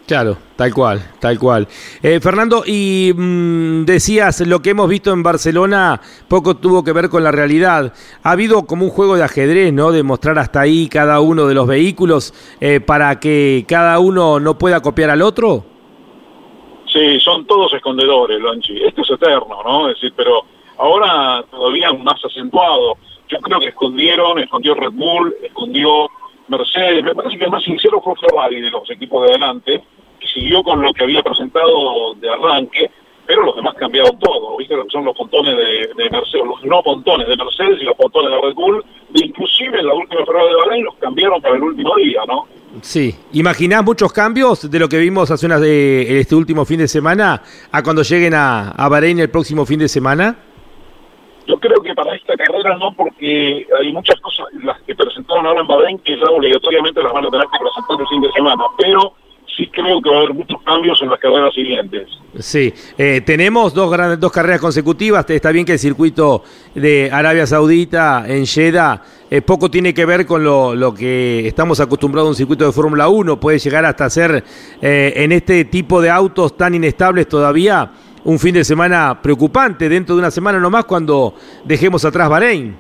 Claro, 0.10 0.38
tal 0.56 0.74
cual, 0.74 1.00
tal 1.20 1.38
cual. 1.38 1.68
Eh, 2.02 2.20
Fernando, 2.20 2.64
y 2.66 3.14
mm, 3.16 3.86
decías, 3.86 4.42
lo 4.42 4.60
que 4.60 4.72
hemos 4.72 4.90
visto 4.90 5.14
en 5.14 5.22
Barcelona 5.22 6.02
poco 6.28 6.58
tuvo 6.58 6.84
que 6.84 6.94
ver 6.94 7.10
con 7.10 7.24
la 7.24 7.32
realidad. 7.32 7.94
Ha 8.24 8.32
habido 8.32 8.66
como 8.66 8.86
un 8.86 8.90
juego 8.90 9.16
de 9.18 9.24
ajedrez, 9.24 9.72
¿no? 9.72 9.92
De 9.92 10.02
mostrar 10.02 10.40
hasta 10.40 10.62
ahí 10.62 10.90
cada 10.90 11.20
uno 11.20 11.46
de 11.46 11.54
los 11.54 11.68
vehículos 11.68 12.34
eh, 12.60 12.80
para 12.80 13.20
que 13.20 13.66
cada 13.68 14.00
uno 14.00 14.40
no 14.40 14.58
pueda 14.58 14.82
copiar 14.82 15.12
al 15.12 15.22
otro. 15.22 15.64
Sí, 16.92 17.20
son 17.20 17.46
todos 17.46 17.72
escondedores, 17.76 18.42
Lonchi. 18.42 18.84
Esto 18.84 19.04
es 19.04 19.12
eterno, 19.12 19.62
¿no? 19.64 19.90
Es 19.90 20.02
decir, 20.02 20.12
pero 20.18 20.42
ahora 20.80 21.46
todavía 21.52 21.94
más 21.94 22.20
acentuado. 22.26 22.98
Yo 23.28 23.38
creo 23.42 23.60
que 23.60 23.68
escondieron, 23.68 24.40
escondió 24.40 24.74
Red 24.74 24.94
Bull, 24.94 25.36
escondió 25.44 26.10
Mercedes. 26.48 27.04
Me 27.04 27.14
parece 27.14 27.38
que 27.38 27.46
el 27.46 27.52
más 27.52 27.64
sincero 27.64 28.02
fue 28.04 28.16
Ferrari 28.16 28.60
de 28.60 28.72
los 28.72 28.90
equipos 28.90 29.22
de 29.22 29.30
adelante 29.30 29.84
siguió 30.28 30.64
con 30.64 30.82
lo 30.82 30.94
que 30.94 31.04
había 31.04 31.24
presentado 31.24 32.14
de 32.16 32.30
arranque, 32.30 32.92
pero 33.30 33.44
los 33.44 33.56
demás 33.56 33.76
cambiaron 33.76 34.18
todo, 34.18 34.58
¿viste? 34.58 34.76
Lo 34.76 34.86
que 34.86 34.90
son 34.90 35.06
los 35.06 35.16
pontones 35.16 35.56
de, 35.56 36.10
Mercedes, 36.10 36.46
los 36.46 36.64
no 36.64 36.82
pontones 36.82 37.28
de 37.28 37.38
Mercedes 37.38 37.78
y 37.80 37.86
los 37.86 37.96
pontones 37.96 38.32
de 38.32 38.42
Red 38.42 38.56
Bull, 38.56 38.84
inclusive 39.14 39.80
en 39.80 39.86
la 39.86 39.94
última 39.94 40.26
prueba 40.26 40.50
de 40.50 40.56
Bahrein 40.56 40.86
los 40.86 40.96
cambiaron 40.96 41.40
para 41.40 41.56
el 41.56 41.62
último 41.62 41.96
día, 41.98 42.22
¿no? 42.28 42.48
Sí, 42.82 43.14
¿imaginás 43.34 43.84
muchos 43.84 44.12
cambios 44.14 44.70
de 44.70 44.80
lo 44.80 44.90
que 44.90 44.98
vimos 44.98 45.30
hace 45.30 45.46
unas 45.46 45.62
de 45.62 46.20
este 46.20 46.36
último 46.36 46.66
fin 46.66 46.80
de 46.80 46.88
semana 46.88 47.42
a 47.72 47.84
cuando 47.84 48.02
lleguen 48.02 48.34
a, 48.34 48.72
a 48.72 48.90
Bahrein 48.90 49.20
el 49.20 49.30
próximo 49.30 49.64
fin 49.64 49.80
de 49.80 49.88
semana? 49.88 50.36
Yo 51.50 51.60
creo 51.60 51.82
que 51.82 51.96
para 51.96 52.16
esta 52.16 52.36
carrera 52.36 52.78
no, 52.78 52.94
porque 52.94 53.66
hay 53.80 53.92
muchas 53.92 54.20
cosas, 54.22 54.46
las 54.64 54.80
que 54.82 54.96
presentaron 54.96 55.48
ahora 55.48 55.62
en 55.62 55.68
Bahrein, 55.68 56.00
que 56.00 56.16
ya 56.16 56.26
obligatoriamente 56.26 57.02
las 57.02 57.12
van 57.12 57.26
a 57.26 57.30
tener 57.30 57.46
que 57.48 57.60
presentar 57.60 58.00
el 58.00 58.08
fin 58.08 58.22
de 58.22 58.32
semana, 58.32 58.64
pero 58.78 59.14
sí 59.60 59.68
creo 59.68 60.02
que 60.02 60.10
va 60.10 60.16
a 60.16 60.20
haber 60.20 60.34
muchos 60.34 60.62
cambios 60.64 61.02
en 61.02 61.10
las 61.10 61.20
carreras 61.20 61.54
siguientes. 61.54 62.08
Sí, 62.40 62.74
eh, 62.98 63.22
tenemos 63.26 63.74
dos, 63.74 63.92
grandes, 63.92 64.20
dos 64.20 64.32
carreras 64.32 64.62
consecutivas. 64.62 65.30
Está 65.30 65.52
bien 65.52 65.66
que 65.66 65.74
el 65.74 65.80
circuito 65.80 66.44
de 66.74 67.10
Arabia 67.12 67.46
Saudita 67.46 68.24
en 68.28 68.46
Jeddah 68.46 69.02
eh, 69.30 69.42
poco 69.42 69.70
tiene 69.70 69.94
que 69.94 70.06
ver 70.06 70.26
con 70.26 70.44
lo, 70.44 70.74
lo, 70.76 70.94
que 70.94 71.46
estamos 71.48 71.80
acostumbrados 71.80 72.28
a 72.28 72.30
un 72.30 72.36
circuito 72.36 72.66
de 72.66 72.72
Fórmula 72.72 73.10
1. 73.10 73.40
Puede 73.40 73.60
llegar 73.60 73.86
hasta 73.86 74.10
ser 74.10 74.44
eh, 74.82 75.14
en 75.16 75.32
este 75.34 75.66
tipo 75.66 76.02
de 76.02 76.10
autos 76.10 76.56
tan 76.56 76.74
inestables 76.74 77.28
todavía 77.28 77.92
un 78.24 78.40
fin 78.40 78.54
de 78.54 78.64
semana 78.64 79.20
preocupante 79.22 79.90
dentro 79.90 80.16
de 80.16 80.20
una 80.20 80.32
semana 80.32 80.60
nomás 80.60 80.86
cuando 80.86 81.34
dejemos 81.66 82.06
atrás 82.06 82.30
Bahrein. 82.30 82.78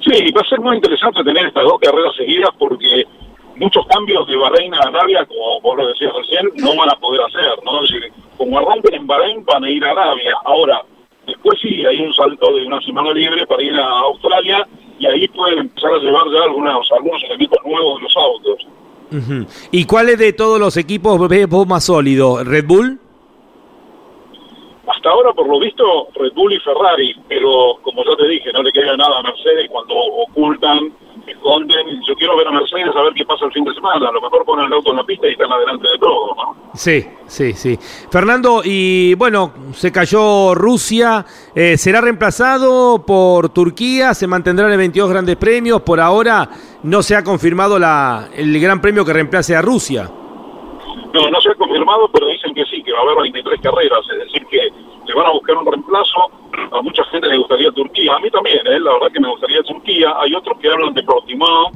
Sí, 0.00 0.32
va 0.32 0.40
a 0.40 0.48
ser 0.48 0.60
muy 0.60 0.76
interesante 0.76 1.22
tener 1.22 1.46
estas 1.46 1.62
dos 1.62 1.78
carreras 1.80 2.12
seguidas 2.16 2.50
porque 2.58 3.06
muchos 3.56 3.86
cambios 3.86 4.26
de 4.26 4.36
Bahrein 4.36 4.74
a 4.74 4.80
Arabia, 4.80 5.24
como 5.26 5.60
vos 5.60 5.76
lo 5.76 5.86
decías 5.88 6.12
recién, 6.14 6.50
no 6.56 6.76
van 6.76 6.90
a 6.90 6.96
poder 6.96 7.20
hacer, 7.22 7.58
¿no? 7.64 7.84
Es 7.84 7.90
decir, 7.90 8.12
como 8.36 8.58
arranquen 8.58 8.94
en 8.94 9.06
Bahrein, 9.06 9.44
van 9.44 9.64
a 9.64 9.70
ir 9.70 9.84
a 9.84 9.90
Arabia. 9.90 10.34
Ahora, 10.44 10.82
después 11.26 11.58
sí, 11.60 11.84
hay 11.84 12.00
un 12.00 12.12
salto 12.14 12.54
de 12.54 12.66
una 12.66 12.80
semana 12.82 13.12
libre 13.12 13.46
para 13.46 13.62
ir 13.62 13.74
a 13.74 13.86
Australia 13.86 14.66
y 14.98 15.06
ahí 15.06 15.28
pueden 15.28 15.58
empezar 15.60 15.92
a 15.92 15.98
llevar 15.98 16.24
ya 16.32 16.44
algunos, 16.44 16.92
algunos 16.92 17.22
equipos 17.34 17.58
nuevos 17.64 17.98
de 17.98 18.02
los 18.04 18.16
autos. 18.16 18.66
¿Y 19.70 19.84
cuáles 19.84 20.18
de 20.18 20.32
todos 20.32 20.58
los 20.58 20.76
equipos 20.76 21.28
ves 21.28 21.46
vos 21.48 21.66
más 21.66 21.84
sólido? 21.84 22.42
¿Red 22.42 22.66
Bull? 22.66 22.98
Hasta 24.86 25.10
ahora, 25.10 25.32
por 25.32 25.46
lo 25.48 25.58
visto, 25.58 26.08
Red 26.14 26.32
Bull 26.32 26.52
y 26.52 26.60
Ferrari, 26.60 27.14
pero 27.28 27.78
como 27.82 28.04
ya 28.04 28.16
te 28.16 28.28
dije, 28.28 28.52
no 28.52 28.62
le 28.62 28.72
queda 28.72 28.96
nada 28.96 29.18
a 29.18 29.22
Mercedes 29.22 29.68
cuando 29.70 29.94
ocultan, 29.94 30.92
esconden. 31.42 32.02
Yo 32.06 32.14
quiero 32.14 32.36
ver 32.36 32.46
a 32.46 32.52
Mercedes 32.52 32.94
a 32.94 33.02
ver 33.02 33.12
qué 33.14 33.24
pasa 33.24 33.46
el 33.46 33.52
fin 33.52 33.64
de 33.64 33.74
semana. 33.74 34.08
A 34.08 34.12
lo 34.12 34.20
mejor 34.20 34.44
ponen 34.44 34.66
el 34.66 34.72
auto 34.72 34.90
en 34.90 34.96
la 34.96 35.04
pista 35.04 35.26
y 35.26 35.32
están 35.32 35.50
adelante 35.50 35.88
de 35.88 35.98
todo, 35.98 36.34
¿no? 36.36 36.56
Sí, 36.74 37.04
sí, 37.26 37.52
sí. 37.52 37.78
Fernando, 38.10 38.62
y 38.64 39.14
bueno, 39.14 39.52
se 39.72 39.92
cayó 39.92 40.54
Rusia, 40.54 41.26
eh, 41.54 41.76
¿será 41.76 42.00
reemplazado 42.00 43.04
por 43.04 43.50
Turquía? 43.50 44.14
¿Se 44.14 44.26
mantendrán 44.26 44.72
en 44.72 44.78
22 44.78 45.10
grandes 45.10 45.36
premios? 45.36 45.82
Por 45.82 46.00
ahora 46.00 46.48
no 46.82 47.02
se 47.02 47.16
ha 47.16 47.22
confirmado 47.22 47.78
la, 47.78 48.28
el 48.34 48.58
gran 48.60 48.80
premio 48.80 49.04
que 49.04 49.12
reemplace 49.12 49.54
a 49.54 49.62
Rusia. 49.62 50.08
No, 51.12 51.30
no 51.30 51.40
se 51.42 51.50
ha 51.50 51.54
confirmado, 51.54 52.08
pero 52.10 52.26
dicen 52.26 52.54
que 52.54 52.64
sí, 52.64 52.82
que 52.82 52.92
va 52.92 53.00
a 53.00 53.02
haber 53.02 53.22
23 53.22 53.60
carreras, 53.60 54.00
es 54.10 54.18
decir, 54.26 54.46
que 54.46 54.58
le 55.06 55.14
van 55.14 55.26
a 55.26 55.30
buscar 55.30 55.56
un 55.56 55.66
reemplazo. 55.66 56.30
A 56.70 56.82
mucha 56.82 57.04
gente 57.04 57.28
le 57.28 57.38
gustaría 57.38 57.70
Turquía, 57.72 58.14
a 58.14 58.20
mí 58.20 58.30
también, 58.30 58.60
¿eh? 58.66 58.80
la 58.80 58.92
verdad 58.94 59.12
que 59.12 59.20
me 59.20 59.28
gustaría 59.28 59.62
Turquía. 59.62 60.14
Hay 60.18 60.34
otros 60.34 60.58
que 60.58 60.68
hablan 60.68 60.94
de 60.94 61.02
Portimao. 61.02 61.70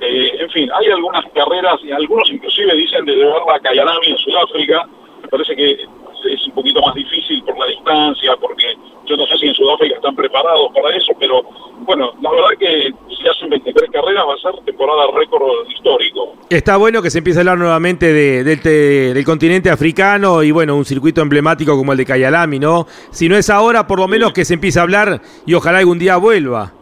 Eh, 0.00 0.36
en 0.38 0.50
fin, 0.50 0.70
hay 0.72 0.90
algunas 0.90 1.24
carreras, 1.34 1.78
y 1.82 1.92
algunos 1.92 2.30
inclusive 2.30 2.74
dicen 2.74 3.04
de 3.04 3.16
llevarla 3.16 3.56
a 3.56 3.60
Kyalami 3.60 4.06
en 4.06 4.18
Sudáfrica. 4.18 4.88
Me 5.22 5.28
parece 5.28 5.54
que 5.54 5.86
es 6.24 6.46
un 6.46 6.52
poquito 6.52 6.80
más 6.80 6.94
difícil 6.94 7.42
por 7.44 7.58
la 7.58 7.66
distancia, 7.66 8.36
porque 8.40 8.76
yo 9.06 9.16
no 9.16 9.26
sé 9.26 9.38
si 9.38 9.48
en 9.48 9.54
Sudáfrica 9.54 9.96
están 9.96 10.14
preparados 10.14 10.70
para 10.72 10.94
eso, 10.94 11.12
pero 11.18 11.42
bueno, 11.80 12.12
la 12.20 12.30
verdad 12.30 12.48
que 12.58 12.92
si 13.08 13.28
hacen 13.28 13.50
23 13.50 13.90
carreras 13.90 14.24
va 14.28 14.34
a 14.34 14.38
ser 14.38 14.64
temporada 14.64 15.06
récord 15.14 15.68
histórico. 15.68 16.34
Está 16.48 16.76
bueno 16.76 17.02
que 17.02 17.10
se 17.10 17.18
empiece 17.18 17.38
a 17.38 17.42
hablar 17.42 17.58
nuevamente 17.58 18.12
de, 18.12 18.44
del 18.44 19.24
continente 19.24 19.70
africano 19.70 20.42
y 20.42 20.50
bueno, 20.50 20.76
un 20.76 20.84
circuito 20.84 21.22
emblemático 21.22 21.76
como 21.76 21.92
el 21.92 21.98
de 21.98 22.06
Cayalami, 22.06 22.58
¿no? 22.58 22.86
Si 23.10 23.28
no 23.28 23.36
es 23.36 23.50
ahora, 23.50 23.86
por 23.86 23.98
lo 23.98 24.08
menos 24.08 24.32
que 24.32 24.44
se 24.44 24.54
empiece 24.54 24.78
a 24.78 24.82
hablar 24.82 25.20
y 25.46 25.54
ojalá 25.54 25.78
algún 25.78 25.98
día 25.98 26.16
vuelva. 26.16 26.72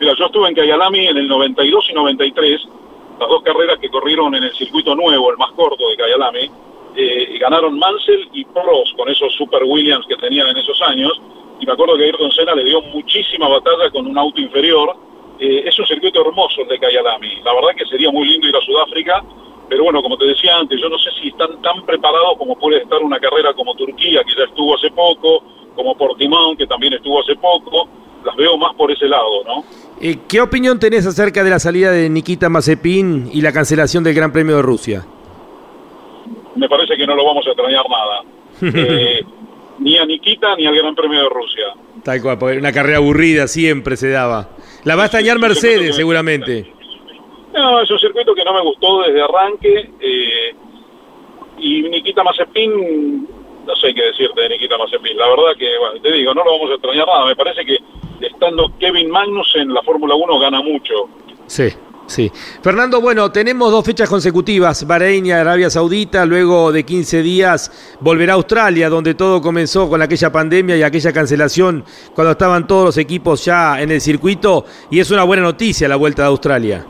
Mira, 0.00 0.14
yo 0.18 0.26
estuve 0.26 0.48
en 0.48 0.54
Cayalami 0.54 1.08
en 1.08 1.16
el 1.18 1.28
92 1.28 1.86
y 1.90 1.92
93, 1.92 2.60
las 3.18 3.28
dos 3.28 3.42
carreras 3.42 3.78
que 3.78 3.90
corrieron 3.90 4.34
en 4.34 4.44
el 4.44 4.52
circuito 4.54 4.94
nuevo, 4.94 5.30
el 5.30 5.36
más 5.36 5.50
corto 5.52 5.88
de 5.90 5.96
Cayalami, 5.96 6.50
eh, 6.96 7.38
ganaron 7.38 7.78
Mansell 7.78 8.28
y 8.32 8.44
Prost 8.44 8.96
con 8.96 9.08
esos 9.08 9.32
Super 9.34 9.62
Williams 9.64 10.06
que 10.06 10.16
tenían 10.16 10.48
en 10.48 10.56
esos 10.56 10.80
años. 10.82 11.12
Y 11.60 11.66
me 11.66 11.72
acuerdo 11.72 11.96
que 11.96 12.04
Ayrton 12.04 12.32
Senna 12.32 12.54
le 12.54 12.64
dio 12.64 12.80
muchísima 12.82 13.48
batalla 13.48 13.90
con 13.90 14.06
un 14.06 14.16
auto 14.18 14.40
inferior. 14.40 14.96
Eh, 15.38 15.62
es 15.66 15.78
un 15.78 15.86
circuito 15.86 16.20
hermoso 16.20 16.62
el 16.62 16.68
de 16.68 16.78
Kyalami. 16.78 17.42
La 17.44 17.54
verdad 17.54 17.70
que 17.76 17.86
sería 17.86 18.10
muy 18.10 18.28
lindo 18.28 18.48
ir 18.48 18.56
a 18.56 18.60
Sudáfrica, 18.60 19.22
pero 19.68 19.84
bueno, 19.84 20.02
como 20.02 20.16
te 20.16 20.26
decía 20.26 20.56
antes, 20.56 20.80
yo 20.80 20.88
no 20.88 20.98
sé 20.98 21.10
si 21.20 21.28
están 21.28 21.62
tan 21.62 21.84
preparados 21.86 22.36
como 22.38 22.58
puede 22.58 22.78
estar 22.78 23.00
una 23.02 23.18
carrera 23.18 23.52
como 23.54 23.74
Turquía, 23.74 24.22
que 24.24 24.34
ya 24.36 24.44
estuvo 24.44 24.74
hace 24.74 24.90
poco, 24.90 25.44
como 25.76 25.96
Portimão, 25.96 26.56
que 26.56 26.66
también 26.66 26.94
estuvo 26.94 27.20
hace 27.20 27.36
poco. 27.36 27.88
Las 28.24 28.36
veo 28.36 28.56
más 28.58 28.74
por 28.74 28.90
ese 28.90 29.06
lado, 29.06 29.44
¿no? 29.46 29.64
Eh, 30.00 30.18
¿Qué 30.28 30.40
opinión 30.40 30.78
tenés 30.78 31.06
acerca 31.06 31.42
de 31.44 31.50
la 31.50 31.58
salida 31.58 31.90
de 31.90 32.10
Nikita 32.10 32.48
Mazepin 32.48 33.30
y 33.32 33.40
la 33.40 33.52
cancelación 33.52 34.04
del 34.04 34.14
Gran 34.14 34.32
Premio 34.32 34.56
de 34.56 34.62
Rusia? 34.62 35.06
Me 36.60 36.68
parece 36.68 36.94
que 36.94 37.06
no 37.06 37.16
lo 37.16 37.24
vamos 37.24 37.46
a 37.46 37.50
extrañar 37.50 37.84
nada. 37.88 38.22
Eh, 38.62 39.24
ni 39.78 39.96
a 39.96 40.04
Nikita 40.04 40.54
ni 40.56 40.66
al 40.66 40.76
Gran 40.76 40.94
Premio 40.94 41.22
de 41.22 41.28
Rusia. 41.30 41.64
Tal 42.04 42.20
cual, 42.20 42.38
porque 42.38 42.58
una 42.58 42.72
carrera 42.72 42.98
aburrida 42.98 43.48
siempre 43.48 43.96
se 43.96 44.10
daba. 44.10 44.50
La 44.84 44.94
va 44.94 45.04
a 45.04 45.06
extrañar 45.06 45.38
Mercedes, 45.38 45.96
seguramente. 45.96 46.70
No, 47.54 47.80
es 47.80 47.90
un 47.90 47.98
circuito 47.98 48.34
que 48.34 48.44
no 48.44 48.52
me 48.52 48.60
gustó 48.60 49.02
desde 49.02 49.22
arranque. 49.22 49.90
Eh, 49.98 50.54
y 51.58 51.82
Nikita 51.88 52.22
Mazepin, 52.22 53.26
no 53.66 53.76
sé 53.76 53.94
qué 53.94 54.02
decirte 54.02 54.42
de 54.42 54.48
Nikita 54.50 54.76
Mazepin. 54.76 55.16
La 55.16 55.28
verdad 55.30 55.56
que, 55.58 55.78
bueno, 55.78 56.02
te 56.02 56.12
digo, 56.12 56.34
no 56.34 56.44
lo 56.44 56.52
vamos 56.52 56.70
a 56.70 56.74
extrañar 56.74 57.06
nada. 57.06 57.24
Me 57.24 57.36
parece 57.36 57.64
que 57.64 57.78
estando 58.26 58.70
Kevin 58.78 59.10
Magnus 59.10 59.56
en 59.56 59.72
la 59.72 59.82
Fórmula 59.82 60.14
1 60.14 60.38
gana 60.38 60.60
mucho. 60.60 61.08
Sí, 61.46 61.68
Sí. 62.10 62.28
Fernando, 62.60 63.00
bueno, 63.00 63.30
tenemos 63.30 63.70
dos 63.70 63.84
fechas 63.84 64.08
consecutivas, 64.08 64.84
Bahrein 64.84 65.26
y 65.26 65.30
Arabia 65.30 65.70
Saudita, 65.70 66.26
luego 66.26 66.72
de 66.72 66.84
15 66.84 67.22
días 67.22 67.96
volverá 68.00 68.32
a 68.32 68.34
Australia, 68.34 68.88
donde 68.88 69.14
todo 69.14 69.40
comenzó 69.40 69.88
con 69.88 70.02
aquella 70.02 70.32
pandemia 70.32 70.76
y 70.76 70.82
aquella 70.82 71.12
cancelación 71.12 71.84
cuando 72.12 72.32
estaban 72.32 72.66
todos 72.66 72.86
los 72.86 72.98
equipos 72.98 73.44
ya 73.44 73.80
en 73.80 73.92
el 73.92 74.00
circuito, 74.00 74.64
y 74.90 74.98
es 74.98 75.08
una 75.12 75.22
buena 75.22 75.44
noticia 75.44 75.86
la 75.86 75.94
vuelta 75.94 76.22
de 76.22 76.28
Australia. 76.30 76.84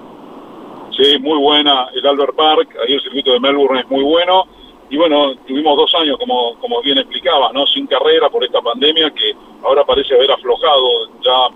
Sí, 0.96 1.18
muy 1.18 1.38
buena, 1.38 1.88
el 1.94 2.06
Albert 2.06 2.34
Park, 2.34 2.76
ahí 2.82 2.94
el 2.94 3.02
circuito 3.02 3.34
de 3.34 3.40
Melbourne 3.40 3.80
es 3.80 3.90
muy 3.90 4.02
bueno, 4.02 4.44
y 4.88 4.96
bueno, 4.96 5.34
tuvimos 5.46 5.76
dos 5.76 5.94
años, 5.96 6.16
como, 6.18 6.58
como 6.60 6.80
bien 6.80 6.96
explicaba, 6.96 7.52
¿no? 7.52 7.66
sin 7.66 7.86
carrera 7.86 8.30
por 8.30 8.42
esta 8.42 8.62
pandemia 8.62 9.10
que 9.10 9.34
ahora 9.64 9.84
parece 9.84 10.14
haber 10.14 10.32
aflojado, 10.32 11.10
ya, 11.22 11.54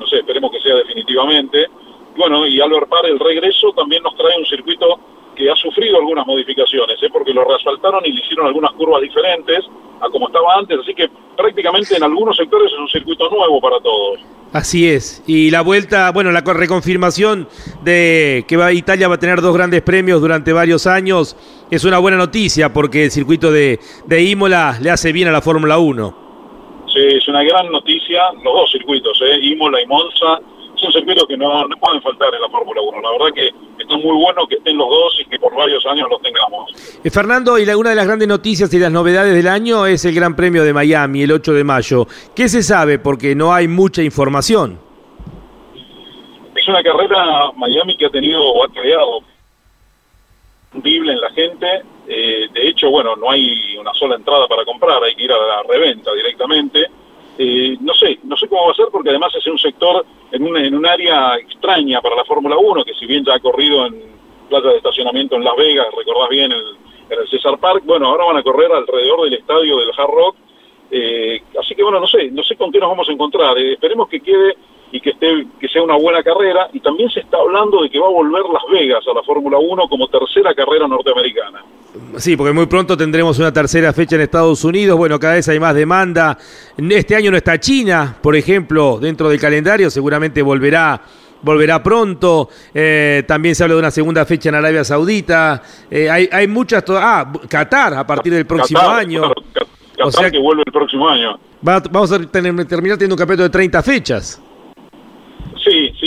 no 0.00 0.06
sé, 0.08 0.16
esperemos 0.16 0.50
que 0.50 0.60
sea 0.60 0.74
definitivamente 0.74 1.68
bueno, 2.16 2.46
y 2.46 2.60
Albert 2.60 2.88
Par, 2.88 3.06
el 3.06 3.18
regreso 3.18 3.72
también 3.72 4.02
nos 4.02 4.16
trae 4.16 4.38
un 4.38 4.46
circuito 4.46 4.98
que 5.34 5.50
ha 5.50 5.56
sufrido 5.56 5.98
algunas 5.98 6.26
modificaciones, 6.26 7.02
¿eh? 7.02 7.08
porque 7.12 7.34
lo 7.34 7.44
reasfaltaron 7.44 8.04
y 8.04 8.12
le 8.12 8.20
hicieron 8.20 8.46
algunas 8.46 8.72
curvas 8.72 9.02
diferentes 9.02 9.64
a 10.00 10.08
como 10.08 10.28
estaba 10.28 10.56
antes, 10.56 10.78
así 10.78 10.94
que 10.94 11.08
prácticamente 11.36 11.96
en 11.96 12.02
algunos 12.02 12.36
sectores 12.36 12.72
es 12.72 12.78
un 12.78 12.88
circuito 12.88 13.28
nuevo 13.30 13.60
para 13.60 13.80
todos. 13.80 14.20
Así 14.52 14.88
es, 14.88 15.24
y 15.26 15.50
la 15.50 15.62
vuelta, 15.62 16.12
bueno, 16.12 16.30
la 16.30 16.42
reconfirmación 16.42 17.48
de 17.82 18.44
que 18.46 18.56
va, 18.56 18.72
Italia 18.72 19.08
va 19.08 19.16
a 19.16 19.18
tener 19.18 19.40
dos 19.40 19.52
grandes 19.52 19.82
premios 19.82 20.20
durante 20.20 20.52
varios 20.52 20.86
años 20.86 21.36
es 21.70 21.84
una 21.84 21.98
buena 21.98 22.16
noticia 22.16 22.72
porque 22.72 23.04
el 23.04 23.10
circuito 23.10 23.50
de, 23.50 23.80
de 24.06 24.22
Imola 24.22 24.78
le 24.80 24.90
hace 24.90 25.12
bien 25.12 25.26
a 25.26 25.32
la 25.32 25.42
Fórmula 25.42 25.78
1. 25.78 26.24
Sí, 26.86 27.00
es 27.00 27.26
una 27.26 27.42
gran 27.42 27.72
noticia, 27.72 28.22
los 28.44 28.54
dos 28.54 28.70
circuitos, 28.70 29.20
¿eh? 29.22 29.38
Imola 29.42 29.82
y 29.82 29.86
Monza, 29.86 30.38
son 30.76 30.92
circuitos 30.92 31.26
que 31.26 31.36
no, 31.36 31.66
no 31.66 31.76
pueden 31.76 32.02
faltar 32.02 32.34
en 32.34 32.40
la 32.40 32.48
Fórmula 32.48 32.80
1. 32.80 33.00
La 33.00 33.10
verdad 33.12 33.34
que 33.34 33.48
está 33.82 33.96
muy 33.96 34.16
bueno 34.16 34.46
que 34.46 34.56
estén 34.56 34.76
los 34.76 34.88
dos 34.88 35.20
y 35.20 35.24
que 35.26 35.38
por 35.38 35.54
varios 35.54 35.84
años 35.86 36.08
los 36.10 36.20
tengamos. 36.22 36.98
Eh, 37.02 37.10
Fernando, 37.10 37.58
y 37.58 37.68
una 37.68 37.90
de 37.90 37.96
las 37.96 38.06
grandes 38.06 38.28
noticias 38.28 38.72
y 38.74 38.78
las 38.78 38.92
novedades 38.92 39.34
del 39.34 39.48
año 39.48 39.86
es 39.86 40.04
el 40.04 40.14
Gran 40.14 40.36
Premio 40.36 40.64
de 40.64 40.72
Miami, 40.72 41.22
el 41.22 41.32
8 41.32 41.52
de 41.52 41.64
mayo. 41.64 42.06
¿Qué 42.34 42.48
se 42.48 42.62
sabe? 42.62 42.98
Porque 42.98 43.34
no 43.34 43.52
hay 43.52 43.68
mucha 43.68 44.02
información. 44.02 44.78
Es 46.54 46.68
una 46.68 46.82
carrera 46.82 47.52
Miami 47.56 47.96
que 47.96 48.06
ha 48.06 48.10
tenido 48.10 48.42
o 48.42 48.64
ha 48.64 48.68
creado 48.68 49.20
en 50.82 51.20
la 51.20 51.30
gente. 51.30 51.82
Eh, 52.08 52.48
de 52.52 52.68
hecho, 52.68 52.90
bueno, 52.90 53.16
no 53.16 53.30
hay 53.30 53.76
una 53.76 53.92
sola 53.94 54.16
entrada 54.16 54.46
para 54.46 54.64
comprar, 54.64 55.02
hay 55.02 55.14
que 55.14 55.24
ir 55.24 55.32
a 55.32 55.36
la 55.36 55.62
reventa 55.62 56.12
directamente. 56.14 56.86
Eh, 57.38 57.76
no 57.80 57.94
sé, 57.94 58.18
no 58.24 58.36
sé 58.36 58.48
cómo 58.48 58.66
va 58.66 58.72
a 58.72 58.76
ser 58.76 58.86
porque 58.92 59.10
además 59.10 59.34
es 59.34 59.46
un 59.46 59.58
sector 59.58 60.04
en 60.34 60.42
un, 60.42 60.56
en 60.56 60.74
un 60.74 60.84
área 60.84 61.36
extraña 61.36 62.00
para 62.00 62.16
la 62.16 62.24
Fórmula 62.24 62.56
1, 62.58 62.84
que 62.84 62.94
si 62.94 63.06
bien 63.06 63.24
ya 63.24 63.34
ha 63.34 63.38
corrido 63.38 63.86
en 63.86 64.02
playa 64.48 64.70
de 64.70 64.76
estacionamiento 64.78 65.36
en 65.36 65.44
Las 65.44 65.56
Vegas, 65.56 65.86
recordás 65.96 66.28
bien 66.28 66.50
el, 66.50 66.76
en 67.08 67.20
el 67.20 67.28
Cesar 67.28 67.56
Park, 67.58 67.84
bueno, 67.84 68.08
ahora 68.08 68.24
van 68.24 68.36
a 68.38 68.42
correr 68.42 68.72
alrededor 68.72 69.22
del 69.22 69.34
estadio 69.34 69.78
del 69.78 69.90
Hard 69.96 70.10
Rock, 70.10 70.36
eh, 70.90 71.40
así 71.60 71.76
que 71.76 71.84
bueno, 71.84 72.00
no 72.00 72.08
sé, 72.08 72.32
no 72.32 72.42
sé 72.42 72.56
con 72.56 72.72
qué 72.72 72.80
nos 72.80 72.88
vamos 72.88 73.08
a 73.08 73.12
encontrar, 73.12 73.56
eh, 73.58 73.74
esperemos 73.74 74.08
que 74.08 74.20
quede 74.20 74.56
y 74.94 75.00
que 75.00 75.10
esté 75.10 75.26
que 75.58 75.68
sea 75.68 75.82
una 75.82 75.96
buena 75.96 76.22
carrera 76.22 76.68
y 76.72 76.78
también 76.78 77.10
se 77.10 77.18
está 77.18 77.38
hablando 77.38 77.82
de 77.82 77.90
que 77.90 77.98
va 77.98 78.06
a 78.06 78.10
volver 78.10 78.42
Las 78.42 78.62
Vegas 78.72 79.04
a 79.10 79.12
la 79.12 79.24
Fórmula 79.24 79.58
1 79.58 79.88
como 79.88 80.06
tercera 80.06 80.54
carrera 80.54 80.86
norteamericana. 80.86 81.64
Sí, 82.16 82.36
porque 82.36 82.52
muy 82.52 82.66
pronto 82.66 82.96
tendremos 82.96 83.36
una 83.40 83.52
tercera 83.52 83.92
fecha 83.92 84.14
en 84.14 84.22
Estados 84.22 84.62
Unidos. 84.62 84.96
Bueno, 84.96 85.18
cada 85.18 85.34
vez 85.34 85.48
hay 85.48 85.58
más 85.58 85.74
demanda. 85.74 86.38
Este 86.76 87.16
año 87.16 87.32
no 87.32 87.36
está 87.36 87.58
China, 87.58 88.16
por 88.22 88.36
ejemplo, 88.36 89.00
dentro 89.00 89.28
del 89.28 89.40
calendario. 89.40 89.90
Seguramente 89.90 90.42
volverá 90.42 91.00
volverá 91.42 91.82
pronto. 91.82 92.48
Eh, 92.72 93.24
también 93.26 93.56
se 93.56 93.64
habla 93.64 93.74
de 93.74 93.80
una 93.80 93.90
segunda 93.90 94.24
fecha 94.24 94.48
en 94.50 94.54
Arabia 94.54 94.84
Saudita. 94.84 95.60
Eh, 95.90 96.08
hay, 96.08 96.28
hay 96.30 96.46
muchas. 96.46 96.84
Ah, 96.90 97.32
Qatar 97.48 97.94
a 97.94 98.06
partir 98.06 98.32
del 98.32 98.46
próximo 98.46 98.80
año. 98.80 99.22
Qatar, 99.52 99.66
o 100.04 100.10
sea 100.12 100.30
que 100.30 100.38
vuelve 100.38 100.62
el 100.64 100.72
próximo 100.72 101.08
año. 101.08 101.36
vamos 101.62 102.12
a 102.12 102.18
terminar 102.26 102.66
teniendo 102.68 103.14
un 103.14 103.18
campeonato 103.18 103.42
de 103.42 103.50
30 103.50 103.82
fechas. 103.82 104.40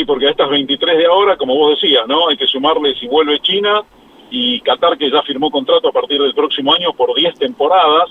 Porque 0.08 0.28
a 0.28 0.32
estas 0.32 0.50
23 0.50 0.98
de 0.98 1.06
ahora, 1.06 1.38
como 1.38 1.56
vos 1.56 1.80
decías, 1.80 2.08
¿no? 2.08 2.30
Hay 2.30 2.38
que 2.38 2.48
sumarle 2.48 2.96
si 2.96 3.08
vuelve 3.08 3.40
China 3.40 3.84
y 4.32 4.60
Qatar 4.62 4.98
que 4.98 5.12
ya 5.12 5.22
firmó 5.22 5.52
contrato 5.52 5.90
a 5.90 5.92
partir 5.92 6.22
del 6.22 6.34
próximo 6.34 6.74
año 6.74 6.94
por 6.94 7.14
10 7.14 7.36
temporadas. 7.36 8.10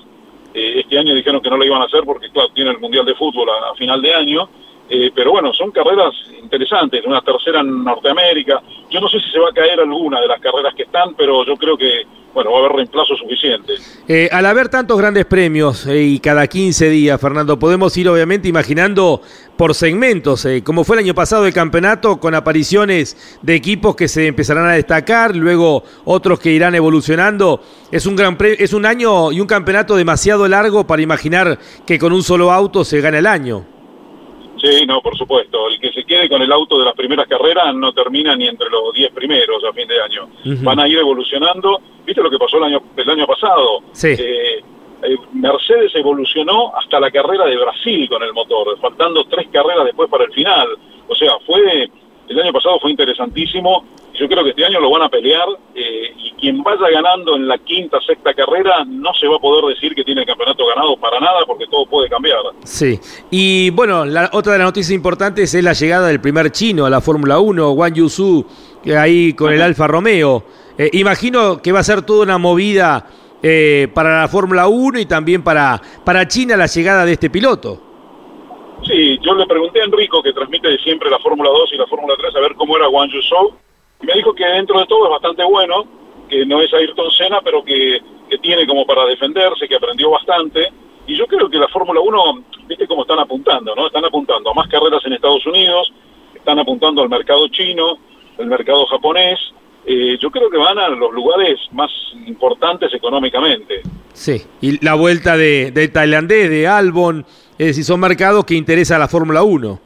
Eh, 0.55 0.81
este 0.81 0.99
año 0.99 1.15
dijeron 1.15 1.41
que 1.41 1.51
no 1.51 1.57
lo 1.57 1.65
iban 1.65 1.83
a 1.83 1.87
hacer 1.87 2.05
porque, 2.05 2.31
claro, 2.31 2.51
tiene 2.51 2.71
el 2.71 2.79
Mundial 2.79 3.05
de 3.05 3.15
Fútbol 3.15 3.49
a, 3.51 3.75
final 3.75 4.01
de 4.03 4.15
año. 4.15 4.49
Eh, 4.89 5.11
pero 5.13 5.33
bueno, 5.33 5.53
son 5.53 5.73
carreras 5.73 6.15
interesantes, 6.41 7.05
una 7.05 7.21
tercera 7.23 7.61
en 7.61 7.83
Norteamérica. 7.83 8.63
Yo 8.89 9.01
no 9.01 9.09
sé 9.09 9.19
si 9.19 9.31
se 9.31 9.41
va 9.41 9.49
a 9.49 9.55
caer 9.55 9.81
alguna 9.81 10.21
de 10.21 10.29
las 10.29 10.41
carreras 10.41 10.75
que 10.75 10.85
están, 10.85 11.15
pero 11.15 11.45
yo 11.45 11.57
creo 11.57 11.77
que 11.77 12.07
bueno, 12.37 12.53
va 12.53 12.59
a 12.59 12.61
haber 12.61 12.73
reemplazo 12.73 13.17
suficiente. 13.17 13.73
Eh, 14.07 14.29
al 14.31 14.45
haber 14.45 14.69
tantos 14.69 14.99
grandes 14.99 15.25
premios 15.25 15.87
eh, 15.87 16.03
y 16.03 16.21
cada 16.21 16.47
15 16.47 16.91
días, 16.91 17.19
Fernando, 17.19 17.59
podemos 17.59 17.97
ir 17.97 18.11
obviamente 18.11 18.47
imaginando 18.47 19.23
por 19.57 19.75
segmentos, 19.75 20.45
eh, 20.45 20.63
como 20.63 20.85
fue 20.85 20.97
el 20.97 21.05
año 21.05 21.15
pasado 21.15 21.47
el 21.47 21.55
campeonato, 21.55 22.21
con 22.21 22.35
apariciones 22.35 23.39
de 23.41 23.55
equipos 23.55 23.97
que 23.97 24.07
se 24.07 24.27
empezarán 24.27 24.67
a 24.67 24.75
destacar, 24.75 25.35
luego 25.35 25.83
otros 26.05 26.39
que 26.39 26.51
irán 26.51 26.75
evolucionando. 26.75 27.63
Es 27.91 28.05
un, 28.05 28.17
gran 28.17 28.37
es 28.41 28.75
un 28.75 28.85
año 28.85 29.33
y 29.33 29.41
un 29.41 29.47
campeonato 29.47 29.97
demasiado 29.97 30.47
largo 30.47 30.87
para 30.87 31.01
imaginar 31.01 31.59
que 31.87 31.99
con 31.99 32.13
un 32.13 32.23
solo 32.23 32.53
auto 32.53 32.85
se 32.85 33.01
gana 33.01 33.19
el 33.19 33.27
año. 33.27 33.76
Sí, 34.67 34.87
no, 34.87 35.01
por 35.01 35.17
supuesto. 35.17 35.69
El 35.69 35.79
que 35.81 35.93
se 35.93 36.05
quede 36.05 36.29
con 36.29 36.43
el 36.43 36.51
auto 36.53 36.79
de 36.79 36.85
las 36.85 36.95
primeras 36.95 37.27
carreras 37.27 37.75
no 37.75 37.93
termina 37.93 38.35
ni 38.35 38.49
entre 38.49 38.69
los 38.71 38.93
10 38.93 39.13
primeros 39.13 39.63
a 39.65 39.73
fin 39.73 39.87
de 39.89 40.01
año. 40.01 40.29
Van 40.63 40.81
a 40.81 40.89
ir 40.89 40.99
evolucionando. 40.99 41.81
¿Viste 42.05 42.23
lo 42.23 42.31
que 42.31 42.39
pasó 42.39 42.59
el 42.59 42.65
año, 42.65 42.83
el 42.97 43.11
año 43.11 43.27
pasado? 43.27 43.81
Sí. 43.93 44.09
Eh, 44.19 44.63
eh, 45.03 45.17
Mercedes 45.33 45.95
evolucionó 45.95 46.75
hasta 46.77 46.99
la 46.99 47.11
carrera 47.11 47.47
de 47.47 47.57
Brasil 47.57 48.09
con 48.09 48.23
el 48.23 48.33
motor, 48.33 48.79
faltando 48.81 49.25
tres 49.25 49.49
carreras 49.53 49.85
después 49.85 50.09
para 50.09 50.25
el 50.25 50.33
final. 50.33 50.69
O 51.09 51.15
sea, 51.15 51.33
fue 51.47 51.91
el 52.29 52.41
año 52.41 52.53
pasado 52.53 52.79
fue 52.81 52.91
interesantísimo. 52.91 53.85
Yo 54.19 54.29
creo 54.29 54.43
que 54.45 54.51
este 54.51 54.65
año 54.65 54.81
lo 54.81 54.91
van 54.91 55.03
a 55.03 55.09
pelear 55.09 55.47
eh, 55.75 56.13
y 56.17 56.33
quien 56.41 56.63
vaya 56.63 56.89
ganando 56.91 57.37
en 57.37 57.47
la 57.47 57.59
quinta, 57.59 57.99
sexta 58.01 58.33
carrera 58.33 58.85
no 58.87 59.13
se 59.15 59.27
va 59.27 59.37
a 59.37 59.39
poder 59.39 59.75
decir 59.75 59.95
que 59.95 60.05
tiene 60.05 60.23
el 60.23 60.27
campeonato 60.27 60.67
ganado 60.67 60.97
para 60.97 61.21
nada 61.21 61.45
porque 61.47 61.67
todo 61.67 61.87
puede 61.87 62.09
cambiar. 62.09 62.39
Sí, 62.65 62.99
y 63.31 63.71
bueno, 63.71 64.05
la, 64.05 64.31
otra 64.33 64.53
de 64.53 64.59
las 64.59 64.67
noticias 64.67 64.95
importantes 64.95 65.53
es 65.55 65.63
la 65.63 65.75
llegada 65.75 66.09
del 66.09 66.21
primer 66.21 66.51
chino 66.51 66.87
a 66.87 66.91
la 66.91 67.01
Fórmula 67.01 67.39
1, 67.39 67.71
Wang 67.73 67.95
Yusu, 67.95 68.47
ahí 68.97 69.35
con 69.35 69.53
el 69.53 69.61
Alfa 69.61 69.87
Romeo. 69.87 70.45
Eh, 70.79 70.91
imagino 70.95 71.61
que 71.61 71.73
va 71.73 71.81
a 71.81 71.85
ser 71.85 72.03
toda 72.03 72.23
una 72.23 72.39
movida 72.39 73.07
eh, 73.43 73.89
para 73.95 74.23
la 74.23 74.29
Fórmula 74.29 74.67
1 74.67 74.99
y 74.99 75.07
también 75.07 75.43
para, 75.43 75.81
para 76.05 76.27
China 76.27 76.57
la 76.57 76.67
llegada 76.67 77.05
de 77.05 77.13
este 77.13 77.29
piloto. 77.29 77.83
Sí, 78.85 79.19
yo 79.21 79.35
le 79.35 79.47
pregunté 79.47 79.81
a 79.81 79.85
Enrico, 79.85 80.23
que 80.23 80.33
transmite 80.33 80.79
siempre 80.79 81.11
la 81.11 81.19
Fórmula 81.19 81.51
2 81.51 81.73
y 81.73 81.77
la 81.77 81.87
Fórmula 81.87 82.15
3, 82.19 82.37
a 82.37 82.41
ver 82.41 82.55
cómo 82.55 82.77
era 82.77 82.89
Wang 82.89 83.11
Yusou, 83.11 83.55
y 83.55 83.66
me 84.03 84.13
dijo 84.15 84.35
que 84.35 84.47
dentro 84.47 84.79
de 84.79 84.87
todo 84.87 85.07
es 85.07 85.11
bastante 85.11 85.45
bueno, 85.45 85.85
que 86.29 86.45
no 86.45 86.61
es 86.61 86.73
Ayrton 86.73 87.11
Senna, 87.11 87.41
pero 87.43 87.65
que, 87.65 88.01
que 88.29 88.39
tiene 88.39 88.67
como 88.67 88.87
para 88.87 89.05
defenderse, 89.05 89.69
que 89.69 89.77
aprendió 89.77 90.11
bastante, 90.11 90.73
y 91.07 91.17
yo 91.17 91.27
creo 91.27 91.49
que 91.49 91.59
la 91.59 91.69
Fórmula 91.69 92.01
1, 92.01 92.45
viste 92.67 92.87
cómo 92.87 93.03
están 93.03 93.21
apuntando, 93.21 93.75
¿no? 93.75 93.87
Están 93.87 94.05
apuntando 94.05 94.51
a 94.51 94.55
más 94.55 94.69
carreras 94.69 95.05
en 95.05 95.13
Estados 95.13 95.47
Unidos, 95.47 95.93
están 96.35 96.59
apuntando 96.59 97.03
al 97.03 97.09
mercado 97.09 97.47
chino, 97.49 97.99
el 98.39 98.47
mercado 98.47 98.87
japonés, 98.87 99.39
eh, 99.87 100.19
yo 100.21 100.31
creo 100.31 100.51
que 100.51 100.59
van 100.59 100.79
a 100.79 100.89
los 100.89 101.13
lugares 101.13 101.61
más 101.71 101.91
importantes 102.27 102.93
económicamente. 102.93 103.83
Sí, 104.13 104.43
y 104.61 104.85
la 104.85 104.95
vuelta 104.95 105.37
de, 105.37 105.71
de 105.71 105.87
tailandés, 105.87 106.51
de 106.51 106.67
Albon, 106.67 107.25
es 107.57 107.69
decir, 107.69 107.85
son 107.85 108.01
mercados 108.01 108.45
que 108.45 108.55
interesa 108.55 108.97
a 108.97 108.99
la 108.99 109.07
Fórmula 109.07 109.45
1. 109.45 109.81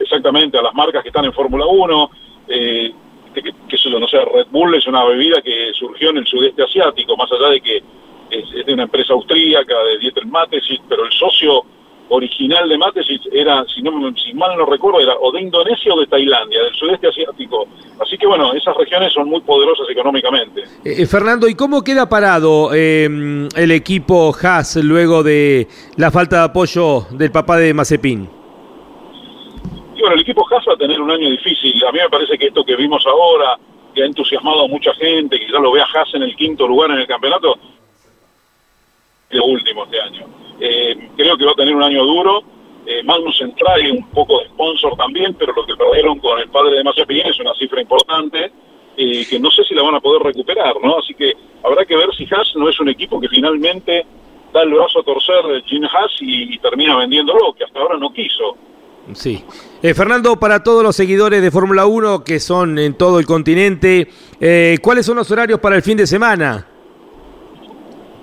Exactamente, 0.00 0.58
a 0.58 0.62
las 0.62 0.74
marcas 0.74 1.02
que 1.02 1.10
están 1.10 1.26
en 1.26 1.32
Fórmula 1.34 1.66
1. 1.66 2.10
Eh, 2.48 2.92
que, 3.34 3.42
que, 3.42 3.90
no 3.90 4.08
sé, 4.08 4.18
Red 4.18 4.46
Bull 4.50 4.74
es 4.74 4.86
una 4.86 5.04
bebida 5.04 5.42
que 5.42 5.72
surgió 5.74 6.10
en 6.10 6.18
el 6.18 6.26
sudeste 6.26 6.62
asiático, 6.62 7.16
más 7.16 7.30
allá 7.32 7.50
de 7.50 7.60
que 7.60 7.82
es, 8.30 8.66
de 8.66 8.72
una 8.72 8.84
empresa 8.84 9.12
austríaca, 9.12 9.74
de 9.84 9.98
Dieter 9.98 10.26
Mateschitz, 10.26 10.82
pero 10.88 11.04
el 11.04 11.12
socio 11.12 11.64
original 12.08 12.68
de 12.68 12.78
Mateschitz 12.78 13.26
era, 13.32 13.64
si, 13.74 13.82
no, 13.82 13.90
si 14.16 14.32
mal 14.34 14.56
no 14.56 14.64
recuerdo, 14.66 15.00
era 15.00 15.14
o 15.20 15.32
de 15.32 15.42
Indonesia 15.42 15.92
o 15.92 16.00
de 16.00 16.06
Tailandia, 16.06 16.62
del 16.62 16.74
sudeste 16.74 17.08
asiático. 17.08 17.66
Así 18.00 18.16
que 18.16 18.26
bueno, 18.26 18.52
esas 18.54 18.76
regiones 18.76 19.12
son 19.12 19.28
muy 19.28 19.40
poderosas 19.40 19.88
económicamente. 19.90 20.62
Eh, 20.84 21.02
eh, 21.02 21.06
Fernando, 21.06 21.48
¿y 21.48 21.54
cómo 21.54 21.82
queda 21.82 22.08
parado 22.08 22.72
em, 22.74 23.48
el 23.56 23.72
equipo 23.72 24.34
Haas 24.40 24.76
luego 24.76 25.22
de 25.22 25.66
la 25.96 26.10
falta 26.10 26.38
de 26.38 26.44
apoyo 26.44 27.06
del 27.10 27.32
papá 27.32 27.56
de 27.56 27.74
Mazepin? 27.74 28.35
Y 29.96 30.00
bueno, 30.00 30.14
el 30.14 30.20
equipo 30.20 30.46
Haas 30.50 30.64
va 30.68 30.74
a 30.74 30.76
tener 30.76 31.00
un 31.00 31.10
año 31.10 31.30
difícil. 31.30 31.82
A 31.84 31.92
mí 31.92 31.98
me 31.98 32.10
parece 32.10 32.36
que 32.36 32.46
esto 32.46 32.64
que 32.64 32.76
vimos 32.76 33.04
ahora, 33.06 33.58
que 33.94 34.02
ha 34.02 34.06
entusiasmado 34.06 34.64
a 34.64 34.68
mucha 34.68 34.92
gente, 34.94 35.40
que 35.40 35.50
ya 35.50 35.58
lo 35.58 35.72
ve 35.72 35.80
a 35.80 35.84
Haas 35.84 36.14
en 36.14 36.22
el 36.22 36.36
quinto 36.36 36.68
lugar 36.68 36.90
en 36.90 36.98
el 36.98 37.06
campeonato, 37.06 37.58
es 39.30 39.40
último 39.40 39.84
este 39.84 40.00
año. 40.00 40.26
Eh, 40.60 41.10
creo 41.16 41.36
que 41.36 41.44
va 41.44 41.52
a 41.52 41.54
tener 41.54 41.74
un 41.74 41.82
año 41.82 42.04
duro. 42.04 42.42
Eh, 42.86 43.02
Magnus 43.02 43.42
trae 43.56 43.90
un 43.90 44.08
poco 44.10 44.40
de 44.40 44.46
sponsor 44.48 44.96
también, 44.96 45.34
pero 45.34 45.52
lo 45.54 45.64
que 45.66 45.74
perdieron 45.74 46.18
con 46.20 46.38
el 46.38 46.48
padre 46.48 46.76
de 46.76 46.84
Mazepin 46.84 47.26
es 47.26 47.40
una 47.40 47.54
cifra 47.54 47.80
importante 47.80 48.52
eh, 48.96 49.26
que 49.28 49.38
no 49.38 49.50
sé 49.50 49.64
si 49.64 49.74
la 49.74 49.82
van 49.82 49.96
a 49.96 50.00
poder 50.00 50.22
recuperar, 50.22 50.74
¿no? 50.82 50.98
Así 50.98 51.14
que 51.14 51.34
habrá 51.62 51.84
que 51.84 51.96
ver 51.96 52.14
si 52.14 52.26
Haas 52.32 52.54
no 52.54 52.68
es 52.68 52.78
un 52.80 52.88
equipo 52.88 53.20
que 53.20 53.28
finalmente 53.28 54.06
da 54.52 54.62
el 54.62 54.72
brazo 54.72 55.00
a 55.00 55.02
torcer 55.02 55.62
Jim 55.64 55.84
Haas 55.84 56.12
y, 56.20 56.56
termina 56.58 56.96
vendiéndolo, 56.96 57.52
que 57.52 57.64
hasta 57.64 57.80
ahora 57.80 57.98
no 57.98 58.12
quiso. 58.12 58.56
Sí. 59.14 59.44
Eh, 59.82 59.94
Fernando, 59.94 60.36
para 60.36 60.62
todos 60.62 60.82
los 60.82 60.96
seguidores 60.96 61.42
de 61.42 61.50
Fórmula 61.50 61.86
1 61.86 62.24
que 62.24 62.40
son 62.40 62.78
en 62.78 62.94
todo 62.94 63.18
el 63.18 63.26
continente, 63.26 64.08
¿cuáles 64.82 65.06
son 65.06 65.16
los 65.16 65.30
horarios 65.30 65.60
para 65.60 65.76
el 65.76 65.82
fin 65.82 65.96
de 65.96 66.06
semana? 66.06 66.66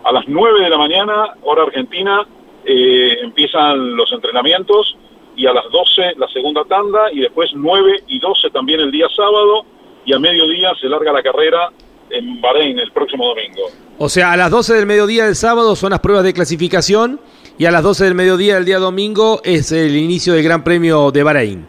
A 0.03 0.11
las 0.11 0.25
9 0.27 0.63
de 0.63 0.69
la 0.69 0.77
mañana, 0.77 1.35
hora 1.43 1.63
argentina, 1.63 2.27
eh, 2.65 3.17
empiezan 3.21 3.95
los 3.97 4.11
entrenamientos 4.13 4.97
y 5.35 5.45
a 5.47 5.53
las 5.53 5.65
12 5.69 6.13
la 6.17 6.27
segunda 6.29 6.63
tanda 6.63 7.11
y 7.11 7.19
después 7.19 7.51
9 7.53 8.03
y 8.07 8.19
12 8.19 8.51
también 8.51 8.79
el 8.79 8.89
día 8.89 9.07
sábado 9.13 9.65
y 10.05 10.13
a 10.13 10.19
mediodía 10.19 10.71
se 10.79 10.87
larga 10.87 11.11
la 11.11 11.21
carrera 11.21 11.71
en 12.09 12.39
Bahrein 12.39 12.79
el 12.79 12.91
próximo 12.91 13.27
domingo. 13.27 13.63
O 13.97 14.07
sea, 14.07 14.31
a 14.31 14.37
las 14.37 14.49
12 14.49 14.75
del 14.75 14.85
mediodía 14.85 15.25
del 15.25 15.35
sábado 15.35 15.75
son 15.75 15.91
las 15.91 15.99
pruebas 15.99 16.23
de 16.23 16.33
clasificación 16.33 17.19
y 17.57 17.65
a 17.65 17.71
las 17.71 17.83
12 17.83 18.05
del 18.05 18.15
mediodía 18.15 18.55
del 18.55 18.65
día 18.65 18.79
domingo 18.79 19.41
es 19.43 19.71
el 19.71 19.95
inicio 19.95 20.33
del 20.33 20.43
Gran 20.43 20.63
Premio 20.63 21.11
de 21.11 21.23
Bahrein. 21.23 21.67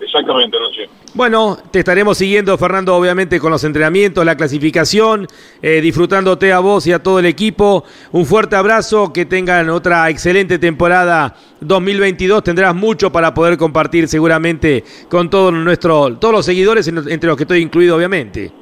Exactamente, 0.00 0.58
Noche. 0.58 0.88
Bueno, 1.14 1.58
te 1.70 1.80
estaremos 1.80 2.18
siguiendo, 2.18 2.56
Fernando, 2.58 2.94
obviamente 2.94 3.40
con 3.40 3.50
los 3.50 3.64
entrenamientos, 3.64 4.24
la 4.24 4.36
clasificación, 4.36 5.26
eh, 5.62 5.80
disfrutándote 5.80 6.52
a 6.52 6.60
vos 6.60 6.86
y 6.86 6.92
a 6.92 7.02
todo 7.02 7.18
el 7.18 7.26
equipo. 7.26 7.84
Un 8.12 8.26
fuerte 8.26 8.56
abrazo, 8.56 9.12
que 9.12 9.24
tengan 9.24 9.70
otra 9.70 10.08
excelente 10.10 10.58
temporada 10.58 11.34
2022. 11.60 12.44
Tendrás 12.44 12.74
mucho 12.74 13.10
para 13.10 13.32
poder 13.34 13.56
compartir 13.56 14.06
seguramente 14.06 14.84
con 15.08 15.30
todos 15.30 15.52
nuestros, 15.52 16.20
todos 16.20 16.34
los 16.34 16.46
seguidores, 16.46 16.86
entre 16.88 17.26
los 17.26 17.36
que 17.36 17.44
estoy 17.44 17.62
incluido, 17.62 17.96
obviamente. 17.96 18.52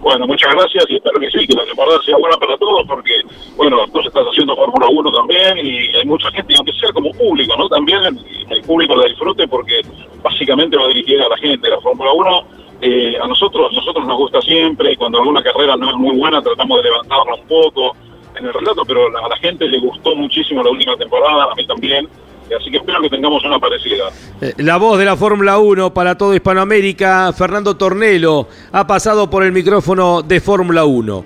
Bueno, 0.00 0.26
muchas 0.26 0.54
gracias 0.54 0.84
y 0.88 0.96
espero 0.96 1.18
que 1.18 1.30
sí, 1.30 1.46
que 1.46 1.54
la 1.54 1.64
temporada 1.64 2.00
sea 2.04 2.16
buena 2.16 2.36
para 2.36 2.56
todos, 2.56 2.86
porque, 2.86 3.12
bueno, 3.56 3.84
tú 3.92 4.00
estás 4.00 4.24
haciendo 4.26 4.54
Fórmula 4.54 4.86
1 4.88 5.12
también 5.12 5.58
y 5.58 5.96
hay 5.96 6.04
mucha 6.06 6.30
gente, 6.30 6.54
aunque 6.56 6.72
sea 6.74 6.92
como 6.92 7.10
público, 7.12 7.56
¿no? 7.56 7.68
También 7.68 8.18
el 8.48 8.62
público 8.62 8.94
la 8.94 9.06
disfrute 9.06 9.48
porque 9.48 9.82
básicamente 10.22 10.76
va 10.76 10.86
dirigida 10.88 11.26
a 11.26 11.30
la 11.30 11.36
gente. 11.36 11.68
La 11.68 11.80
Fórmula 11.80 12.12
1 12.12 12.44
eh, 12.80 13.18
a 13.20 13.26
nosotros, 13.26 13.72
nosotros 13.72 14.06
nos 14.06 14.16
gusta 14.16 14.40
siempre 14.40 14.92
y 14.92 14.96
cuando 14.96 15.18
alguna 15.18 15.42
carrera 15.42 15.76
no 15.76 15.90
es 15.90 15.96
muy 15.96 16.16
buena 16.16 16.40
tratamos 16.40 16.80
de 16.80 16.84
levantarla 16.84 17.34
un 17.34 17.48
poco 17.48 17.96
en 18.36 18.46
el 18.46 18.54
relato, 18.54 18.84
pero 18.86 19.06
a 19.06 19.28
la 19.28 19.36
gente 19.38 19.66
le 19.66 19.80
gustó 19.80 20.14
muchísimo 20.14 20.62
la 20.62 20.70
última 20.70 20.96
temporada, 20.96 21.48
a 21.50 21.54
mí 21.56 21.66
también 21.66 22.08
Así 22.56 22.70
que 22.70 22.78
espero 22.78 23.00
que 23.02 23.10
tengamos 23.10 23.44
una 23.44 23.58
parecida. 23.58 24.04
Eh, 24.40 24.54
la 24.58 24.76
voz 24.76 24.98
de 24.98 25.04
la 25.04 25.16
Fórmula 25.16 25.58
1 25.58 25.92
para 25.92 26.16
todo 26.16 26.34
Hispanoamérica, 26.34 27.32
Fernando 27.32 27.76
Tornelo, 27.76 28.48
ha 28.72 28.86
pasado 28.86 29.28
por 29.28 29.44
el 29.44 29.52
micrófono 29.52 30.22
de 30.22 30.40
Fórmula 30.40 30.84
1. 30.84 31.24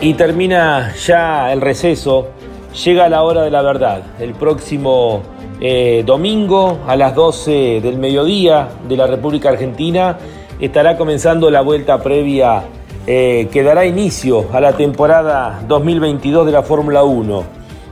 Y 0.00 0.14
termina 0.14 0.92
ya 0.96 1.52
el 1.52 1.60
receso, 1.60 2.30
llega 2.84 3.08
la 3.08 3.22
hora 3.22 3.42
de 3.42 3.52
la 3.52 3.62
verdad, 3.62 4.02
el 4.18 4.34
próximo 4.34 5.22
eh, 5.64 6.02
domingo 6.04 6.80
a 6.88 6.96
las 6.96 7.14
12 7.14 7.80
del 7.80 7.96
mediodía 7.96 8.70
de 8.88 8.96
la 8.96 9.06
República 9.06 9.50
Argentina 9.50 10.18
estará 10.58 10.96
comenzando 10.96 11.52
la 11.52 11.60
vuelta 11.60 12.02
previa 12.02 12.64
eh, 13.06 13.46
que 13.52 13.62
dará 13.62 13.86
inicio 13.86 14.46
a 14.52 14.60
la 14.60 14.72
temporada 14.72 15.62
2022 15.68 16.46
de 16.46 16.50
la 16.50 16.64
Fórmula 16.64 17.04
1, 17.04 17.44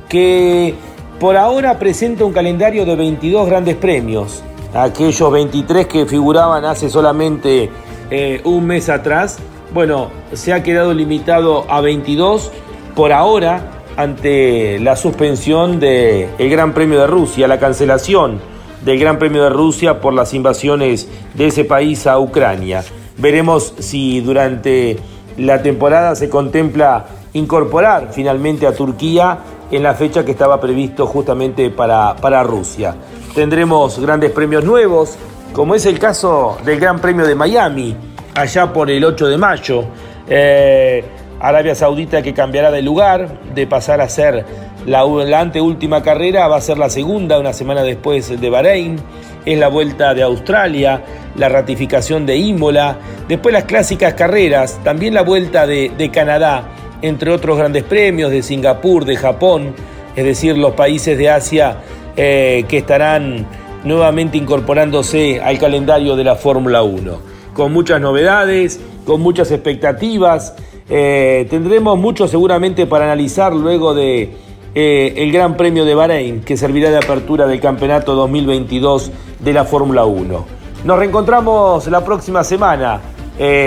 que 0.08 0.74
por 1.20 1.36
ahora 1.36 1.78
presenta 1.78 2.24
un 2.24 2.32
calendario 2.32 2.84
de 2.84 2.96
22 2.96 3.46
grandes 3.46 3.76
premios, 3.76 4.42
aquellos 4.74 5.30
23 5.30 5.86
que 5.86 6.06
figuraban 6.06 6.64
hace 6.64 6.90
solamente 6.90 7.70
eh, 8.10 8.40
un 8.42 8.66
mes 8.66 8.88
atrás, 8.88 9.38
bueno, 9.72 10.10
se 10.32 10.52
ha 10.52 10.64
quedado 10.64 10.92
limitado 10.92 11.66
a 11.68 11.80
22 11.80 12.50
por 12.96 13.12
ahora 13.12 13.79
ante 13.96 14.78
la 14.80 14.96
suspensión 14.96 15.80
del 15.80 16.50
Gran 16.50 16.72
Premio 16.72 17.00
de 17.00 17.06
Rusia, 17.06 17.48
la 17.48 17.58
cancelación 17.58 18.40
del 18.84 18.98
Gran 18.98 19.18
Premio 19.18 19.44
de 19.44 19.50
Rusia 19.50 20.00
por 20.00 20.14
las 20.14 20.32
invasiones 20.34 21.08
de 21.34 21.48
ese 21.48 21.64
país 21.64 22.06
a 22.06 22.18
Ucrania. 22.18 22.82
Veremos 23.18 23.74
si 23.78 24.20
durante 24.20 24.98
la 25.36 25.62
temporada 25.62 26.14
se 26.14 26.28
contempla 26.28 27.06
incorporar 27.32 28.08
finalmente 28.12 28.66
a 28.66 28.72
Turquía 28.72 29.38
en 29.70 29.82
la 29.82 29.94
fecha 29.94 30.24
que 30.24 30.32
estaba 30.32 30.60
previsto 30.60 31.06
justamente 31.06 31.70
para, 31.70 32.16
para 32.16 32.42
Rusia. 32.42 32.94
Tendremos 33.34 34.00
grandes 34.00 34.32
premios 34.32 34.64
nuevos, 34.64 35.16
como 35.52 35.74
es 35.74 35.86
el 35.86 35.98
caso 35.98 36.58
del 36.64 36.80
Gran 36.80 36.98
Premio 36.98 37.26
de 37.26 37.34
Miami, 37.34 37.94
allá 38.34 38.72
por 38.72 38.90
el 38.90 39.04
8 39.04 39.28
de 39.28 39.38
mayo. 39.38 39.84
Eh, 40.26 41.04
Arabia 41.40 41.74
Saudita 41.74 42.22
que 42.22 42.34
cambiará 42.34 42.70
de 42.70 42.82
lugar, 42.82 43.28
de 43.54 43.66
pasar 43.66 44.00
a 44.00 44.08
ser 44.08 44.44
la, 44.86 45.04
la, 45.04 45.40
anteúltima 45.40 46.02
carrera, 46.02 46.46
va 46.48 46.56
a 46.56 46.60
ser 46.60 46.78
la 46.78 46.90
segunda, 46.90 47.38
una 47.38 47.52
semana 47.52 47.82
después 47.82 48.40
de 48.40 48.50
Bahrein. 48.50 48.96
Es 49.44 49.58
la 49.58 49.68
vuelta 49.68 50.12
de 50.12 50.22
Australia, 50.22 51.02
la 51.36 51.48
ratificación 51.48 52.26
de 52.26 52.36
Imola, 52.36 52.98
después 53.26 53.52
las 53.52 53.64
clásicas 53.64 54.14
carreras, 54.14 54.78
también 54.84 55.14
la 55.14 55.22
vuelta 55.22 55.66
de, 55.66 56.10
Canadá, 56.12 56.68
entre 57.00 57.30
otros 57.30 57.56
grandes 57.56 57.84
premios 57.84 58.30
de 58.30 58.42
Singapur, 58.42 59.06
de 59.06 59.16
Japón, 59.16 59.74
es 60.14 60.24
decir, 60.24 60.58
los 60.58 60.74
países 60.74 61.16
de 61.16 61.30
Asia 61.30 61.78
eh, 62.16 62.64
que 62.68 62.78
estarán 62.78 63.46
nuevamente 63.84 64.36
incorporándose 64.36 65.40
al 65.40 65.58
calendario 65.58 66.16
de 66.16 66.24
la 66.24 66.36
Fórmula 66.36 66.82
1. 66.82 67.18
Con 67.54 67.72
muchas 67.72 68.00
novedades, 68.00 68.78
con 69.06 69.20
muchas 69.20 69.50
expectativas. 69.50 70.54
Eh, 70.90 71.46
tendremos 71.48 71.98
mucho 71.98 72.28
seguramente 72.28 72.86
para 72.86 73.04
analizar 73.04 73.54
luego 73.54 73.94
de 73.94 74.34
eh, 74.74 75.14
el 75.16 75.32
Gran 75.32 75.56
Premio 75.56 75.84
de 75.84 75.94
Bahrein, 75.94 76.40
que 76.40 76.56
servirá 76.56 76.90
de 76.90 76.98
apertura 76.98 77.46
del 77.46 77.60
campeonato 77.60 78.14
2022 78.14 79.10
de 79.38 79.52
la 79.52 79.64
Fórmula 79.64 80.04
1. 80.04 80.46
Nos 80.84 80.98
reencontramos 80.98 81.86
la 81.86 82.04
próxima 82.04 82.44
semana 82.44 83.00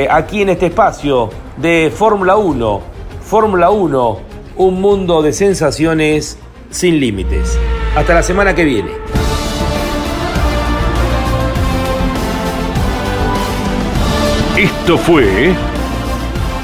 aquí 0.09 0.43
en 0.43 0.49
este 0.49 0.67
espacio 0.67 1.29
de 1.57 1.91
Fórmula 1.95 2.35
1. 2.35 2.81
Fórmula 3.21 3.71
1, 3.71 4.19
un 4.57 4.81
mundo 4.81 5.21
de 5.21 5.33
sensaciones 5.33 6.37
sin 6.69 6.99
límites. 6.99 7.57
Hasta 7.95 8.13
la 8.13 8.23
semana 8.23 8.53
que 8.53 8.63
viene. 8.63 8.91
Esto 14.57 14.97
fue 14.97 15.55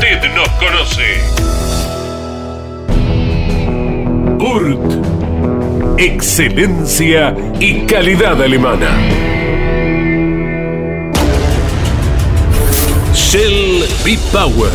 Usted 0.00 0.32
nos 0.32 0.48
conoce. 0.60 1.18
Kurt. 4.38 5.98
Excelencia 5.98 7.34
y 7.58 7.80
calidad 7.80 8.40
alemana. 8.40 8.96
Shell 13.12 13.88
B-Power 14.04 14.70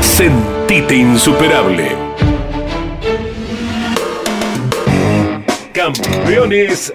Sentite 0.00 0.94
insuperable. 0.94 1.96
Campeones 5.72 6.94